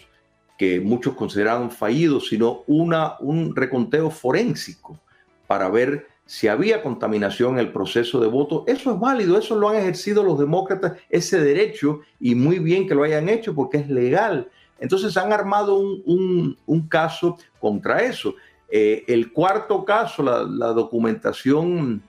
que 0.57 0.79
muchos 0.79 1.15
consideraban 1.15 1.69
fallidos, 1.69 2.29
sino 2.29 2.63
una, 2.67 3.17
un 3.19 3.55
reconteo 3.55 4.09
forénsico 4.09 4.99
para 5.47 5.69
ver 5.69 6.07
si 6.25 6.47
había 6.47 6.81
contaminación 6.81 7.53
en 7.53 7.59
el 7.59 7.71
proceso 7.71 8.19
de 8.19 8.27
voto. 8.27 8.63
Eso 8.67 8.93
es 8.93 8.99
válido, 8.99 9.37
eso 9.37 9.55
lo 9.55 9.69
han 9.69 9.75
ejercido 9.75 10.23
los 10.23 10.39
demócratas, 10.39 10.93
ese 11.09 11.39
derecho, 11.39 11.99
y 12.19 12.33
muy 12.33 12.59
bien 12.59 12.87
que 12.87 12.95
lo 12.95 13.03
hayan 13.03 13.29
hecho 13.29 13.53
porque 13.53 13.77
es 13.77 13.89
legal. 13.89 14.49
Entonces 14.79 15.15
han 15.17 15.31
armado 15.31 15.77
un, 15.77 16.57
caso 16.89 17.37
contra 17.59 18.01
eso. 18.01 18.35
Eh, 18.69 19.03
el 19.07 19.31
cuarto 19.31 19.85
caso, 19.85 20.23
la 20.23 20.67
documentación 20.67 22.01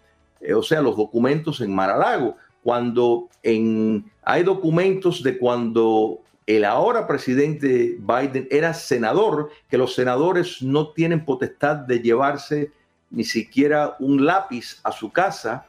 eh, 0.47 0.55
o 0.55 0.63
sea, 0.63 0.81
los 0.81 0.97
documentos 0.97 1.61
en 1.61 1.75
Maralago, 1.75 2.37
cuando 2.63 3.29
en, 3.43 4.05
hay 4.23 4.43
documentos 4.43 5.23
de 5.23 5.39
cuando 5.39 6.21
el 6.47 6.65
ahora 6.65 7.07
presidente 7.07 7.97
Biden 7.99 8.47
era 8.51 8.73
senador, 8.75 9.51
que 9.69 9.79
los 9.79 9.95
senadores 9.95 10.63
no 10.63 10.89
tienen 10.89 11.25
potestad 11.25 11.77
de 11.77 12.01
llevarse 12.01 12.71
ni 13.11 13.25
siquiera 13.25 13.97
un 14.01 14.25
lápiz 14.25 14.81
a 14.85 14.93
su 14.93 15.11
casa, 15.13 15.67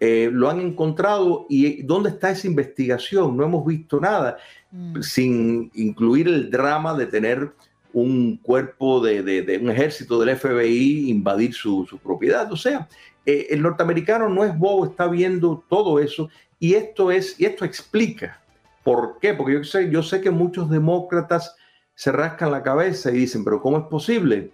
eh, 0.00 0.30
lo 0.32 0.48
han 0.48 0.60
encontrado 0.60 1.46
y 1.48 1.82
¿dónde 1.82 2.10
está 2.10 2.30
esa 2.30 2.46
investigación? 2.46 3.36
No 3.36 3.44
hemos 3.44 3.66
visto 3.66 4.00
nada, 4.00 4.36
Mm. 4.70 5.00
sin 5.00 5.70
incluir 5.74 6.28
el 6.28 6.50
drama 6.50 6.92
de 6.94 7.06
tener 7.06 7.52
un 7.94 8.36
cuerpo 8.36 9.00
de, 9.00 9.22
de- 9.22 9.40
de 9.42 9.56
un 9.56 9.70
ejército 9.70 10.20
del 10.20 10.36
FBI 10.36 11.08
invadir 11.08 11.54
su, 11.54 11.86
su 11.88 11.96
propiedad. 11.98 12.52
O 12.52 12.56
sea, 12.56 12.86
eh, 13.30 13.46
el 13.50 13.60
norteamericano 13.62 14.28
no 14.28 14.44
es 14.44 14.56
bobo, 14.58 14.86
está 14.86 15.06
viendo 15.06 15.62
todo 15.68 15.98
eso 16.00 16.28
y 16.58 16.74
esto 16.74 17.10
es 17.10 17.38
y 17.38 17.44
esto 17.44 17.64
explica 17.64 18.40
por 18.82 19.18
qué. 19.20 19.34
Porque 19.34 19.52
yo 19.54 19.64
sé, 19.64 19.90
yo 19.90 20.02
sé 20.02 20.20
que 20.20 20.30
muchos 20.30 20.70
demócratas 20.70 21.54
se 21.94 22.10
rascan 22.12 22.50
la 22.50 22.62
cabeza 22.62 23.10
y 23.10 23.14
dicen, 23.18 23.44
pero 23.44 23.60
¿cómo 23.60 23.76
es 23.78 23.84
posible 23.84 24.50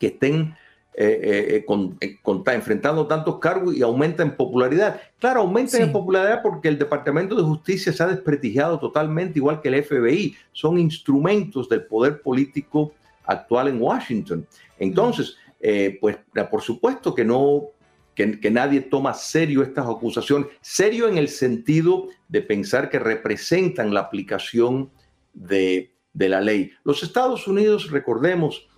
que 0.00 0.06
estén 0.08 0.54
eh, 1.00 1.54
eh, 1.58 1.64
con- 1.64 1.96
eh, 2.00 2.16
con- 2.22 2.42
ta- 2.42 2.54
enfrentando 2.54 3.06
tantos 3.06 3.38
cargos 3.38 3.72
y 3.76 3.82
aumenta 3.82 4.24
en 4.24 4.32
popularidad. 4.34 5.00
Claro, 5.20 5.42
aumenta 5.42 5.76
Sí. 5.76 5.82
en 5.84 5.92
popularidad 5.92 6.40
porque 6.42 6.66
el 6.66 6.76
Departamento 6.76 7.36
de 7.36 7.44
Justicia 7.44 7.92
se 7.92 8.02
ha 8.02 8.08
desprestigiado 8.08 8.80
totalmente, 8.80 9.38
igual 9.38 9.60
que 9.60 9.68
el 9.68 9.76
FBI. 9.84 10.34
Son 10.50 10.76
instrumentos 10.76 11.68
del 11.68 11.84
poder 11.86 12.20
político 12.20 12.94
actual 13.26 13.68
en 13.68 13.80
Washington. 13.80 14.44
Entonces, 14.76 15.36
eh, 15.60 15.98
pues 16.00 16.16
por 16.50 16.62
supuesto 16.62 17.14
que 17.14 17.24
no, 17.24 17.66
que, 18.40 18.50
nadie 18.50 18.80
toma 18.80 19.14
serio 19.14 19.62
estas 19.62 19.86
acusaciones, 19.86 20.48
serio 20.60 21.08
en 21.08 21.16
el 21.18 21.28
sentido 21.28 22.08
de 22.28 22.42
pensar 22.42 22.90
que 22.90 22.98
representan 22.98 23.94
la 23.94 24.00
aplicación 24.00 24.90
de, 25.32 25.92
de 26.12 26.28
la 26.28 26.40
ley. 26.40 26.72
Los 26.84 27.02
Estados 27.04 27.46
Unidos, 27.46 27.90
recordemos, 27.90 28.68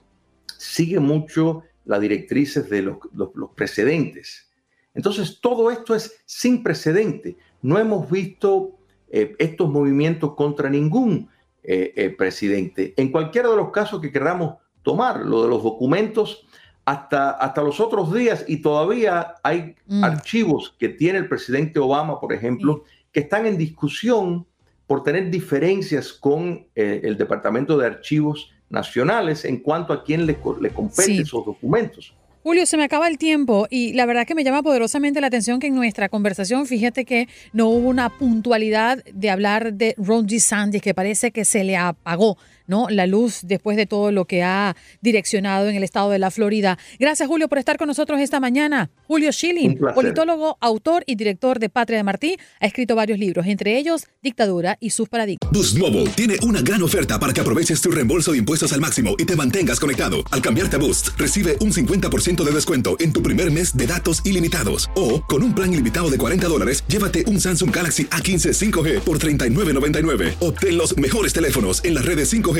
sigue 0.59 1.01
mucho 1.01 1.63
las 1.87 2.01
directrices 2.01 2.69
de 2.69 2.83
los, 2.83 2.99
los- 3.15 3.31
los 3.35 3.51
precedentes. 3.53 4.51
Entonces, 4.95 5.41
todo 5.41 5.71
esto 5.71 5.95
es 5.95 6.23
sin 6.27 6.63
precedente. 6.63 7.37
No 7.63 7.79
hemos 7.79 8.11
visto 8.11 8.77
eh, 9.11 9.35
estos 9.39 9.71
movimientos 9.71 10.35
contra 10.35 10.69
ningún 10.69 11.29
eh, 11.63 11.93
eh, 11.97 12.11
presidente. 12.11 12.93
En 12.97 13.11
cualquiera 13.11 13.49
de 13.49 13.57
los 13.57 13.71
casos 13.71 14.01
que 14.01 14.13
queramos 14.13 14.57
tomar, 14.83 15.21
lo 15.25 15.43
de 15.43 15.49
los 15.49 15.63
documentos, 15.63 16.47
hasta, 16.85 17.31
hasta 17.31 17.63
los 17.63 17.79
otros 17.81 18.13
días, 18.15 18.45
y 18.49 18.59
todavía 18.59 19.35
hay 19.43 19.75
Mm. 19.87 20.05
archivos 20.05 20.75
que 20.79 20.89
tiene 20.89 21.19
el 21.19 21.29
presidente 21.29 21.79
Obama, 21.79 22.19
por 22.21 22.33
ejemplo, 22.33 22.85
que 23.13 23.21
están 23.21 23.47
en 23.47 23.59
discusión 23.59 24.47
por 24.87 25.03
tener 25.05 25.31
diferencias 25.31 26.13
con 26.13 26.67
eh, 26.75 27.01
el 27.05 27.17
Departamento 27.17 27.77
de 27.79 27.87
Archivos 27.87 28.51
Nacionales 28.71 29.45
en 29.45 29.59
cuanto 29.59 29.93
a 29.93 30.03
quién 30.05 30.27
le, 30.27 30.37
le 30.61 30.71
compete 30.71 31.03
Sí. 31.03 31.19
esos 31.21 31.45
documentos. 31.45 32.13
Julio, 32.43 32.65
se 32.65 32.79
me 32.79 32.85
acaba 32.85 33.07
el 33.07 33.19
tiempo 33.19 33.67
y 33.69 33.93
la 33.93 34.07
verdad 34.07 34.27
que 34.27 34.35
me 34.35 34.43
llama 34.45 34.63
poderosamente 34.63 35.21
la 35.21 35.27
atención 35.27 35.61
que 35.61 35.67
en 35.67 35.75
nuestra 35.75 36.09
conversación, 36.09 36.67
fíjate 36.67 37.05
que 37.05 37.29
no 37.53 37.69
hubo 37.69 37.87
una 37.89 38.09
puntualidad 38.09 39.05
de 39.13 39.29
hablar 39.29 39.75
de 39.75 39.95
Ron 39.99 40.27
DeSantis, 40.27 40.81
que 40.81 40.95
parece 40.95 41.33
que 41.33 41.45
se 41.45 41.65
le 41.65 41.77
apagó, 41.77 42.39
¿no? 42.71 42.89
La 42.89 43.07
luz 43.07 43.41
después 43.43 43.77
de 43.77 43.85
todo 43.85 44.13
lo 44.13 44.25
que 44.25 44.43
ha 44.43 44.77
direccionado 45.03 45.69
en 45.69 45.77
el 45.77 45.83
estado 45.83 46.09
de 46.09 46.19
la 46.19 46.31
Florida. 46.31 46.79
Gracias, 46.99 47.29
Julio, 47.29 47.49
por 47.49 47.59
estar 47.59 47.77
con 47.77 47.89
nosotros 47.89 48.21
esta 48.21 48.41
mañana. 48.41 48.91
Julio 49.07 49.33
Schilling, 49.33 49.79
politólogo, 49.95 50.57
autor 50.61 51.03
y 51.05 51.17
director 51.17 51.59
de 51.59 51.69
Patria 51.69 51.99
de 51.99 52.05
Martí, 52.05 52.37
ha 52.61 52.67
escrito 52.67 52.95
varios 52.95 53.19
libros, 53.19 53.47
entre 53.47 53.77
ellos 53.77 54.07
Dictadura 54.23 54.79
y 54.81 54.91
sus 54.91 55.09
paradigmas. 55.09 55.51
Boost 55.53 55.77
Mobile 55.79 56.07
tiene 56.11 56.37
una 56.43 56.63
gran 56.63 56.83
oferta 56.83 57.19
para 57.19 57.33
que 57.33 57.41
aproveches 57.41 57.81
tu 57.81 57.91
reembolso 57.91 58.33
de 58.33 58.39
impuestos 58.39 58.73
al 58.73 58.81
máximo 58.81 59.17
y 59.19 59.25
te 59.25 59.35
mantengas 59.35 59.81
conectado. 59.81 60.19
Al 60.31 60.41
cambiarte 60.41 60.77
a 60.77 60.79
Boost, 60.79 61.09
recibe 61.19 61.57
un 61.61 61.73
50% 61.73 62.45
de 62.45 62.53
descuento 62.53 62.97
en 63.01 63.13
tu 63.13 63.21
primer 63.21 63.51
mes 63.51 63.77
de 63.77 63.87
datos 63.87 64.25
ilimitados. 64.25 64.89
O, 64.95 65.23
con 65.25 65.43
un 65.43 65.55
plan 65.55 65.73
ilimitado 65.73 66.09
de 66.09 66.19
40 66.19 66.47
dólares, 66.47 66.85
llévate 66.87 67.25
un 67.27 67.41
Samsung 67.41 67.75
Galaxy 67.75 68.05
A15 68.05 68.71
5G 68.71 69.01
por 69.01 69.19
$39.99. 69.19 70.35
Obtén 70.39 70.79
los 70.79 70.97
mejores 70.97 71.33
teléfonos 71.33 71.83
en 71.85 71.95
las 71.95 72.05
redes 72.05 72.33
5G 72.33 72.60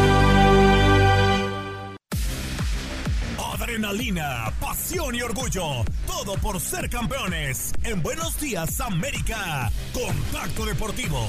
Adrenalina, 3.81 4.53
pasión 4.59 5.15
y 5.15 5.23
orgullo. 5.23 5.83
Todo 6.05 6.35
por 6.35 6.59
ser 6.59 6.87
campeones. 6.87 7.73
En 7.83 8.03
Buenos 8.03 8.39
Días 8.39 8.79
América. 8.79 9.71
Contacto 9.91 10.65
Deportivo. 10.65 11.27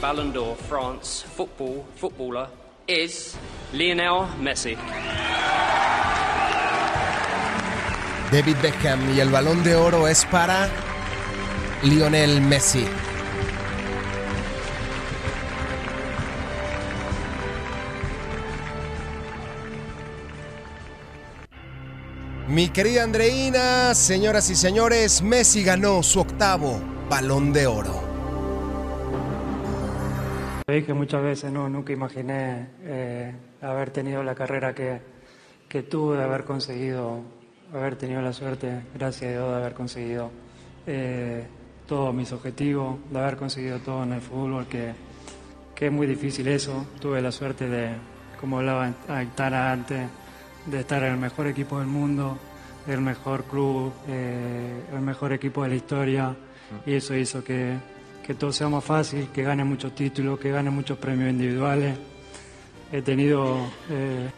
Ballon 0.00 0.32
d'Or 0.32 0.54
France 0.68 1.22
football 1.22 1.86
footballer 1.96 2.46
is 2.86 3.36
Lionel 3.72 4.26
Messi. 4.40 4.76
David 8.30 8.56
Beckham 8.62 9.14
y 9.14 9.20
el 9.20 9.30
balón 9.30 9.62
de 9.62 9.74
oro 9.74 10.08
es 10.08 10.24
para 10.26 10.68
Lionel 11.82 12.40
Messi. 12.40 12.84
Mi 22.48 22.68
querida 22.68 23.02
Andreina, 23.02 23.94
señoras 23.94 24.50
y 24.50 24.54
señores, 24.54 25.22
Messi 25.22 25.64
ganó 25.64 26.02
su 26.02 26.20
octavo 26.20 26.80
balón 27.08 27.52
de 27.52 27.66
oro. 27.66 28.03
Lo 30.66 30.72
dije 30.72 30.94
muchas 30.94 31.22
veces, 31.22 31.52
no, 31.52 31.68
nunca 31.68 31.92
imaginé 31.92 32.68
eh, 32.84 33.34
haber 33.60 33.90
tenido 33.90 34.22
la 34.22 34.34
carrera 34.34 34.74
que, 34.74 34.98
que 35.68 35.82
tuve, 35.82 36.22
haber 36.22 36.44
conseguido, 36.44 37.20
haber 37.70 37.96
tenido 37.96 38.22
la 38.22 38.32
suerte, 38.32 38.80
gracias 38.94 39.28
a 39.28 39.32
Dios, 39.32 39.50
de 39.50 39.56
haber 39.56 39.74
conseguido 39.74 40.30
eh, 40.86 41.44
todos 41.86 42.14
mis 42.14 42.32
objetivos, 42.32 42.96
de 43.10 43.18
haber 43.18 43.36
conseguido 43.36 43.78
todo 43.80 44.04
en 44.04 44.14
el 44.14 44.22
fútbol, 44.22 44.66
que, 44.66 44.94
que 45.74 45.86
es 45.86 45.92
muy 45.92 46.06
difícil 46.06 46.48
eso. 46.48 46.86
Tuve 46.98 47.20
la 47.20 47.30
suerte 47.30 47.68
de, 47.68 47.90
como 48.40 48.60
hablaba 48.60 48.90
Aitana 49.08 49.70
antes, 49.70 50.08
de 50.64 50.80
estar 50.80 51.02
en 51.02 51.12
el 51.12 51.18
mejor 51.18 51.46
equipo 51.46 51.78
del 51.78 51.88
mundo, 51.88 52.38
el 52.86 53.02
mejor 53.02 53.44
club, 53.44 53.92
eh, 54.08 54.82
el 54.94 55.00
mejor 55.02 55.34
equipo 55.34 55.62
de 55.62 55.68
la 55.68 55.74
historia, 55.74 56.34
y 56.86 56.94
eso 56.94 57.14
hizo 57.14 57.44
que, 57.44 57.76
que 58.24 58.34
todo 58.34 58.52
sea 58.52 58.68
más 58.68 58.82
fácil, 58.82 59.28
que 59.28 59.42
gane 59.42 59.64
muchos 59.64 59.94
títulos, 59.94 60.38
que 60.40 60.50
gane 60.50 60.70
muchos 60.70 60.96
premios 60.96 61.30
individuales. 61.30 61.96
He 62.90 63.02
tenido 63.02 63.56
eh, 63.90 64.30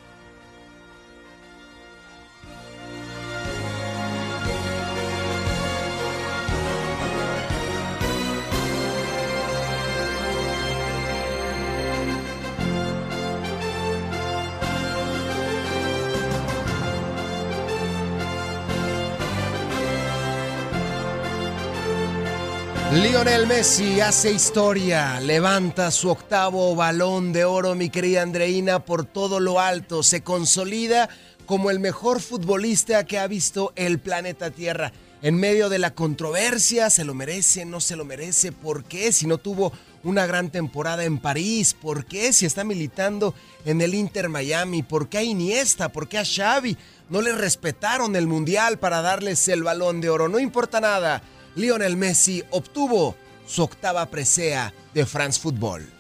Lionel 23.17 23.47
Messi 23.47 23.99
hace 24.03 24.31
historia, 24.31 25.19
levanta 25.21 25.91
su 25.91 26.11
octavo 26.11 26.77
balón 26.77 27.33
de 27.33 27.47
oro, 27.47 27.75
mi 27.75 27.89
querida 27.89 28.21
Andreina, 28.21 28.85
por 28.85 29.07
todo 29.07 29.41
lo 29.41 29.59
alto, 29.59 30.03
se 30.03 30.21
consolida 30.21 31.09
como 31.47 31.71
el 31.71 31.81
mejor 31.81 32.21
futbolista 32.21 33.07
que 33.07 33.19
ha 33.19 33.27
visto 33.27 33.73
el 33.75 34.01
planeta 34.01 34.51
Tierra. 34.51 34.93
en 35.23 35.35
medio 35.37 35.71
de 35.71 35.79
la 35.79 35.95
controversia, 35.95 36.91
se 36.91 37.07
lo 37.07 37.15
merece, 37.15 37.65
no 37.65 37.81
se 37.81 37.97
lo 37.97 38.05
merece, 38.05 38.53
¿por 38.53 38.85
qué? 38.85 39.11
Si 39.13 39.27
no 39.27 39.39
tuvo 39.39 39.73
una 40.05 40.27
gran 40.27 40.51
temporada 40.51 41.05
en 41.05 41.19
París, 41.19 41.73
¿por 41.73 42.05
qué? 42.05 42.35
Si 42.35 42.45
está 42.45 42.65
militando 42.65 43.35
en 43.65 43.81
el 43.81 43.95
Inter 43.95 44.29
Miami, 44.29 44.83
¿por 44.83 45.09
qué 45.09 45.19
a 45.19 45.23
Iniesta? 45.23 45.89
¿Por 45.89 46.07
qué 46.07 46.19
a 46.19 46.25
Xavi? 46.25 46.77
No 47.09 47.23
le 47.23 47.33
respetaron 47.33 48.15
el 48.15 48.27
Mundial 48.27 48.79
para 48.79 49.01
darles 49.01 49.49
el 49.49 49.63
balón 49.63 50.03
de 50.03 50.11
oro, 50.11 50.29
no 50.29 50.39
importa 50.39 50.83
nada. 50.83 51.23
Lionel 51.57 51.97
Messi 51.97 52.45
obtuvo 52.51 53.17
su 53.47 53.63
octava 53.63 54.05
presea 54.07 54.73
de 54.93 55.07
France 55.07 55.41
Football. 55.41 55.91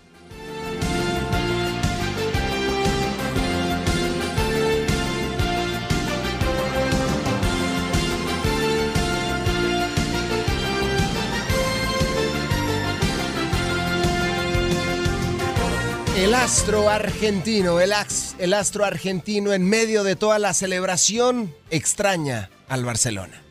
El 16.18 16.34
astro 16.34 16.90
argentino, 16.90 17.80
el, 17.80 17.92
el, 18.38 18.52
astro 18.52 18.84
argentino 18.84 19.52
en 19.52 19.66
medio 19.66 20.02
de 20.02 20.16
toda 20.16 20.38
la 20.38 20.52
celebración 20.52 21.54
extraña 21.70 22.50
al 22.68 22.84
Barcelona. 22.84 23.45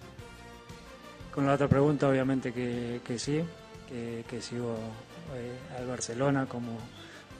Con 1.36 1.45
la 1.45 1.55
otra 1.55 1.67
pregunta, 1.67 2.07
obviamente 2.07 2.53
que, 2.53 3.19
sí, 3.19 3.43
que, 3.89 4.41
sigo 4.41 4.77
eh, 5.36 5.77
al 5.77 5.86
Barcelona 5.86 6.45
como, 6.45 6.77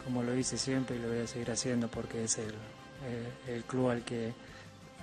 como 0.04 0.22
lo 0.22 0.36
hice 0.36 0.58
siempre 0.58 0.98
y 0.98 1.00
lo 1.00 1.08
voy 1.08 1.20
a 1.20 1.28
seguir 1.28 1.50
haciendo 1.50 1.88
porque 1.88 2.26
es 2.26 2.38
el, 2.40 2.50
eh, 2.50 3.56
el 3.56 3.64
club 3.64 3.92
al 3.92 4.02
que, 4.04 4.34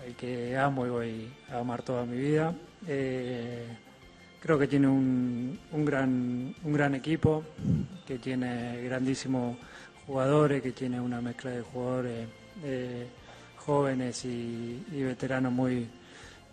al 0.04 0.14
que 0.14 0.58
amo 0.58 0.84
y 0.84 0.90
voy 0.90 1.32
a 1.50 1.60
amar 1.60 1.80
toda 1.80 2.04
mi 2.04 2.18
vida. 2.18 2.54
Eh, 2.86 3.64
creo 4.42 4.58
que 4.58 4.66
tiene 4.66 4.88
un, 4.88 5.58
un, 5.72 5.84
gran, 5.86 6.54
un 6.62 6.72
gran 6.74 6.94
equipo, 6.94 7.44
que 8.06 8.18
tiene 8.18 8.82
grandísimo 8.82 9.56
jugadores, 10.06 10.60
que 10.60 10.72
tiene 10.72 11.00
una 11.00 11.22
mezcla 11.22 11.50
de 11.50 11.62
jugadores 11.62 12.28
jóvenes 13.56 14.22
y, 14.26 14.84
veteranos 14.90 15.50
muy, 15.50 15.88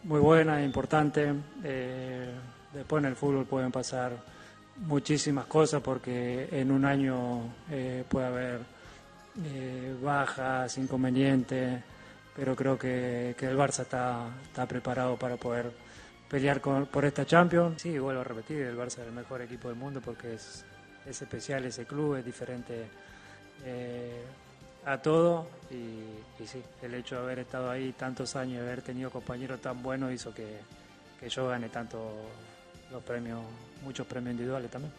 muy 0.03 0.19
buena 0.19 0.63
importante. 0.63 1.33
Eh, 1.63 2.31
después 2.73 3.03
en 3.03 3.09
el 3.09 3.15
fútbol 3.15 3.45
pueden 3.45 3.71
pasar 3.71 4.13
muchísimas 4.77 5.45
cosas 5.45 5.81
porque 5.81 6.47
en 6.51 6.71
un 6.71 6.85
año 6.85 7.41
eh, 7.69 8.03
puede 8.07 8.25
haber 8.25 8.79
bajas, 10.01 10.77
inconvenientes, 10.77 11.81
pero 12.35 12.55
creo 12.55 12.77
que, 12.77 13.29
el 13.39 13.57
Barça 13.57 13.81
está, 13.81 14.27
está 14.43 14.65
preparado 14.65 15.15
para 15.17 15.37
poder 15.37 15.71
pelear 16.29 16.61
por 16.61 17.05
esta 17.05 17.25
Champions. 17.25 17.81
Sí, 17.81 17.97
vuelvo 17.97 18.21
a 18.21 18.23
repetir, 18.23 18.61
el 18.61 18.77
Barça 18.77 18.99
es 18.99 19.07
el 19.07 19.11
mejor 19.11 19.41
equipo 19.41 19.69
del 19.69 19.77
mundo 19.77 20.01
porque 20.03 20.33
es, 20.33 20.65
es 21.05 21.21
especial 21.21 21.65
ese 21.65 21.85
club, 21.85 22.15
es 22.15 22.25
diferente 22.25 22.87
eh, 23.65 24.23
a 24.85 24.97
todo 24.97 25.47
y, 25.69 26.45
sí, 26.45 26.63
el 26.81 26.93
hecho 26.93 27.15
de 27.15 27.21
haber 27.21 27.39
estado 27.39 27.69
ahí 27.69 27.91
tantos 27.93 28.35
años 28.35 28.55
y 28.55 28.59
haber 28.59 28.81
tenido 28.81 29.11
compañeros 29.11 29.61
tan 29.61 29.81
buenos 29.83 30.11
hizo 30.11 30.33
que, 30.33 30.59
que 31.19 31.29
yo 31.29 31.47
gane 31.47 31.69
tanto 31.69 32.11
los 32.91 33.03
premios, 33.03 33.41
muchos 33.83 34.07
premios 34.07 34.31
individuales 34.31 34.71
también. 34.71 34.93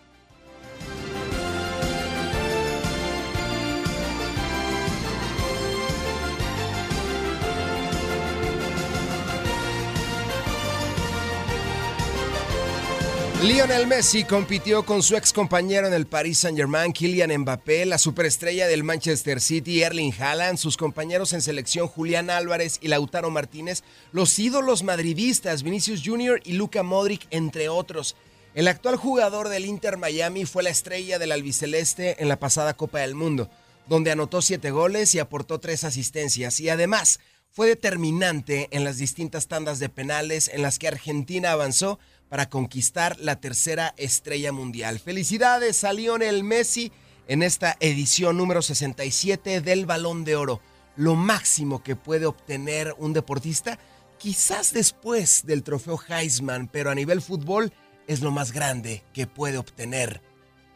Lionel 13.42 13.86
Messi 13.86 14.24
compitió 14.24 14.84
con 14.84 15.02
su 15.02 15.16
ex 15.16 15.32
compañero 15.32 15.86
en 15.86 15.94
el 15.94 16.06
Paris 16.06 16.40
Saint-Germain, 16.40 16.92
Kylian 16.92 17.34
Mbappé, 17.38 17.86
la 17.86 17.96
superestrella 17.96 18.68
del 18.68 18.84
Manchester 18.84 19.40
City, 19.40 19.82
Erling 19.82 20.12
Haaland, 20.12 20.58
sus 20.58 20.76
compañeros 20.76 21.32
en 21.32 21.40
selección 21.40 21.88
Julián 21.88 22.28
Álvarez 22.28 22.78
y 22.82 22.88
Lautaro 22.88 23.30
Martínez, 23.30 23.82
los 24.12 24.38
ídolos 24.38 24.82
madridistas 24.82 25.62
Vinicius 25.62 26.02
Jr. 26.04 26.42
y 26.44 26.52
Luka 26.52 26.82
Modric, 26.82 27.26
entre 27.30 27.70
otros. 27.70 28.14
El 28.54 28.68
actual 28.68 28.96
jugador 28.96 29.48
del 29.48 29.64
Inter 29.64 29.96
Miami 29.96 30.44
fue 30.44 30.62
la 30.62 30.70
estrella 30.70 31.18
del 31.18 31.32
albiceleste 31.32 32.22
en 32.22 32.28
la 32.28 32.38
pasada 32.38 32.74
Copa 32.74 32.98
del 32.98 33.14
Mundo, 33.14 33.48
donde 33.86 34.10
anotó 34.10 34.42
siete 34.42 34.70
goles 34.70 35.14
y 35.14 35.18
aportó 35.18 35.60
tres 35.60 35.84
asistencias 35.84 36.60
y 36.60 36.68
además 36.68 37.20
fue 37.48 37.66
determinante 37.66 38.68
en 38.70 38.84
las 38.84 38.98
distintas 38.98 39.48
tandas 39.48 39.78
de 39.78 39.88
penales 39.88 40.48
en 40.52 40.62
las 40.62 40.78
que 40.78 40.88
Argentina 40.88 41.52
avanzó 41.52 41.98
para 42.30 42.48
conquistar 42.48 43.18
la 43.20 43.40
tercera 43.40 43.92
estrella 43.98 44.52
mundial. 44.52 45.00
Felicidades 45.00 45.84
a 45.84 45.92
Lionel 45.92 46.44
Messi 46.44 46.92
en 47.28 47.42
esta 47.42 47.76
edición 47.80 48.38
número 48.38 48.62
67 48.62 49.60
del 49.60 49.84
Balón 49.84 50.24
de 50.24 50.36
Oro. 50.36 50.60
Lo 50.96 51.16
máximo 51.16 51.82
que 51.82 51.96
puede 51.96 52.26
obtener 52.26 52.94
un 52.98 53.12
deportista, 53.12 53.78
quizás 54.18 54.72
después 54.72 55.44
del 55.44 55.64
trofeo 55.64 56.00
Heisman, 56.08 56.68
pero 56.68 56.90
a 56.90 56.94
nivel 56.94 57.20
fútbol 57.20 57.72
es 58.06 58.22
lo 58.22 58.30
más 58.30 58.52
grande 58.52 59.02
que 59.12 59.26
puede 59.26 59.58
obtener 59.58 60.22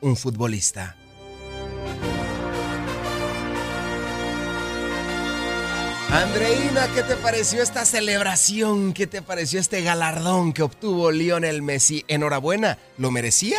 un 0.00 0.16
futbolista. 0.16 0.96
Andreina, 6.14 6.86
¿qué 6.94 7.02
te 7.02 7.16
pareció 7.16 7.60
esta 7.60 7.84
celebración? 7.84 8.92
¿Qué 8.92 9.08
te 9.08 9.20
pareció 9.20 9.58
este 9.58 9.82
galardón 9.82 10.52
que 10.52 10.62
obtuvo 10.62 11.10
Lionel 11.10 11.60
Messi? 11.60 12.04
Enhorabuena, 12.06 12.78
¿lo 12.98 13.10
merecía? 13.10 13.58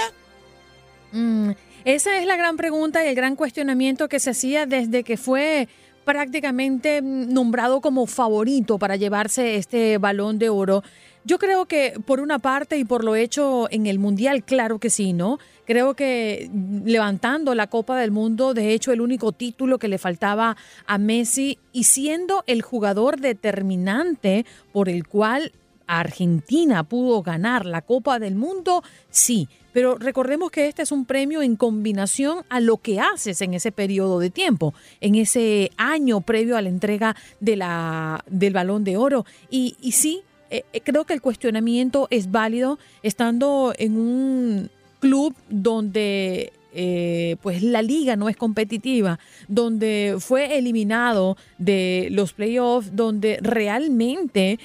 Mm, 1.11 1.49
esa 1.83 2.17
es 2.17 2.25
la 2.25 2.37
gran 2.37 2.55
pregunta 2.55 3.03
y 3.03 3.09
el 3.09 3.15
gran 3.15 3.35
cuestionamiento 3.35 4.07
que 4.07 4.21
se 4.21 4.29
hacía 4.29 4.65
desde 4.65 5.03
que 5.03 5.17
fue 5.17 5.67
prácticamente 6.05 7.01
nombrado 7.01 7.81
como 7.81 8.05
favorito 8.05 8.79
para 8.79 8.95
llevarse 8.95 9.57
este 9.57 9.97
balón 9.97 10.39
de 10.39 10.47
oro. 10.47 10.81
Yo 11.25 11.39
creo 11.39 11.65
que 11.65 11.99
por 12.05 12.21
una 12.21 12.39
parte 12.39 12.77
y 12.77 12.85
por 12.85 13.03
lo 13.03 13.17
hecho 13.17 13.67
en 13.69 13.85
el 13.85 13.99
Mundial, 13.99 14.45
claro 14.45 14.79
que 14.79 14.89
sí, 14.89 15.11
¿no? 15.11 15.39
Creo 15.65 15.95
que 15.95 16.49
levantando 16.85 17.55
la 17.55 17.67
Copa 17.67 17.97
del 17.97 18.11
Mundo, 18.11 18.53
de 18.53 18.73
hecho 18.73 18.91
el 18.91 19.01
único 19.01 19.31
título 19.31 19.79
que 19.79 19.87
le 19.87 19.97
faltaba 19.97 20.57
a 20.85 20.97
Messi 20.97 21.57
y 21.73 21.85
siendo 21.85 22.43
el 22.47 22.61
jugador 22.61 23.19
determinante 23.19 24.45
por 24.71 24.89
el 24.89 25.07
cual 25.07 25.51
Argentina 25.87 26.83
pudo 26.83 27.21
ganar 27.21 27.65
la 27.65 27.81
Copa 27.81 28.19
del 28.19 28.35
Mundo, 28.35 28.83
sí, 29.09 29.47
pero 29.73 29.97
recordemos 29.97 30.51
que 30.51 30.67
este 30.67 30.83
es 30.83 30.91
un 30.91 31.05
premio 31.05 31.41
en 31.41 31.55
combinación 31.57 32.45
a 32.49 32.59
lo 32.59 32.77
que 32.77 32.99
haces 32.99 33.41
en 33.41 33.53
ese 33.53 33.71
periodo 33.71 34.19
de 34.19 34.29
tiempo, 34.29 34.73
en 35.01 35.15
ese 35.15 35.71
año 35.77 36.21
previo 36.21 36.55
a 36.55 36.61
la 36.61 36.69
entrega 36.69 37.15
de 37.39 37.57
la, 37.57 38.23
del 38.27 38.53
balón 38.53 38.83
de 38.83 38.97
oro. 38.97 39.25
Y, 39.49 39.75
y 39.81 39.91
sí, 39.91 40.23
eh, 40.49 40.63
eh, 40.71 40.81
creo 40.81 41.03
que 41.05 41.13
el 41.13 41.21
cuestionamiento 41.21 42.07
es 42.09 42.31
válido 42.31 42.79
estando 43.03 43.73
en 43.77 43.97
un 43.97 44.69
club 45.05 45.35
donde 45.51 46.51
eh, 46.73 47.35
pues 47.43 47.61
la 47.61 47.83
liga 47.83 48.15
no 48.15 48.27
es 48.27 48.35
competitiva, 48.35 49.19
donde 49.47 50.15
fue 50.19 50.57
eliminado 50.57 51.37
de 51.59 52.07
los 52.09 52.33
playoffs, 52.33 52.95
donde 52.95 53.37
realmente 53.39 54.59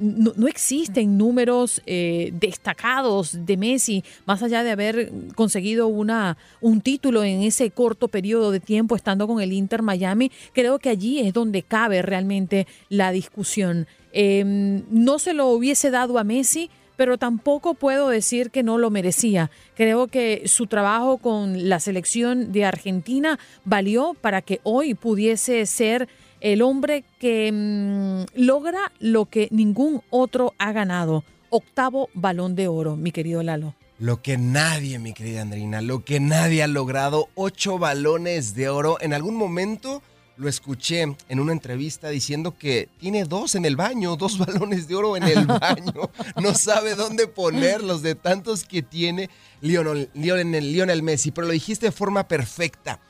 no, 0.00 0.48
existen 0.48 1.16
números 1.16 1.80
destacados 1.86 3.46
de 3.46 3.56
Messi, 3.56 4.04
más 4.26 4.42
allá 4.42 4.64
de 4.64 4.72
haber 4.72 5.12
conseguido 5.36 5.86
una, 5.86 6.36
un 6.60 6.80
título 6.80 7.22
en 7.22 7.42
ese 7.42 7.70
corto 7.70 8.08
periodo 8.08 8.50
de 8.50 8.60
tiempo 8.60 8.96
estando 8.96 9.28
con 9.28 9.40
el 9.40 9.52
Inter 9.52 9.82
Miami, 9.82 10.32
creo 10.52 10.80
que 10.80 10.90
allí 10.90 11.20
es 11.20 11.32
donde 11.32 11.62
cabe 11.62 12.02
realmente 12.02 12.66
la 12.88 13.12
discusión. 13.12 13.86
Em, 14.12 14.82
no 14.90 15.18
se 15.18 15.34
lo 15.34 15.48
hubiese 15.48 15.90
dado 15.90 16.18
a 16.18 16.24
Messi, 16.24 16.70
pero 16.98 17.16
tampoco 17.16 17.74
puedo 17.74 18.08
decir 18.08 18.50
que 18.50 18.64
no 18.64 18.76
lo 18.76 18.90
merecía. 18.90 19.52
Creo 19.76 20.08
que 20.08 20.42
su 20.46 20.66
trabajo 20.66 21.18
con 21.18 21.68
la 21.68 21.78
selección 21.78 22.50
de 22.50 22.64
Argentina 22.64 23.38
valió 23.64 24.16
para 24.20 24.42
que 24.42 24.60
hoy 24.64 24.94
pudiese 24.94 25.64
ser 25.66 26.08
el 26.40 26.60
hombre 26.60 27.04
que 27.20 27.52
mm, 27.52 28.36
logra 28.40 28.90
lo 28.98 29.26
que 29.26 29.46
ningún 29.52 30.02
otro 30.10 30.54
ha 30.58 30.72
ganado. 30.72 31.22
Octavo 31.50 32.10
balón 32.14 32.56
de 32.56 32.66
oro, 32.66 32.96
mi 32.96 33.12
querido 33.12 33.44
Lalo. 33.44 33.76
Lo 34.00 34.20
que 34.20 34.36
nadie, 34.36 34.98
mi 34.98 35.12
querida 35.12 35.42
Andrina, 35.42 35.80
lo 35.80 36.04
que 36.04 36.18
nadie 36.18 36.64
ha 36.64 36.68
logrado, 36.68 37.28
ocho 37.36 37.78
balones 37.78 38.56
de 38.56 38.70
oro. 38.70 38.98
En 39.00 39.14
algún 39.14 39.36
momento 39.36 40.02
lo 40.38 40.48
escuché 40.48 41.02
en 41.28 41.40
una 41.40 41.52
entrevista 41.52 42.08
diciendo 42.08 42.56
que 42.56 42.88
tiene 42.98 43.24
dos 43.24 43.54
en 43.54 43.64
el 43.64 43.76
baño, 43.76 44.16
dos 44.16 44.38
balones 44.46 44.88
de 44.88 44.94
oro 44.94 45.16
en 45.16 45.24
el 45.24 45.46
baño. 45.46 46.10
No 46.40 46.54
sabe 46.54 46.94
dónde 46.94 47.26
ponerlos 47.26 48.02
de 48.02 48.14
tantos 48.14 48.64
que 48.64 48.82
tiene 48.82 49.28
Lionel, 49.60 50.10
Lionel, 50.14 51.02
Messi, 51.02 51.32
pero 51.32 51.48
lo 51.48 51.52
dijiste 51.52 51.86
de 51.86 51.92
forma 51.92 52.28
perfecta. 52.28 53.00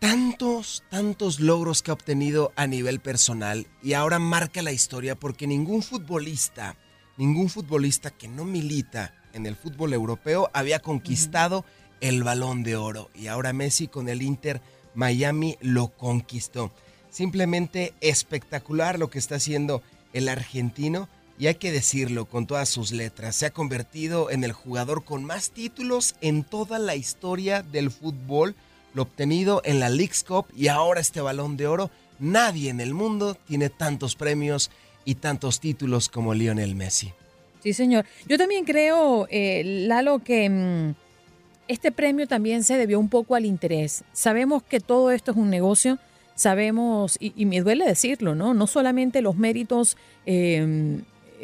Tantos, 0.00 0.82
tantos 0.90 1.38
logros 1.38 1.82
que 1.82 1.92
ha 1.92 1.94
obtenido 1.94 2.52
a 2.56 2.66
nivel 2.66 2.98
personal 2.98 3.68
y 3.82 3.92
ahora 3.92 4.18
marca 4.18 4.60
la 4.60 4.72
historia 4.72 5.14
porque 5.14 5.46
ningún 5.46 5.82
futbolista 5.82 6.76
ningún 7.16 7.48
futbolista 7.48 8.10
que 8.10 8.28
no 8.28 8.44
milita 8.44 9.14
en 9.32 9.46
el 9.46 9.56
fútbol 9.56 9.92
europeo 9.92 10.50
había 10.52 10.80
conquistado 10.80 11.64
el 12.00 12.24
balón 12.24 12.62
de 12.62 12.76
oro. 12.76 13.10
Y 13.14 13.28
ahora 13.28 13.52
Messi 13.52 13.86
con 13.86 14.08
el 14.08 14.22
Inter 14.22 14.60
Miami 14.94 15.56
lo 15.60 15.88
conquistó. 15.88 16.72
Simplemente 17.10 17.92
espectacular 18.00 18.98
lo 18.98 19.10
que 19.10 19.18
está 19.18 19.36
haciendo 19.36 19.82
el 20.12 20.28
argentino. 20.28 21.08
Y 21.38 21.46
hay 21.46 21.54
que 21.56 21.72
decirlo 21.72 22.26
con 22.26 22.46
todas 22.46 22.68
sus 22.68 22.92
letras, 22.92 23.34
se 23.34 23.46
ha 23.46 23.50
convertido 23.50 24.30
en 24.30 24.44
el 24.44 24.52
jugador 24.52 25.02
con 25.02 25.24
más 25.24 25.50
títulos 25.50 26.14
en 26.20 26.44
toda 26.44 26.78
la 26.78 26.94
historia 26.94 27.62
del 27.62 27.90
fútbol, 27.90 28.54
lo 28.94 29.02
obtenido 29.02 29.60
en 29.64 29.80
la 29.80 29.88
League's 29.88 30.22
Cup 30.22 30.46
y 30.54 30.68
ahora 30.68 31.00
este 31.00 31.20
balón 31.20 31.56
de 31.56 31.66
oro. 31.66 31.90
Nadie 32.20 32.70
en 32.70 32.80
el 32.80 32.94
mundo 32.94 33.34
tiene 33.34 33.70
tantos 33.70 34.14
premios 34.14 34.70
y 35.04 35.16
tantos 35.16 35.58
títulos 35.58 36.08
como 36.08 36.34
Lionel 36.34 36.76
Messi. 36.76 37.12
Sí, 37.62 37.72
señor. 37.72 38.06
Yo 38.26 38.38
también 38.38 38.64
creo, 38.64 39.26
eh, 39.30 39.62
Lalo, 39.64 40.18
que 40.18 40.48
mm, 40.48 40.94
este 41.72 41.90
premio 41.90 42.26
también 42.26 42.64
se 42.64 42.76
debió 42.76 43.00
un 43.00 43.08
poco 43.08 43.34
al 43.34 43.44
interés. 43.44 44.04
Sabemos 44.12 44.62
que 44.62 44.80
todo 44.80 45.10
esto 45.10 45.30
es 45.30 45.36
un 45.36 45.50
negocio, 45.50 45.98
sabemos, 46.34 47.16
y, 47.18 47.44
me 47.46 47.60
duele 47.60 47.86
decirlo, 47.86 48.34
¿no? 48.34 48.54
No 48.54 48.66
solamente 48.66 49.22
los 49.22 49.36
méritos 49.36 49.96
eh, 50.26 51.00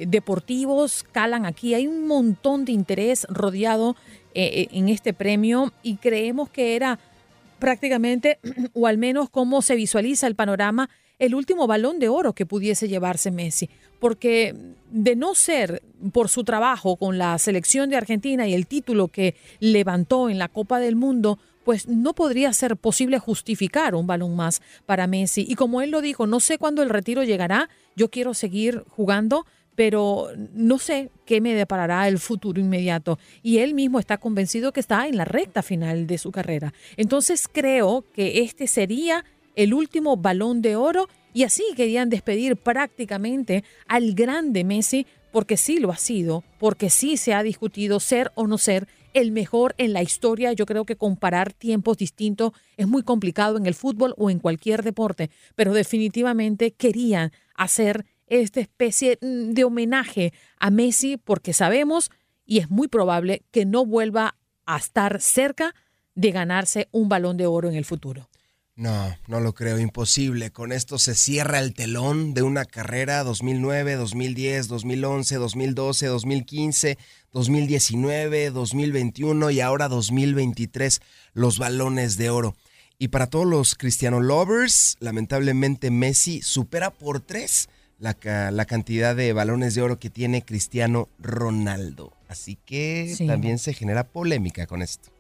deportivos 0.07 1.05
calan 1.12 1.47
aquí, 1.47 1.74
hay 1.74 1.87
un 1.87 2.07
montón 2.07 2.64
de 2.64 2.72
interés 2.72 3.26
rodeado 3.29 3.97
eh, 4.35 4.68
en 4.72 4.89
este 4.89 5.12
premio 5.12 5.72
y 5.83 5.97
creemos 5.97 6.51
que 6.51 6.76
era 6.76 6.99
prácticamente, 7.59 8.39
o 8.74 8.87
al 8.87 8.99
menos 8.99 9.31
cómo 9.31 9.62
se 9.62 9.76
visualiza 9.76 10.26
el 10.26 10.35
panorama, 10.35 10.91
el 11.18 11.35
último 11.35 11.66
balón 11.66 11.99
de 11.99 12.09
oro 12.09 12.35
que 12.35 12.47
pudiese 12.47 12.89
llevarse 12.89 13.31
Messi. 13.31 13.68
Porque 13.99 14.55
de 14.91 15.17
no 15.17 15.35
ser 15.35 15.83
por 16.13 16.29
su 16.29 16.45
trabajo 16.45 16.97
con 16.97 17.19
la 17.19 17.37
selección 17.39 17.91
de 17.91 17.97
Argentina 17.97 18.47
y 18.47 18.55
el 18.55 18.67
título 18.67 19.09
que 19.09 19.35
levantó 19.61 20.31
en 20.31 20.39
la 20.39 20.49
Copa 20.49 20.79
del 20.79 20.97
Mundo, 20.97 21.39
pues 21.65 21.87
no 21.87 22.15
podría 22.15 22.53
ser 22.53 22.77
posible 22.77 23.19
justificar 23.19 23.95
un 23.95 24.07
balón 24.07 24.35
más 24.37 24.63
para 24.87 25.07
Messi. 25.07 25.45
Y 25.47 25.55
como 25.55 25.83
él 25.83 25.91
lo 25.91 26.01
dijo, 26.01 26.27
no 26.27 26.41
sé 26.41 26.57
cuándo 26.57 26.83
el 26.83 26.89
retiro 26.89 27.25
llegará, 27.25 27.69
yo 27.95 28.11
quiero 28.11 28.33
seguir 28.33 28.85
jugando, 28.89 29.45
pero 29.75 30.29
no 30.55 30.79
sé 30.79 31.11
qué 31.27 31.41
me 31.41 31.55
deparará 31.55 32.09
el 32.09 32.19
futuro 32.19 32.61
inmediato. 32.61 33.19
Y 33.43 33.59
él 33.59 33.75
mismo 33.75 33.99
está 33.99 34.17
convencido 34.17 34.73
que 34.73 34.81
está 34.81 35.07
en 35.09 35.17
la 35.17 35.25
recta 35.25 35.63
final 35.63 36.07
de 36.07 36.19
su 36.19 36.33
carrera. 36.33 36.73
Entonces 36.97 37.47
creo 37.53 38.05
que 38.15 38.43
este 38.43 38.67
sería 38.67 39.25
el 39.55 39.75
último 39.75 40.17
balón 40.17 40.63
de 40.63 40.75
oro 40.77 41.09
y 41.39 41.45
así 41.45 41.62
querían 41.76 42.11
despedir 42.11 42.57
prácticamente 42.57 43.62
al 43.86 44.14
grande 44.14 44.64
Messi 44.64 45.07
porque 45.30 45.57
sí 45.57 45.78
lo 45.78 45.93
ha 45.93 45.97
sido, 45.97 46.43
porque 46.59 46.91
sí 46.91 47.16
se 47.16 47.32
ha 47.32 47.45
discutido 47.45 48.01
ser 48.01 48.32
o 48.34 48.49
no 48.49 48.59
ser 48.59 48.89
el 49.14 49.30
mejor 49.30 49.76
en 49.78 49.93
la 49.93 50.03
historia. 50.03 50.53
Yo 50.53 50.66
creo 50.66 50.84
que 50.84 50.97
comparar 50.97 51.53
tiempos 51.53 51.97
distintos 51.97 52.55
es 52.76 52.89
muy 52.89 53.05
complicado 53.05 53.57
en 53.57 53.66
el 53.66 53.74
fútbol 53.74 54.14
o 54.16 54.30
en 54.30 54.41
cualquier 54.41 54.82
deporte, 54.82 55.30
pero 55.55 55.72
definitivamente 55.72 56.72
querían 56.72 57.30
hacer 57.55 58.05
esta 58.26 58.59
especie 58.59 59.18
mm, 59.20 59.51
de 59.53 59.62
homenaje 59.62 60.32
a 60.59 60.70
Messi 60.70 61.18
porque 61.18 61.53
sabemos 61.53 62.11
y 62.47 62.59
es 62.59 62.68
muy 62.68 62.89
probable 62.89 63.45
que 63.53 63.64
no 63.64 63.86
vuelva 63.86 64.34
a 64.66 64.76
estar 64.76 65.20
cerca 65.20 65.72
de 66.16 66.32
ganarse 66.32 66.89
un 66.91 67.09
balón 67.09 67.36
de 67.36 67.47
oro 67.47 67.68
en 67.68 67.76
el 67.76 67.84
futuro. 67.84 68.28
No, 68.79 69.12
no 69.26 69.41
lo 69.41 69.55
creo, 69.55 69.81
imposible. 69.81 70.53
Con 70.53 70.70
esto 70.70 71.01
se 71.01 71.16
cierra 71.16 71.59
el 71.59 71.74
telón 71.74 72.33
de 72.33 72.43
una 72.43 72.64
carrera 72.64 73.24
2009, 73.24 73.97
2010, 73.97 74.68
2011, 74.68 75.35
2012, 75.35 76.07
2015, 76.07 76.99
2019, 77.33 78.51
2021 78.51 79.51
y 79.51 79.61
ahora 79.61 79.89
2023, 79.89 81.01
los 81.35 81.59
balones 81.59 82.16
de 82.18 82.31
oro. 82.31 82.55
Y 83.01 83.09
para 83.09 83.26
todos 83.26 83.47
los 83.47 83.74
Cristiano 83.74 84.20
Lovers, 84.20 84.97
lamentablemente 85.01 85.91
Messi 85.91 86.41
supera 86.43 86.91
por 86.91 87.18
tres 87.20 87.68
la, 87.99 88.14
ca- 88.14 88.53
la 88.53 88.64
cantidad 88.64 89.16
de 89.16 89.33
balones 89.33 89.74
de 89.74 89.83
oro 89.83 89.99
que 89.99 90.09
tiene 90.09 90.45
Cristiano 90.45 91.09
Ronaldo. 91.18 92.12
Así 92.29 92.57
que 92.64 93.12
Sí. 93.16 93.26
también 93.26 93.59
se 93.59 93.74
genera 93.74 94.05
polémica 94.05 94.68
con 94.68 94.83
esto. 94.83 95.11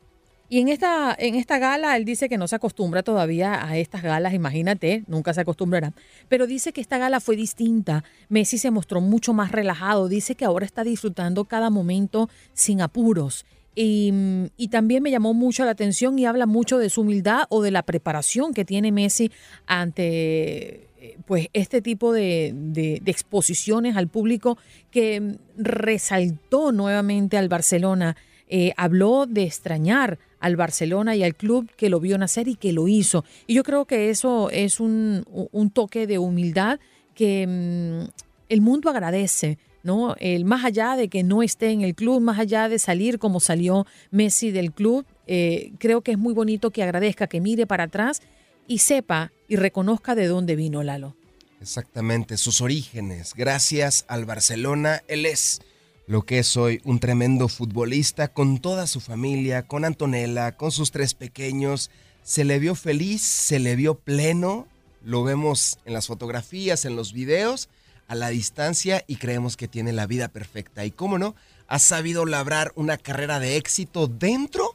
Y 0.50 0.60
en 0.60 0.68
esta, 0.68 1.14
en 1.18 1.34
esta 1.34 1.58
gala, 1.58 1.96
él 1.96 2.04
dice 2.06 2.28
que 2.28 2.38
no 2.38 2.48
se 2.48 2.56
acostumbra 2.56 3.02
todavía 3.02 3.66
a 3.66 3.76
estas 3.76 4.02
galas, 4.02 4.32
imagínate, 4.32 5.04
nunca 5.06 5.34
se 5.34 5.42
acostumbrará. 5.42 5.92
Pero 6.28 6.46
dice 6.46 6.72
que 6.72 6.80
esta 6.80 6.96
gala 6.96 7.20
fue 7.20 7.36
distinta. 7.36 8.02
Messi 8.30 8.56
se 8.56 8.70
mostró 8.70 9.02
mucho 9.02 9.34
más 9.34 9.52
relajado. 9.52 10.08
Dice 10.08 10.34
que 10.36 10.46
ahora 10.46 10.64
está 10.64 10.84
disfrutando 10.84 11.44
cada 11.44 11.68
momento 11.68 12.30
sin 12.54 12.80
apuros. 12.80 13.44
Y, 13.74 14.12
y 14.56 14.68
también 14.68 15.02
me 15.02 15.10
llamó 15.10 15.34
mucho 15.34 15.64
la 15.64 15.72
atención 15.72 16.18
y 16.18 16.24
habla 16.24 16.46
mucho 16.46 16.78
de 16.78 16.90
su 16.90 17.02
humildad 17.02 17.42
o 17.50 17.62
de 17.62 17.70
la 17.70 17.82
preparación 17.82 18.54
que 18.54 18.64
tiene 18.64 18.90
Messi 18.90 19.30
ante 19.66 20.88
pues 21.26 21.48
este 21.52 21.80
tipo 21.80 22.12
de, 22.12 22.52
de- 22.54 23.02
exposiciones 23.06 23.96
al 23.96 24.08
público 24.08 24.58
que 24.90 25.36
resaltó 25.56 26.72
nuevamente 26.72 27.36
al 27.36 27.48
Barcelona. 27.48 28.16
Eh, 28.48 28.72
habló 28.76 29.26
de 29.26 29.44
extrañar 29.44 30.18
al 30.40 30.56
Barcelona 30.56 31.16
y 31.16 31.24
al 31.24 31.34
club 31.34 31.70
que 31.76 31.88
lo 31.88 32.00
vio 32.00 32.18
nacer 32.18 32.48
y 32.48 32.54
que 32.54 32.72
lo 32.72 32.88
hizo. 32.88 33.24
Y 33.46 33.54
yo 33.54 33.62
creo 33.62 33.84
que 33.84 34.10
eso 34.10 34.50
es 34.50 34.80
un, 34.80 35.24
toque 35.72 36.06
de 36.06 36.18
humildad 36.18 36.80
que 37.14 37.46
mm, 37.46 38.10
el 38.48 38.60
mundo 38.60 38.90
agradece. 38.90 39.58
¿no? 39.82 40.16
El, 40.18 40.44
más 40.44 40.64
allá 40.64 40.96
de 40.96 41.08
que 41.08 41.22
no 41.22 41.42
esté 41.42 41.70
en 41.70 41.82
el 41.82 41.94
club, 41.94 42.20
más 42.20 42.38
allá 42.38 42.68
de 42.68 42.78
salir 42.78 43.18
como 43.18 43.40
salió 43.40 43.86
Messi 44.10 44.50
del 44.50 44.72
club, 44.72 45.06
eh, 45.26 45.72
creo 45.78 46.02
que 46.02 46.12
es 46.12 46.18
muy 46.18 46.34
bonito 46.34 46.70
que 46.70 46.82
agradezca, 46.82 47.26
que 47.26 47.40
mire 47.40 47.66
para 47.66 47.84
atrás 47.84 48.20
y 48.66 48.78
sepa 48.78 49.32
y 49.46 49.56
reconozca 49.56 50.14
de 50.14 50.26
dónde 50.26 50.56
vino 50.56 50.82
Lalo. 50.82 51.16
Exactamente, 51.60 52.36
sus 52.36 52.60
orígenes. 52.60 53.34
Gracias 53.34 54.04
al 54.08 54.24
Barcelona, 54.26 55.02
él 55.08 55.26
es 55.26 55.60
lo 56.08 56.22
que 56.22 56.38
es 56.38 56.56
hoy, 56.56 56.80
un 56.84 57.00
tremendo 57.00 57.48
futbolista 57.48 58.28
con 58.28 58.60
toda 58.60 58.86
su 58.86 58.98
familia, 58.98 59.66
con 59.66 59.84
Antonella, 59.84 60.56
con 60.56 60.72
sus 60.72 60.90
tres 60.90 61.12
pequeños. 61.12 61.90
Se 62.22 62.44
le 62.44 62.58
vio 62.58 62.74
feliz, 62.74 63.20
se 63.22 63.58
le 63.58 63.76
vio 63.76 63.94
pleno, 63.94 64.66
lo 65.04 65.22
vemos 65.22 65.78
en 65.84 65.92
las 65.92 66.06
fotografías, 66.06 66.86
en 66.86 66.96
los 66.96 67.12
videos, 67.12 67.68
a 68.06 68.14
la 68.14 68.30
distancia 68.30 69.04
y 69.06 69.16
creemos 69.16 69.58
que 69.58 69.68
tiene 69.68 69.92
la 69.92 70.06
vida 70.06 70.28
perfecta. 70.28 70.86
Y 70.86 70.92
cómo 70.92 71.18
no, 71.18 71.34
ha 71.66 71.78
sabido 71.78 72.24
labrar 72.24 72.72
una 72.74 72.96
carrera 72.96 73.38
de 73.38 73.58
éxito 73.58 74.06
dentro 74.06 74.74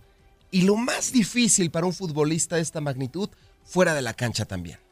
y 0.51 0.61
lo 0.61 0.75
más 0.75 1.11
difícil 1.11 1.71
para 1.71 1.87
un 1.87 1.93
futbolista 1.93 2.57
de 2.57 2.61
esta 2.61 2.79
magnitud, 2.79 3.29
fuera 3.65 3.95
de 3.95 4.03
la 4.03 4.13
cancha 4.13 4.45
también. 4.45 4.82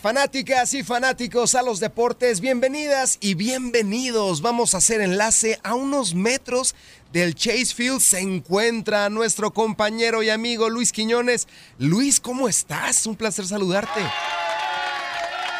Fanáticas 0.00 0.74
y 0.74 0.84
fanáticos 0.84 1.56
a 1.56 1.62
los 1.64 1.80
deportes, 1.80 2.40
bienvenidas 2.40 3.18
y 3.20 3.34
bienvenidos. 3.34 4.42
Vamos 4.42 4.72
a 4.72 4.78
hacer 4.78 5.00
enlace 5.00 5.58
a 5.64 5.74
unos 5.74 6.14
metros 6.14 6.76
del 7.12 7.34
Chase 7.34 7.74
Field. 7.74 7.98
Se 7.98 8.20
encuentra 8.20 9.10
nuestro 9.10 9.50
compañero 9.50 10.22
y 10.22 10.30
amigo 10.30 10.70
Luis 10.70 10.92
Quiñones. 10.92 11.48
Luis, 11.80 12.20
¿cómo 12.20 12.48
estás? 12.48 13.06
Un 13.06 13.16
placer 13.16 13.44
saludarte. 13.46 13.98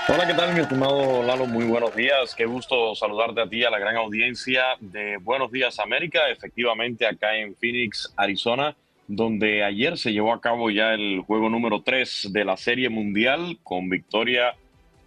Hola, 0.06 0.24
¿qué 0.24 0.34
tal, 0.34 0.54
mi 0.54 0.60
estimado 0.60 1.24
Lalo? 1.24 1.46
Muy 1.46 1.64
buenos 1.64 1.96
días. 1.96 2.32
Qué 2.36 2.46
gusto 2.46 2.94
saludarte 2.94 3.40
a 3.40 3.48
ti, 3.48 3.64
a 3.64 3.70
la 3.70 3.80
gran 3.80 3.96
audiencia 3.96 4.76
de 4.78 5.16
Buenos 5.16 5.50
Días 5.50 5.80
América. 5.80 6.28
Efectivamente, 6.30 7.08
acá 7.08 7.34
en 7.34 7.56
Phoenix, 7.56 8.14
Arizona, 8.16 8.76
donde 9.08 9.64
ayer 9.64 9.96
se 9.96 10.12
llevó 10.12 10.32
a 10.32 10.40
cabo 10.40 10.70
ya 10.70 10.92
el 10.92 11.20
juego 11.20 11.48
número 11.48 11.82
3 11.82 12.28
de 12.30 12.44
la 12.44 12.56
Serie 12.56 12.90
Mundial 12.90 13.58
con 13.62 13.88
victoria 13.88 14.54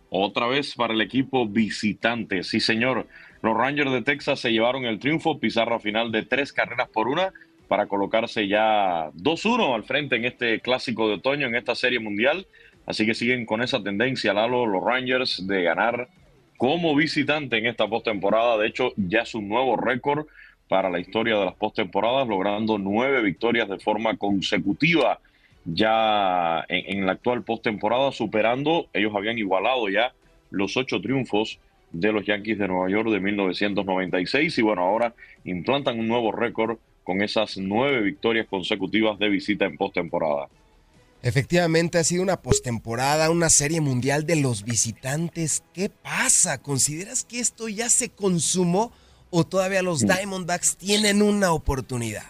otra 0.10 0.47
vez 0.47 0.76
para 0.76 0.93
el 0.93 1.02
equipo 1.02 1.47
visitante. 1.47 2.43
Sí, 2.43 2.60
señor. 2.60 3.08
Los 3.41 3.56
Rangers 3.56 3.91
de 3.91 4.02
Texas 4.02 4.39
se 4.39 4.52
llevaron 4.52 4.86
el 4.86 4.99
triunfo, 4.99 5.39
pizarra 5.39 5.80
final 5.80 6.12
de 6.12 6.24
tres 6.24 6.52
carreras 6.52 6.89
por 6.89 7.08
una 7.08 7.32
para 7.68 7.88
colocarse 7.88 8.47
ya 8.47 9.10
2-1 9.12 9.74
al 9.74 9.84
frente 9.84 10.18
en 10.18 10.26
este 10.26 10.60
clásico 10.60 11.08
de 11.08 11.16
otoño, 11.16 11.47
en 11.47 11.56
esta 11.56 11.74
Serie 11.74 11.99
Mundial. 11.99 12.45
Así 12.86 13.06
que 13.06 13.14
siguen 13.14 13.45
con 13.45 13.62
esa 13.62 13.82
tendencia, 13.82 14.34
Lalo, 14.34 14.66
los 14.66 14.84
Rangers, 14.84 15.47
de 15.47 15.64
ganar 15.64 16.10
como 16.58 16.95
visitante 16.95 17.58
en 17.58 17.68
esta 17.68 17.88
postemporada. 17.88 18.58
De 18.58 18.68
hecho, 18.68 18.91
ya 18.97 19.22
es 19.22 19.34
un 19.34 19.47
nuevo 19.47 19.78
récord 19.78 20.28
para 20.72 20.89
la 20.89 21.01
historia 21.01 21.36
de 21.38 21.43
las 21.43 21.55
postemporadas, 21.55 22.30
logrando 22.30 22.78
nueve 22.78 23.22
victorias 23.22 23.67
de 23.67 23.78
forma 23.78 24.15
consecutiva 24.15 25.19
ya 25.65 26.63
en, 26.69 27.05
la 27.05 27.11
actual 27.11 27.43
postemporada, 27.43 28.13
superando, 28.13 28.88
ellos 28.93 29.11
habían 29.13 29.38
igualado 29.38 29.89
ya 29.89 30.13
los 30.49 30.78
ocho 30.78 31.01
triunfos 31.01 31.59
de 31.91 32.13
los 32.13 32.26
Yankees 32.26 32.57
de 32.57 32.69
Nueva 32.69 32.89
York 32.89 33.09
de 33.09 33.19
1996 33.19 34.57
y 34.59 34.61
bueno, 34.61 34.84
ahora 34.84 35.13
implantan 35.43 35.99
un 35.99 36.07
nuevo 36.07 36.32
récord 36.32 36.78
con 37.03 37.22
esas 37.22 37.57
nueve 37.57 37.99
victorias 37.99 38.47
consecutivas 38.47 39.19
de 39.19 39.28
visita 39.28 39.65
en 39.65 39.76
postemporada. 39.76 40.47
Efectivamente 41.22 41.97
ha 41.97 42.05
sido 42.05 42.24
una 42.24 42.38
postemporada, 42.38 43.30
una 43.30 43.49
serie 43.49 43.82
mundial 43.82 44.26
de 44.26 44.38
los 44.38 44.63
visitantes. 44.63 45.63
¿Qué 45.74 45.89
pasa? 45.89 46.61
¿Consideras 46.61 47.26
que 47.26 47.41
esto 47.41 47.67
ya 47.67 47.89
se 47.89 48.07
consumó 48.07 48.93
o 49.32 49.43
todavía 49.43 49.82
los 49.82 50.01
Diamondbacks 50.01 50.77
tienen 50.77 51.21
una 51.21 51.51
oportunidad? 51.53 52.23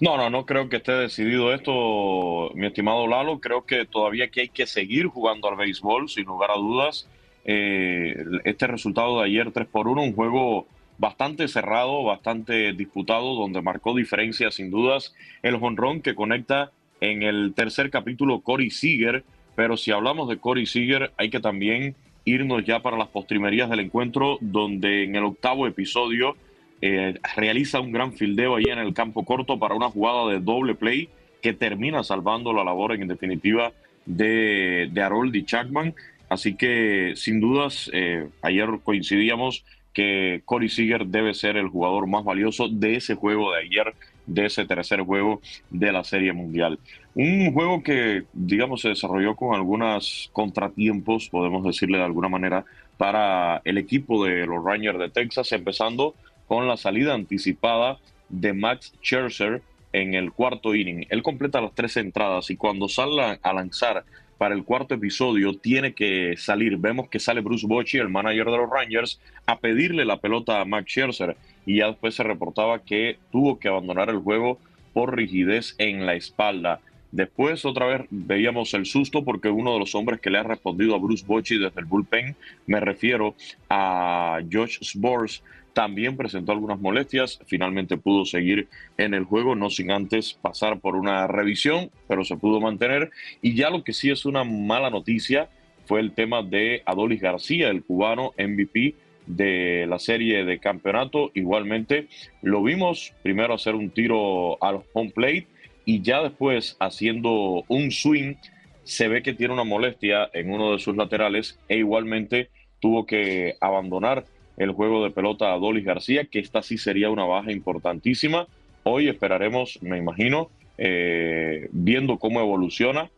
No, 0.00 0.16
no, 0.16 0.28
no 0.28 0.44
creo 0.44 0.68
que 0.68 0.76
esté 0.76 0.92
decidido 0.92 1.54
esto, 1.54 2.50
mi 2.54 2.66
estimado 2.66 3.06
Lalo. 3.06 3.38
Creo 3.38 3.64
que 3.64 3.84
todavía 3.84 4.28
que 4.28 4.42
hay 4.42 4.48
que 4.48 4.66
seguir 4.66 5.06
jugando 5.06 5.48
al 5.48 5.56
béisbol, 5.56 6.08
sin 6.08 6.24
lugar 6.24 6.50
a 6.50 6.54
dudas. 6.54 7.06
Eh, 7.44 8.24
este 8.44 8.66
resultado 8.66 9.20
de 9.20 9.26
ayer 9.26 9.52
3 9.52 9.66
por 9.68 9.86
1, 9.86 10.02
un 10.02 10.14
juego 10.14 10.66
bastante 10.98 11.46
cerrado, 11.46 12.02
bastante 12.04 12.72
disputado, 12.72 13.34
donde 13.34 13.62
marcó 13.62 13.94
diferencia 13.94 14.50
sin 14.50 14.70
dudas 14.70 15.14
el 15.42 15.58
jonrón 15.58 16.00
que 16.00 16.14
conecta 16.14 16.70
en 17.00 17.22
el 17.22 17.52
tercer 17.54 17.90
capítulo 17.90 18.40
Corey 18.40 18.70
Seager. 18.70 19.24
Pero 19.54 19.76
si 19.76 19.92
hablamos 19.92 20.28
de 20.28 20.38
Corey 20.38 20.66
Seager, 20.66 21.12
hay 21.16 21.30
que 21.30 21.38
también 21.38 21.94
irnos 22.24 22.64
ya 22.64 22.80
para 22.80 22.96
las 22.96 23.08
postrimerías 23.08 23.68
del 23.70 23.80
encuentro, 23.80 24.38
donde 24.40 25.04
en 25.04 25.16
el 25.16 25.24
octavo 25.24 25.66
episodio 25.66 26.36
eh, 26.80 27.14
realiza 27.36 27.80
un 27.80 27.92
gran 27.92 28.12
fildeo 28.12 28.56
ahí 28.56 28.64
en 28.64 28.78
el 28.78 28.94
campo 28.94 29.24
corto 29.24 29.58
para 29.58 29.74
una 29.74 29.90
jugada 29.90 30.30
de 30.30 30.40
doble 30.40 30.74
play 30.74 31.08
que 31.42 31.52
termina 31.52 32.02
salvando 32.02 32.52
la 32.52 32.64
labor 32.64 32.94
en 32.94 33.08
definitiva 33.08 33.72
de, 34.06 34.88
de 34.90 35.02
Haroldi 35.02 35.44
Chapman. 35.44 35.94
Así 36.28 36.56
que 36.56 37.12
sin 37.16 37.40
dudas, 37.40 37.90
eh, 37.92 38.28
ayer 38.42 38.68
coincidíamos 38.82 39.64
que 39.92 40.42
Corey 40.44 40.68
Seager 40.68 41.06
debe 41.06 41.34
ser 41.34 41.56
el 41.56 41.68
jugador 41.68 42.06
más 42.06 42.24
valioso 42.24 42.68
de 42.68 42.96
ese 42.96 43.14
juego 43.14 43.52
de 43.52 43.60
ayer, 43.60 43.94
de 44.26 44.46
ese 44.46 44.64
tercer 44.64 45.00
juego 45.00 45.40
de 45.70 45.92
la 45.92 46.04
Serie 46.04 46.32
Mundial. 46.32 46.78
Un 47.14 47.52
juego 47.52 47.82
que, 47.82 48.24
digamos, 48.32 48.80
se 48.80 48.88
desarrolló 48.90 49.36
con 49.36 49.54
algunos 49.54 50.30
contratiempos, 50.32 51.28
podemos 51.28 51.64
decirle 51.64 51.98
de 51.98 52.04
alguna 52.04 52.28
manera, 52.28 52.64
para 52.96 53.60
el 53.64 53.78
equipo 53.78 54.24
de 54.24 54.46
los 54.46 54.64
Rangers 54.64 54.98
de 54.98 55.10
Texas, 55.10 55.52
empezando 55.52 56.14
con 56.46 56.68
la 56.68 56.76
salida 56.76 57.14
anticipada 57.14 57.98
de 58.28 58.52
Max 58.52 58.92
Scherzer 59.02 59.62
en 59.92 60.14
el 60.14 60.32
cuarto 60.32 60.74
inning. 60.74 61.06
Él 61.08 61.22
completa 61.22 61.60
las 61.60 61.74
tres 61.74 61.96
entradas 61.96 62.50
y 62.50 62.56
cuando 62.56 62.88
sale 62.88 63.38
a 63.40 63.52
lanzar 63.52 64.04
para 64.38 64.54
el 64.54 64.64
cuarto 64.64 64.94
episodio 64.94 65.54
tiene 65.54 65.94
que 65.94 66.34
salir. 66.36 66.76
Vemos 66.76 67.08
que 67.08 67.20
sale 67.20 67.40
Bruce 67.40 67.66
Bochy, 67.66 67.98
el 67.98 68.08
manager 68.08 68.46
de 68.46 68.56
los 68.56 68.70
Rangers, 68.70 69.20
a 69.46 69.58
pedirle 69.58 70.04
la 70.04 70.20
pelota 70.20 70.60
a 70.60 70.64
Max 70.64 70.90
Scherzer 70.90 71.36
y 71.66 71.78
ya 71.78 71.88
después 71.88 72.14
se 72.14 72.22
reportaba 72.22 72.80
que 72.80 73.18
tuvo 73.30 73.58
que 73.58 73.68
abandonar 73.68 74.10
el 74.10 74.18
juego 74.18 74.58
por 74.92 75.16
rigidez 75.16 75.74
en 75.78 76.06
la 76.06 76.14
espalda. 76.14 76.80
Después 77.12 77.64
otra 77.64 77.86
vez 77.86 78.06
veíamos 78.10 78.74
el 78.74 78.86
susto 78.86 79.24
porque 79.24 79.48
uno 79.48 79.72
de 79.74 79.78
los 79.78 79.94
hombres 79.94 80.20
que 80.20 80.30
le 80.30 80.38
ha 80.38 80.42
respondido 80.42 80.96
a 80.96 80.98
Bruce 80.98 81.24
Bochy 81.24 81.58
desde 81.58 81.80
el 81.80 81.86
bullpen, 81.86 82.34
me 82.66 82.80
refiero 82.80 83.36
a 83.70 84.40
Josh 84.50 84.78
Sports, 84.80 85.40
también 85.74 86.16
presentó 86.16 86.52
algunas 86.52 86.80
molestias, 86.80 87.40
finalmente 87.46 87.98
pudo 87.98 88.24
seguir 88.24 88.68
en 88.96 89.12
el 89.12 89.24
juego, 89.24 89.54
no 89.54 89.68
sin 89.68 89.90
antes 89.90 90.32
pasar 90.34 90.80
por 90.80 90.96
una 90.96 91.26
revisión, 91.26 91.90
pero 92.08 92.24
se 92.24 92.36
pudo 92.36 92.60
mantener. 92.60 93.10
Y 93.42 93.54
ya 93.54 93.70
lo 93.70 93.84
que 93.84 93.92
sí 93.92 94.10
es 94.10 94.24
una 94.24 94.44
mala 94.44 94.88
noticia 94.88 95.50
fue 95.84 96.00
el 96.00 96.12
tema 96.12 96.42
de 96.42 96.82
Adolis 96.86 97.20
García, 97.20 97.68
el 97.68 97.82
cubano 97.82 98.32
MVP 98.38 98.94
de 99.26 99.86
la 99.88 99.98
serie 99.98 100.44
de 100.44 100.58
campeonato. 100.58 101.30
Igualmente 101.34 102.08
lo 102.40 102.62
vimos 102.62 103.12
primero 103.22 103.54
hacer 103.54 103.74
un 103.74 103.90
tiro 103.90 104.62
al 104.62 104.82
home 104.92 105.10
plate 105.10 105.46
y 105.84 106.00
ya 106.02 106.22
después 106.22 106.76
haciendo 106.80 107.64
un 107.68 107.90
swing 107.90 108.36
se 108.84 109.08
ve 109.08 109.22
que 109.22 109.34
tiene 109.34 109.54
una 109.54 109.64
molestia 109.64 110.30
en 110.32 110.50
uno 110.50 110.72
de 110.72 110.78
sus 110.78 110.96
laterales 110.96 111.58
e 111.68 111.78
igualmente 111.78 112.50
tuvo 112.80 113.06
que 113.06 113.56
abandonar 113.60 114.26
el 114.56 114.72
juego 114.72 115.04
de 115.04 115.10
pelota 115.10 115.52
a 115.52 115.58
Dolis 115.58 115.84
García, 115.84 116.24
que 116.24 116.38
esta 116.38 116.62
sí 116.62 116.78
sería 116.78 117.10
una 117.10 117.24
baja 117.24 117.52
importantísima. 117.52 118.46
Hoy 118.84 119.08
esperaremos, 119.08 119.78
me 119.82 119.98
imagino, 119.98 120.50
eh, 120.78 121.68
viendo 121.72 122.18
cómo 122.18 122.40
evoluciona. 122.40 123.10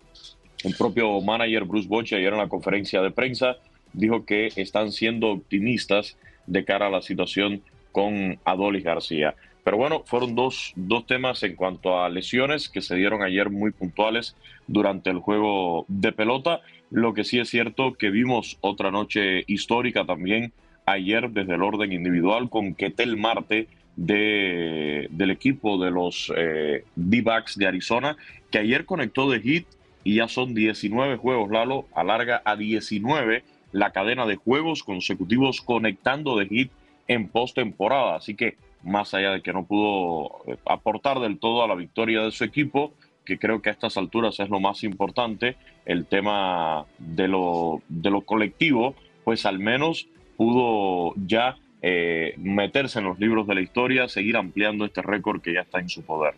El 0.64 0.74
propio 0.74 1.20
manager 1.20 1.64
Bruce 1.64 1.88
Bochy 1.88 2.14
ayer 2.14 2.32
en 2.32 2.38
la 2.38 2.48
conferencia 2.48 3.02
de 3.02 3.10
prensa 3.10 3.56
dijo 3.92 4.24
que 4.24 4.48
están 4.56 4.92
siendo 4.92 5.30
optimistas 5.30 6.16
de 6.46 6.64
cara 6.64 6.86
a 6.86 6.90
la 6.90 7.02
situación 7.02 7.62
con 7.92 8.38
Adolis 8.44 8.84
García. 8.84 9.34
Pero 9.64 9.78
bueno, 9.78 10.02
fueron 10.04 10.36
dos, 10.36 10.72
dos 10.76 11.06
temas 11.06 11.42
en 11.42 11.56
cuanto 11.56 12.00
a 12.00 12.08
lesiones 12.08 12.68
que 12.68 12.82
se 12.82 12.94
dieron 12.94 13.22
ayer 13.22 13.50
muy 13.50 13.72
puntuales 13.72 14.36
durante 14.68 15.10
el 15.10 15.18
juego 15.18 15.86
de 15.88 16.12
pelota. 16.12 16.60
Lo 16.90 17.14
que 17.14 17.24
sí 17.24 17.40
es 17.40 17.48
cierto 17.48 17.94
que 17.94 18.10
vimos 18.10 18.58
otra 18.60 18.92
noche 18.92 19.42
histórica 19.48 20.04
también 20.04 20.52
ayer 20.86 21.30
desde 21.30 21.54
el 21.54 21.62
orden 21.62 21.92
individual 21.92 22.48
con 22.48 22.74
Ketel 22.74 23.16
Marte 23.16 23.66
de, 23.96 25.08
del 25.10 25.30
equipo 25.32 25.82
de 25.82 25.90
los 25.90 26.32
eh, 26.36 26.84
D-Backs 26.94 27.56
de 27.56 27.66
Arizona, 27.66 28.16
que 28.50 28.58
ayer 28.58 28.84
conectó 28.84 29.28
de 29.28 29.40
hit 29.40 29.66
y 30.04 30.16
ya 30.16 30.28
son 30.28 30.54
19 30.54 31.16
juegos, 31.16 31.50
Lalo, 31.50 31.86
alarga 31.92 32.40
a 32.44 32.54
19 32.54 33.42
la 33.72 33.90
cadena 33.90 34.26
de 34.26 34.36
juegos 34.36 34.84
consecutivos 34.84 35.60
conectando 35.60 36.36
de 36.36 36.46
hit 36.46 36.70
en 37.08 37.28
postemporada. 37.28 38.14
Así 38.14 38.36
que 38.36 38.56
más 38.84 39.12
allá 39.12 39.32
de 39.32 39.42
que 39.42 39.52
no 39.52 39.66
pudo 39.66 40.42
eh, 40.46 40.56
aportar 40.66 41.18
del 41.18 41.38
todo 41.38 41.64
a 41.64 41.68
la 41.68 41.74
victoria 41.74 42.22
de 42.22 42.30
su 42.30 42.44
equipo, 42.44 42.94
que 43.24 43.38
creo 43.38 43.60
que 43.60 43.70
a 43.70 43.72
estas 43.72 43.96
alturas 43.96 44.38
es 44.38 44.48
lo 44.48 44.60
más 44.60 44.84
importante, 44.84 45.56
el 45.84 46.06
tema 46.06 46.86
de 46.98 47.26
lo, 47.26 47.82
de 47.88 48.10
lo 48.10 48.20
colectivo, 48.20 48.94
pues 49.24 49.44
al 49.46 49.58
menos 49.58 50.06
pudo 50.36 51.14
ya 51.16 51.56
eh, 51.82 52.34
meterse 52.38 52.98
en 52.98 53.06
los 53.06 53.18
libros 53.18 53.46
de 53.46 53.54
la 53.54 53.60
historia, 53.60 54.08
seguir 54.08 54.36
ampliando 54.36 54.84
este 54.84 55.02
récord 55.02 55.40
que 55.40 55.54
ya 55.54 55.60
está 55.60 55.78
en 55.78 55.88
su 55.88 56.02
poder. 56.02 56.34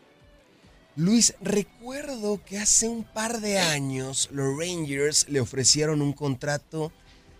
Luis, 0.96 1.34
recuerdo 1.40 2.40
que 2.44 2.58
hace 2.58 2.88
un 2.88 3.04
par 3.04 3.40
de 3.40 3.58
años 3.58 4.28
los 4.32 4.58
Rangers 4.58 5.28
le 5.28 5.40
ofrecieron 5.40 6.02
un 6.02 6.12
contrato 6.12 6.92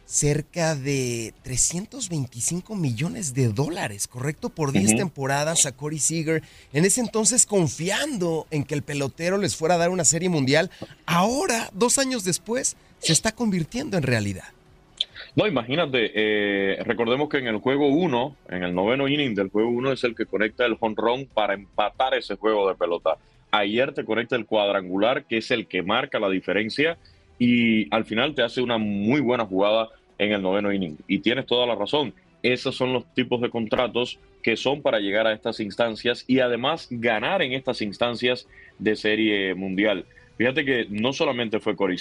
cerca 0.09 0.75
de 0.75 1.35
325 1.43 2.75
millones 2.77 3.35
de 3.35 3.49
dólares, 3.49 4.09
¿correcto? 4.09 4.49
Por 4.49 4.73
10 4.73 4.97
temporadas 4.97 5.67
a 5.67 5.73
Corey 5.73 5.99
Seager. 5.99 6.43
En 6.73 6.87
ese 6.87 7.01
entonces 7.01 7.45
confiando 7.45 8.47
en 8.51 8.65
que 8.65 8.75
el 8.75 8.83
pelotero 8.83 9.37
les 9.37 9.55
fuera 9.55 9.75
a 9.75 9.79
dar 9.79 9.91
una 9.91 10.05
serie 10.05 10.31
mundial. 10.31 10.71
Ahora, 11.05 11.69
dos 11.75 11.99
años 11.99 12.25
después, 12.25 12.77
se 13.01 13.13
está 13.13 13.33
convirtiendo 13.33 13.99
en 13.99 14.03
realidad. 14.03 14.45
No, 15.37 15.47
imagínate, 15.47 16.11
eh, 16.15 16.83
recordemos 16.85 17.29
que 17.29 17.39
en 17.39 17.47
el 17.47 17.59
juego 17.59 17.89
1, 17.89 18.37
en 18.51 18.63
el 18.65 18.75
noveno 18.75 19.09
inning 19.09 19.35
del 19.35 19.51
juego 19.51 19.69
1 19.69 19.93
es 19.93 20.05
el 20.05 20.15
que 20.15 20.27
conecta 20.27 20.65
el 20.67 20.77
run 20.81 21.27
para 21.27 21.55
empatar 21.55 22.15
ese 22.15 22.37
juego 22.37 22.69
de 22.69 22.75
pelota. 22.75 23.17
Ayer 23.51 23.93
te 23.93 24.05
conecta 24.05 24.37
el 24.37 24.47
cuadrangular, 24.47 25.25
que 25.25 25.39
es 25.39 25.51
el 25.51 25.67
que 25.67 25.83
marca 25.83 26.19
la 26.19 26.29
diferencia, 26.29 26.99
y 27.39 27.93
al 27.95 28.05
final 28.05 28.35
te 28.35 28.43
hace 28.43 28.61
una 28.61 28.79
muy 28.79 29.21
buena 29.21 29.47
jugada 29.47 29.89
en 30.19 30.33
el 30.33 30.43
noveno 30.43 30.73
inning. 30.73 30.97
Y 31.07 31.21
tienes 31.21 31.47
toda 31.47 31.67
la 31.67 31.75
razón. 31.75 32.13
Esos 32.43 32.77
son 32.77 32.93
los 32.93 33.05
tipos 33.15 33.41
de 33.41 33.51
contratos 33.51 34.19
que 34.43 34.57
son 34.57 34.83
para 34.83 35.01
llegar 35.01 35.27
a 35.27 35.33
estas 35.33 35.61
instancias 35.61 36.25
y 36.27 36.41
además 36.41 36.89
ganar 36.91 37.43
en 37.43 37.53
estas 37.53 37.83
instancias 37.83 38.47
de 38.79 38.97
serie 38.97 39.55
mundial. 39.55 40.05
Fíjate 40.37 40.65
que 40.65 40.87
no 40.89 41.13
solamente 41.13 41.59
fue 41.59 41.75
Corey 41.75 41.99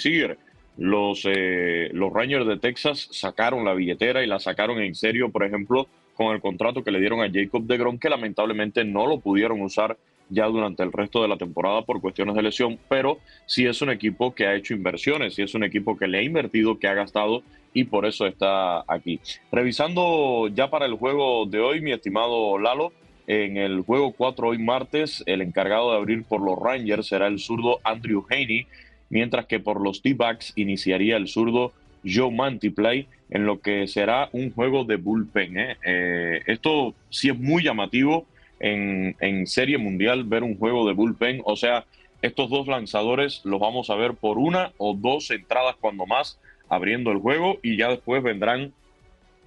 los, 0.78 1.22
eh, 1.24 1.90
los 1.92 2.12
Rangers 2.12 2.46
de 2.46 2.56
Texas 2.56 3.08
sacaron 3.10 3.64
la 3.64 3.74
billetera 3.74 4.22
y 4.22 4.26
la 4.26 4.38
sacaron 4.38 4.80
en 4.80 4.94
serio, 4.94 5.30
por 5.30 5.44
ejemplo, 5.44 5.88
con 6.14 6.34
el 6.34 6.40
contrato 6.40 6.82
que 6.82 6.90
le 6.90 7.00
dieron 7.00 7.20
a 7.20 7.30
Jacob 7.30 7.64
de 7.64 7.76
Grom, 7.76 7.98
que 7.98 8.08
lamentablemente 8.08 8.84
no 8.84 9.06
lo 9.06 9.18
pudieron 9.18 9.60
usar 9.60 9.98
ya 10.30 10.46
durante 10.46 10.82
el 10.82 10.92
resto 10.92 11.22
de 11.22 11.28
la 11.28 11.36
temporada 11.36 11.82
por 11.82 12.00
cuestiones 12.00 12.34
de 12.34 12.42
lesión, 12.42 12.78
pero 12.88 13.18
sí 13.46 13.66
es 13.66 13.82
un 13.82 13.90
equipo 13.90 14.34
que 14.34 14.46
ha 14.46 14.54
hecho 14.54 14.74
inversiones, 14.74 15.34
sí 15.34 15.42
es 15.42 15.54
un 15.54 15.64
equipo 15.64 15.96
que 15.96 16.06
le 16.06 16.18
ha 16.18 16.22
invertido, 16.22 16.78
que 16.78 16.86
ha 16.86 16.94
gastado 16.94 17.42
y 17.72 17.84
por 17.84 18.06
eso 18.06 18.26
está 18.26 18.84
aquí. 18.86 19.20
Revisando 19.50 20.48
ya 20.48 20.70
para 20.70 20.86
el 20.86 20.94
juego 20.94 21.46
de 21.46 21.60
hoy, 21.60 21.80
mi 21.80 21.92
estimado 21.92 22.58
Lalo, 22.58 22.92
en 23.26 23.56
el 23.56 23.82
juego 23.82 24.12
4 24.12 24.48
hoy 24.48 24.58
martes, 24.58 25.22
el 25.26 25.42
encargado 25.42 25.90
de 25.90 25.98
abrir 25.98 26.24
por 26.24 26.40
los 26.40 26.58
Rangers 26.58 27.08
será 27.08 27.26
el 27.26 27.38
zurdo 27.38 27.78
Andrew 27.84 28.24
Haney, 28.30 28.66
mientras 29.10 29.46
que 29.46 29.60
por 29.60 29.80
los 29.80 30.02
D-backs 30.02 30.52
iniciaría 30.56 31.16
el 31.16 31.28
zurdo 31.28 31.72
Joe 32.04 32.30
Mantiplay 32.30 33.06
en 33.30 33.46
lo 33.46 33.60
que 33.60 33.86
será 33.86 34.28
un 34.32 34.52
juego 34.52 34.84
de 34.84 34.96
bullpen. 34.96 35.58
¿eh? 35.58 35.76
Eh, 35.84 36.42
esto 36.46 36.94
sí 37.10 37.28
es 37.28 37.38
muy 37.38 37.62
llamativo 37.62 38.26
en, 38.60 39.16
en, 39.20 39.46
Serie 39.46 39.78
Mundial 39.78 40.24
ver 40.24 40.42
un 40.42 40.56
juego 40.56 40.86
de 40.86 40.94
bullpen, 40.94 41.42
o 41.44 41.56
sea, 41.56 41.84
estos 42.22 42.50
dos 42.50 42.66
lanzadores 42.66 43.42
los 43.44 43.60
vamos 43.60 43.90
a 43.90 43.94
ver 43.94 44.14
por 44.14 44.38
una 44.38 44.72
o 44.78 44.94
dos 44.94 45.30
entradas 45.30 45.76
cuando 45.80 46.06
más 46.06 46.40
abriendo 46.68 47.12
el 47.12 47.18
juego 47.18 47.58
y 47.62 47.76
ya 47.76 47.88
después 47.88 48.22
vendrán 48.22 48.72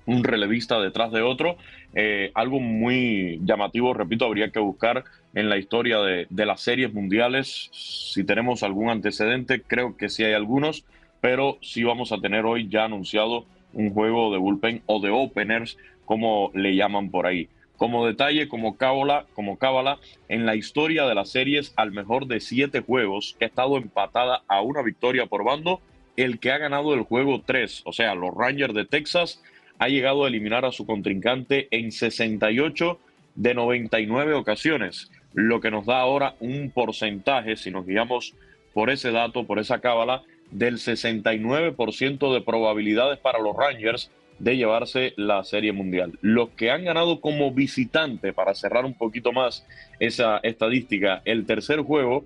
un 0.05 0.23
relevista 0.23 0.79
detrás 0.79 1.11
de 1.11 1.21
otro. 1.21 1.57
Eh, 1.93 2.31
algo 2.33 2.59
muy 2.59 3.39
llamativo, 3.43 3.93
repito, 3.93 4.25
habría 4.25 4.51
que 4.51 4.59
buscar 4.59 5.03
en 5.33 5.49
la 5.49 5.57
historia 5.57 5.99
de, 5.99 6.45
las 6.45 6.61
series 6.61 6.93
mundiales. 6.93 7.69
Si 7.71 8.23
tenemos 8.23 8.63
algún 8.63 8.89
antecedente, 8.89 9.61
creo 9.61 9.95
que 9.97 10.09
sí 10.09 10.23
hay 10.23 10.33
algunos, 10.33 10.85
pero 11.21 11.57
sí 11.61 11.83
vamos 11.83 12.11
a 12.11 12.19
tener 12.19 12.45
hoy 12.45 12.67
ya 12.67 12.85
anunciado 12.85 13.45
un 13.73 13.93
juego 13.93 14.31
de 14.31 14.37
bullpen 14.37 14.81
o 14.85 14.99
de 14.99 15.09
openers, 15.09 15.77
como 16.05 16.51
le 16.53 16.75
llaman 16.75 17.09
por 17.09 17.25
ahí. 17.25 17.47
Como 17.77 18.05
detalle, 18.05 18.47
como 18.47 18.77
cábala, 18.77 19.25
como 19.33 19.57
cábala, 19.57 19.97
en 20.29 20.45
la 20.45 20.55
historia 20.55 21.05
de 21.05 21.15
las 21.15 21.29
series, 21.29 21.73
al 21.77 21.91
mejor 21.91 22.27
de 22.27 22.39
siete 22.39 22.81
juegos, 22.81 23.37
ha 23.41 23.45
estado 23.45 23.77
empatada 23.77 24.43
a 24.47 24.61
una 24.61 24.81
victoria 24.81 25.25
por 25.25 25.43
bando, 25.43 25.81
el 26.17 26.39
que 26.39 26.51
ha 26.51 26.57
ganado 26.57 26.93
el 26.93 27.01
juego 27.01 27.41
3, 27.43 27.83
o 27.85 27.93
sea, 27.93 28.13
los 28.13 28.35
Rangers 28.35 28.73
de 28.73 28.85
Texas, 28.85 29.41
ha 29.79 29.87
llegado 29.87 30.25
a 30.25 30.27
eliminar 30.27 30.65
a 30.65 30.71
su 30.71 30.85
contrincante 30.85 31.67
en 31.71 31.91
68 31.91 32.99
de 33.35 33.53
99 33.53 34.33
ocasiones, 34.33 35.09
lo 35.33 35.61
que 35.61 35.71
nos 35.71 35.85
da 35.85 35.99
ahora 35.99 36.35
un 36.39 36.71
porcentaje, 36.71 37.55
si 37.55 37.71
nos 37.71 37.85
guiamos 37.85 38.33
por 38.73 38.89
ese 38.89 39.11
dato, 39.11 39.45
por 39.45 39.59
esa 39.59 39.79
cábala, 39.79 40.23
del 40.51 40.75
69% 40.77 42.33
de 42.33 42.41
probabilidades 42.41 43.19
para 43.19 43.39
los 43.39 43.55
Rangers 43.55 44.11
de 44.39 44.57
llevarse 44.57 45.13
la 45.17 45.43
Serie 45.43 45.71
Mundial. 45.71 46.17
Los 46.21 46.49
que 46.49 46.71
han 46.71 46.83
ganado 46.83 47.21
como 47.21 47.51
visitante, 47.51 48.33
para 48.33 48.55
cerrar 48.55 48.85
un 48.85 48.95
poquito 48.95 49.31
más 49.31 49.65
esa 49.99 50.39
estadística, 50.39 51.21
el 51.25 51.45
tercer 51.45 51.81
juego, 51.81 52.25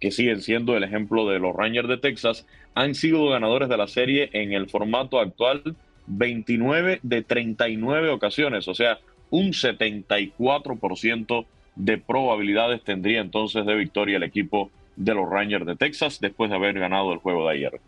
que 0.00 0.12
siguen 0.12 0.42
siendo 0.42 0.76
el 0.76 0.84
ejemplo 0.84 1.28
de 1.28 1.38
los 1.38 1.56
Rangers 1.56 1.88
de 1.88 1.96
Texas, 1.96 2.46
han 2.74 2.94
sido 2.94 3.28
ganadores 3.28 3.68
de 3.68 3.76
la 3.76 3.88
serie 3.88 4.30
en 4.32 4.52
el 4.52 4.68
formato 4.68 5.18
actual 5.18 5.62
29 6.06 7.00
de 7.02 7.22
39 7.22 8.10
ocasiones, 8.10 8.68
o 8.68 8.74
sea, 8.74 9.00
un 9.30 9.48
74% 9.48 11.46
de 11.76 11.98
probabilidades 11.98 12.82
tendría 12.82 13.20
entonces 13.20 13.64
de 13.64 13.74
victoria 13.74 14.16
el 14.16 14.22
equipo 14.22 14.70
de 14.96 15.14
los 15.14 15.28
Rangers 15.28 15.66
de 15.66 15.76
Texas 15.76 16.18
después 16.20 16.50
de 16.50 16.56
haber 16.56 16.78
ganado 16.78 17.12
el 17.12 17.18
juego 17.18 17.46
de 17.46 17.54
ayer. 17.54 17.80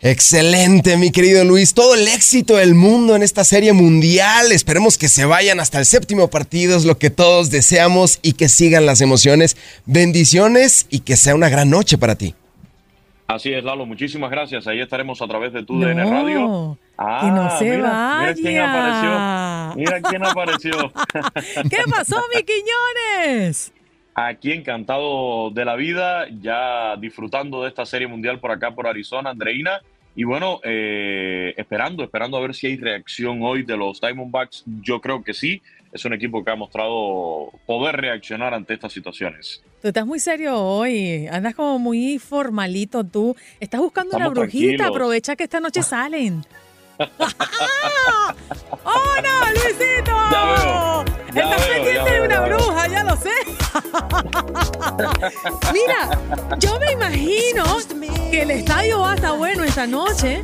Excelente, 0.00 0.98
mi 0.98 1.10
querido 1.10 1.44
Luis. 1.44 1.72
Todo 1.72 1.94
el 1.94 2.06
éxito 2.08 2.56
del 2.56 2.74
mundo 2.74 3.16
en 3.16 3.22
esta 3.22 3.42
serie 3.42 3.72
mundial. 3.72 4.52
Esperemos 4.52 4.98
que 4.98 5.08
se 5.08 5.24
vayan 5.24 5.60
hasta 5.60 5.78
el 5.78 5.86
séptimo 5.86 6.28
partido, 6.28 6.76
es 6.76 6.84
lo 6.84 6.98
que 6.98 7.08
todos 7.08 7.50
deseamos 7.50 8.18
y 8.20 8.32
que 8.34 8.50
sigan 8.50 8.84
las 8.84 9.00
emociones. 9.00 9.56
Bendiciones 9.86 10.86
y 10.90 11.00
que 11.00 11.16
sea 11.16 11.34
una 11.34 11.48
gran 11.48 11.70
noche 11.70 11.96
para 11.96 12.16
ti. 12.16 12.34
Así 13.26 13.52
es, 13.52 13.64
Lalo. 13.64 13.86
Muchísimas 13.86 14.30
gracias. 14.30 14.66
Ahí 14.66 14.80
estaremos 14.80 15.20
a 15.22 15.26
través 15.26 15.52
de 15.52 15.64
tu 15.64 15.80
DN 15.80 16.04
Radio. 16.04 16.78
Ah, 16.98 17.20
que 17.22 17.30
no 17.30 17.50
se 17.58 17.64
mira, 17.76 18.18
mira 18.20 18.34
quién 18.34 18.44
vaya. 18.54 18.70
apareció. 18.70 19.76
Mira 19.76 20.02
quién 20.02 20.24
apareció. 20.24 20.92
¿Qué 21.70 21.78
pasó, 21.90 22.22
mi 22.34 22.42
Quiñones? 22.42 23.72
Aquí 24.14 24.52
encantado 24.52 25.50
de 25.50 25.64
la 25.64 25.74
vida, 25.74 26.26
ya 26.40 26.96
disfrutando 26.96 27.62
de 27.62 27.68
esta 27.68 27.84
serie 27.84 28.06
mundial 28.06 28.38
por 28.38 28.52
acá, 28.52 28.72
por 28.72 28.86
Arizona, 28.86 29.30
Andreina. 29.30 29.80
Y 30.14 30.22
bueno, 30.22 30.60
eh, 30.62 31.54
esperando, 31.56 32.04
esperando 32.04 32.36
a 32.36 32.40
ver 32.40 32.54
si 32.54 32.68
hay 32.68 32.76
reacción 32.76 33.40
hoy 33.42 33.64
de 33.64 33.76
los 33.76 34.00
Diamondbacks. 34.00 34.62
Yo 34.82 35.00
creo 35.00 35.24
que 35.24 35.34
sí. 35.34 35.62
Es 35.94 36.04
un 36.04 36.12
equipo 36.12 36.44
que 36.44 36.50
ha 36.50 36.56
mostrado 36.56 37.50
poder 37.66 37.94
reaccionar 37.96 38.52
ante 38.52 38.74
estas 38.74 38.92
situaciones. 38.92 39.62
Tú 39.80 39.88
estás 39.88 40.04
muy 40.04 40.18
serio 40.18 40.58
hoy, 40.60 41.28
andas 41.28 41.54
como 41.54 41.78
muy 41.78 42.18
formalito 42.18 43.04
tú. 43.04 43.36
Estás 43.60 43.80
buscando 43.80 44.10
Estamos 44.16 44.32
una 44.32 44.40
brujita, 44.40 44.66
tranquilos. 44.66 44.86
aprovecha 44.88 45.36
que 45.36 45.44
esta 45.44 45.60
noche 45.60 45.82
salen. 45.94 46.44
¡Oh, 48.84 49.14
no, 49.22 49.50
Luisito! 49.52 50.12
Ya 50.30 50.44
veo, 50.44 51.04
ya 51.32 51.42
Estás 51.42 51.66
veo, 51.68 51.74
pendiente 51.84 52.10
de 52.12 52.20
una 52.22 52.40
veo. 52.40 52.56
bruja, 52.56 52.88
ya 52.88 53.04
lo 53.04 53.16
sé. 53.16 53.30
Mira, 55.72 56.18
yo 56.58 56.78
me 56.80 56.92
imagino 56.92 57.64
que 58.30 58.42
el 58.42 58.50
estadio 58.50 59.00
va 59.00 59.12
a 59.12 59.14
estar 59.14 59.36
bueno 59.38 59.64
esta 59.64 59.86
noche, 59.86 60.42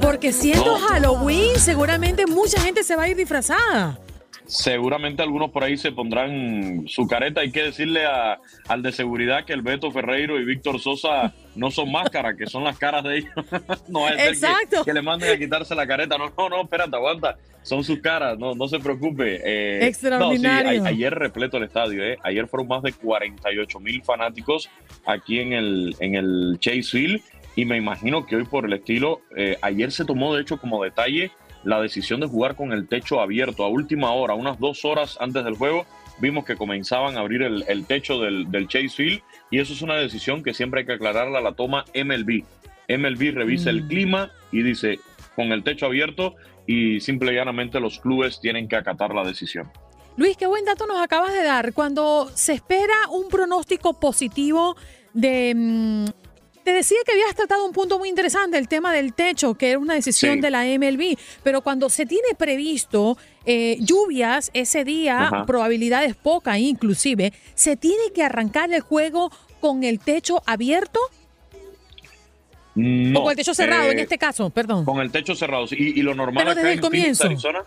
porque 0.00 0.32
siendo 0.32 0.78
No. 0.78 0.86
Halloween, 0.88 1.58
seguramente 1.58 2.26
mucha 2.26 2.60
gente 2.60 2.82
se 2.84 2.94
va 2.96 3.04
a 3.04 3.08
ir 3.08 3.16
disfrazada. 3.16 3.98
Seguramente 4.46 5.22
algunos 5.22 5.50
por 5.50 5.64
ahí 5.64 5.76
se 5.76 5.92
pondrán 5.92 6.84
su 6.86 7.06
careta. 7.06 7.40
Hay 7.40 7.50
que 7.50 7.64
decirle 7.64 8.06
a- 8.06 8.38
al 8.68 8.82
de 8.82 8.92
seguridad 8.92 9.44
que 9.44 9.52
el 9.52 9.62
Beto 9.62 9.90
Ferreiro 9.90 10.38
y 10.40 10.44
Víctor 10.44 10.78
Sosa 10.80 11.34
no 11.56 11.70
son 11.70 11.90
máscaras, 11.90 12.36
que 12.36 12.46
son 12.46 12.62
las 12.64 12.78
caras 12.78 13.02
de 13.04 13.18
ellos. 13.18 13.30
no 13.88 14.08
es 14.08 14.40
que, 14.40 14.76
que 14.84 14.92
le 14.94 15.02
manden 15.02 15.34
a 15.34 15.38
quitarse 15.38 15.74
la 15.74 15.86
careta. 15.86 16.16
No, 16.16 16.32
no, 16.36 16.48
no, 16.48 16.62
espérate, 16.62 16.94
aguanta. 16.96 17.36
Son 17.62 17.82
sus 17.82 17.98
caras, 17.98 18.38
no, 18.38 18.54
no 18.54 18.68
se 18.68 18.78
preocupe. 18.78 19.40
Eh, 19.44 19.86
Extraordinario. 19.86 20.78
no, 20.78 20.84
sí, 20.84 20.86
a- 20.86 20.90
ayer 20.90 21.12
repleto 21.12 21.56
el 21.56 21.64
estadio, 21.64 22.04
¿eh? 22.04 22.16
Ayer 22.22 22.46
fueron 22.46 22.68
más 22.68 22.82
de 22.82 22.92
48 22.92 23.80
mil 23.80 24.02
fanáticos 24.04 24.70
aquí 25.04 25.40
en 25.40 25.52
el, 25.54 25.96
en 25.98 26.14
el 26.14 26.56
Chase 26.60 26.82
Field. 26.84 27.20
Y 27.56 27.64
me 27.64 27.76
imagino 27.78 28.24
que 28.26 28.36
hoy 28.36 28.44
por 28.44 28.66
el 28.66 28.74
estilo, 28.74 29.22
eh, 29.36 29.56
ayer 29.62 29.90
se 29.90 30.04
tomó 30.04 30.34
de 30.36 30.42
hecho 30.42 30.58
como 30.58 30.84
detalle 30.84 31.32
la 31.66 31.80
decisión 31.80 32.20
de 32.20 32.26
jugar 32.26 32.54
con 32.54 32.72
el 32.72 32.86
techo 32.88 33.20
abierto 33.20 33.64
a 33.64 33.68
última 33.68 34.12
hora, 34.12 34.34
unas 34.34 34.58
dos 34.58 34.84
horas 34.84 35.18
antes 35.20 35.44
del 35.44 35.56
juego, 35.56 35.84
vimos 36.18 36.44
que 36.44 36.56
comenzaban 36.56 37.16
a 37.16 37.20
abrir 37.20 37.42
el, 37.42 37.64
el 37.68 37.84
techo 37.84 38.18
del, 38.20 38.50
del 38.50 38.68
Chase 38.68 38.88
Field 38.88 39.20
y 39.50 39.58
eso 39.58 39.72
es 39.72 39.82
una 39.82 39.96
decisión 39.96 40.42
que 40.42 40.54
siempre 40.54 40.80
hay 40.80 40.86
que 40.86 40.92
aclararla, 40.94 41.40
la 41.40 41.52
toma 41.52 41.84
MLB. 41.94 42.44
MLB 42.88 43.34
revisa 43.34 43.70
el 43.70 43.82
Mm. 43.82 43.88
clima 43.88 44.30
y 44.52 44.62
dice 44.62 45.00
con 45.34 45.52
el 45.52 45.64
techo 45.64 45.86
abierto 45.86 46.36
y 46.66 47.00
simple 47.00 47.32
y 47.32 47.34
llanamente 47.34 47.80
los 47.80 47.98
clubes 47.98 48.40
tienen 48.40 48.68
que 48.68 48.76
acatar 48.76 49.12
la 49.12 49.24
decisión. 49.24 49.70
Luis, 50.16 50.36
qué 50.36 50.46
buen 50.46 50.64
dato 50.64 50.86
nos 50.86 50.98
acabas 51.00 51.34
de 51.34 51.42
dar. 51.42 51.74
Cuando 51.74 52.30
se 52.32 52.54
espera 52.54 52.94
un 53.10 53.28
pronóstico 53.28 54.00
positivo 54.00 54.76
de... 55.12 56.06
te 56.66 56.72
decía 56.72 56.98
que 57.06 57.12
habías 57.12 57.32
tratado 57.36 57.64
un 57.64 57.72
punto 57.72 57.96
muy 57.96 58.08
interesante, 58.08 58.58
el 58.58 58.66
tema 58.66 58.92
del 58.92 59.14
techo, 59.14 59.54
que 59.54 59.70
era 59.70 59.78
una 59.78 59.94
decisión 59.94 60.34
Sí. 60.34 60.40
de 60.40 60.50
la 60.50 60.64
MLB, 60.66 61.16
pero 61.44 61.60
cuando 61.62 61.88
se 61.88 62.06
tiene 62.06 62.34
previsto 62.36 63.16
eh, 63.44 63.76
lluvias 63.78 64.50
ese 64.52 64.82
día, 64.82 65.28
Ajá. 65.28 65.46
probabilidades 65.46 66.16
pocas 66.16 66.58
inclusive, 66.58 67.32
¿se 67.54 67.76
tiene 67.76 68.10
que 68.12 68.24
arrancar 68.24 68.72
el 68.72 68.80
juego 68.80 69.30
con 69.60 69.84
el 69.84 70.00
techo 70.00 70.42
abierto 70.44 70.98
No, 72.74 73.20
o 73.20 73.22
con 73.22 73.30
el 73.30 73.36
techo 73.36 73.54
cerrado 73.54 73.84
eh, 73.88 73.92
en 73.92 74.00
este 74.00 74.18
caso? 74.18 74.50
Perdón. 74.50 74.84
Con 74.84 74.98
el 75.00 75.12
techo 75.12 75.36
cerrado. 75.36 75.68
sí. 75.68 75.76
Y, 75.78 76.00
y 76.00 76.02
lo 76.02 76.16
normal 76.16 76.42
Pero 76.42 76.50
acá 76.50 76.60
desde 76.62 76.72
el 76.72 76.78
en 76.78 76.82
Phoenix, 76.90 77.18
comienzo. 77.20 77.26
Arizona, 77.26 77.64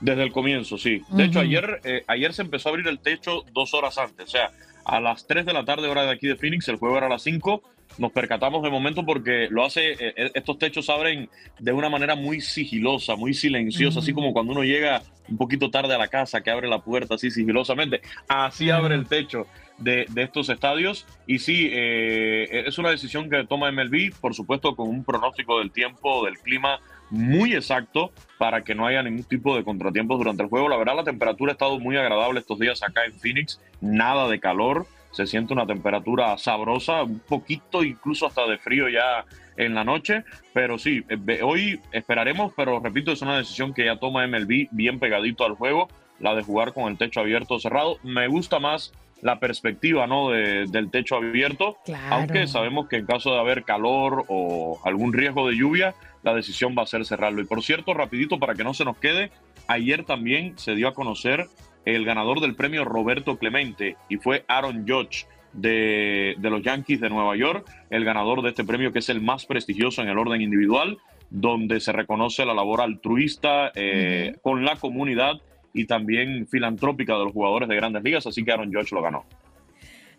desde 0.00 0.22
el 0.24 0.32
comienzo, 0.32 0.76
sí. 0.76 1.02
De 1.08 1.24
hecho, 1.24 1.40
ayer, 1.40 1.80
eh, 1.84 2.04
ayer 2.06 2.34
se 2.34 2.42
empezó 2.42 2.68
a 2.68 2.72
abrir 2.72 2.86
el 2.86 2.98
techo 2.98 3.44
dos 3.54 3.72
horas 3.72 3.96
antes. 3.96 4.26
O 4.28 4.30
sea, 4.30 4.50
a 4.84 5.00
las 5.00 5.26
3 5.26 5.46
de 5.46 5.54
la 5.54 5.64
tarde, 5.64 5.88
hora 5.88 6.02
de 6.02 6.10
aquí 6.12 6.26
de 6.28 6.36
Phoenix, 6.36 6.68
el 6.68 6.76
juego 6.76 6.98
era 6.98 7.06
a 7.06 7.08
las 7.08 7.22
5. 7.22 7.62
Nos 7.98 8.12
percatamos 8.12 8.62
de 8.62 8.70
momento 8.70 9.04
porque 9.04 9.48
lo 9.50 9.64
hace, 9.64 9.92
eh, 9.92 10.14
eh, 10.16 10.30
estos 10.34 10.58
techos 10.58 10.90
abren 10.90 11.28
de 11.58 11.72
una 11.72 11.88
manera 11.88 12.14
muy 12.14 12.40
sigilosa, 12.40 13.16
muy 13.16 13.32
silenciosa, 13.32 14.00
así 14.00 14.12
como 14.12 14.32
cuando 14.32 14.52
uno 14.52 14.64
llega 14.64 15.02
un 15.28 15.36
poquito 15.36 15.70
tarde 15.70 15.94
a 15.94 15.98
la 15.98 16.08
casa, 16.08 16.42
que 16.42 16.50
abre 16.50 16.68
la 16.68 16.80
puerta 16.80 17.14
así 17.14 17.30
sigilosamente. 17.30 18.00
Así 18.28 18.70
abre 18.70 18.94
el 18.94 19.06
techo 19.06 19.46
de, 19.78 20.06
de 20.10 20.22
estos 20.22 20.48
estadios. 20.48 21.06
Y 21.26 21.38
sí, 21.38 21.68
eh, 21.72 22.64
es 22.66 22.78
una 22.78 22.90
decisión 22.90 23.30
que 23.30 23.44
toma 23.44 23.72
MLB, 23.72 24.14
por 24.20 24.34
supuesto, 24.34 24.76
con 24.76 24.88
un 24.88 25.04
pronóstico 25.04 25.58
del 25.58 25.70
tiempo, 25.72 26.24
del 26.24 26.38
clima 26.38 26.80
muy 27.10 27.54
exacto 27.54 28.12
para 28.38 28.62
que 28.62 28.74
no 28.74 28.86
haya 28.86 29.02
ningún 29.02 29.24
tipo 29.24 29.56
de 29.56 29.64
contratiempos 29.64 30.18
durante 30.18 30.42
el 30.42 30.48
juego. 30.48 30.68
La 30.68 30.76
verdad, 30.76 30.96
la 30.96 31.04
temperatura 31.04 31.52
ha 31.52 31.54
estado 31.54 31.78
muy 31.78 31.96
agradable 31.96 32.40
estos 32.40 32.58
días 32.58 32.82
acá 32.82 33.04
en 33.04 33.18
Phoenix, 33.18 33.60
nada 33.80 34.28
de 34.28 34.40
calor, 34.40 34.86
se 35.16 35.26
siente 35.26 35.54
una 35.54 35.66
temperatura 35.66 36.36
sabrosa, 36.36 37.02
un 37.04 37.20
poquito 37.20 37.82
incluso 37.82 38.26
hasta 38.26 38.46
de 38.46 38.58
frío 38.58 38.88
ya 38.90 39.24
en 39.56 39.74
la 39.74 39.82
noche, 39.82 40.24
pero 40.52 40.76
sí, 40.78 41.02
eh, 41.08 41.40
hoy 41.42 41.80
esperaremos, 41.90 42.52
pero 42.54 42.78
repito, 42.80 43.12
es 43.12 43.22
una 43.22 43.38
decisión 43.38 43.72
que 43.72 43.86
ya 43.86 43.96
toma 43.96 44.26
MLB 44.26 44.68
bien 44.72 44.98
pegadito 44.98 45.46
al 45.46 45.54
juego, 45.54 45.88
la 46.20 46.34
de 46.34 46.42
jugar 46.42 46.74
con 46.74 46.90
el 46.92 46.98
techo 46.98 47.20
abierto 47.20 47.54
o 47.54 47.58
cerrado. 47.58 47.96
Me 48.02 48.28
gusta 48.28 48.58
más 48.58 48.92
la 49.22 49.38
perspectiva 49.40 50.06
¿no? 50.06 50.28
de- 50.28 50.66
del 50.66 50.90
techo 50.90 51.16
abierto, 51.16 51.78
Claro. 51.86 52.14
aunque 52.16 52.46
sabemos 52.46 52.86
que 52.88 52.96
en 52.96 53.06
caso 53.06 53.32
de 53.32 53.40
haber 53.40 53.64
calor 53.64 54.26
o 54.28 54.78
algún 54.84 55.14
riesgo 55.14 55.48
de 55.48 55.56
lluvia, 55.56 55.94
la 56.22 56.34
decisión 56.34 56.74
va 56.78 56.82
a 56.82 56.86
ser 56.86 57.06
cerrarlo. 57.06 57.40
Y 57.40 57.46
por 57.46 57.62
cierto, 57.62 57.94
rapidito 57.94 58.38
para 58.38 58.54
que 58.54 58.64
no 58.64 58.74
se 58.74 58.84
nos 58.84 58.98
quede, 58.98 59.30
ayer 59.68 60.04
también 60.04 60.58
se 60.58 60.74
dio 60.74 60.88
a 60.88 60.92
conocer 60.94 61.46
el 61.86 62.04
ganador 62.04 62.40
del 62.40 62.54
premio 62.54 62.84
Roberto 62.84 63.38
Clemente 63.38 63.96
y 64.10 64.18
fue 64.18 64.44
Aaron 64.48 64.86
Judge 64.86 65.26
de, 65.54 66.34
de 66.36 66.50
los 66.50 66.62
Yankees 66.62 67.00
de 67.00 67.08
Nueva 67.08 67.34
York, 67.36 67.66
el 67.88 68.04
ganador 68.04 68.42
de 68.42 68.50
este 68.50 68.64
premio 68.64 68.92
que 68.92 68.98
es 68.98 69.08
el 69.08 69.22
más 69.22 69.46
prestigioso 69.46 70.02
en 70.02 70.08
el 70.08 70.18
orden 70.18 70.42
individual, 70.42 70.98
donde 71.30 71.80
se 71.80 71.92
reconoce 71.92 72.44
la 72.44 72.54
labor 72.54 72.82
altruista 72.82 73.72
eh, 73.74 74.36
con 74.42 74.64
la 74.64 74.76
comunidad 74.76 75.40
y 75.72 75.86
también 75.86 76.46
filantrópica 76.46 77.14
de 77.14 77.24
los 77.24 77.32
jugadores 77.32 77.68
de 77.68 77.76
grandes 77.76 78.02
ligas, 78.02 78.26
así 78.26 78.44
que 78.44 78.52
Aaron 78.52 78.72
Judge 78.72 78.92
lo 78.92 79.02
ganó. 79.02 79.24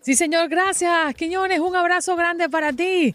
Sí, 0.00 0.14
señor, 0.14 0.48
gracias. 0.48 1.14
Quiñones, 1.14 1.60
un 1.60 1.74
abrazo 1.76 2.16
grande 2.16 2.48
para 2.48 2.72
ti. 2.72 3.14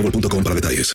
boostmobile.com 0.01 0.43
para 0.43 0.55
detalles. 0.55 0.89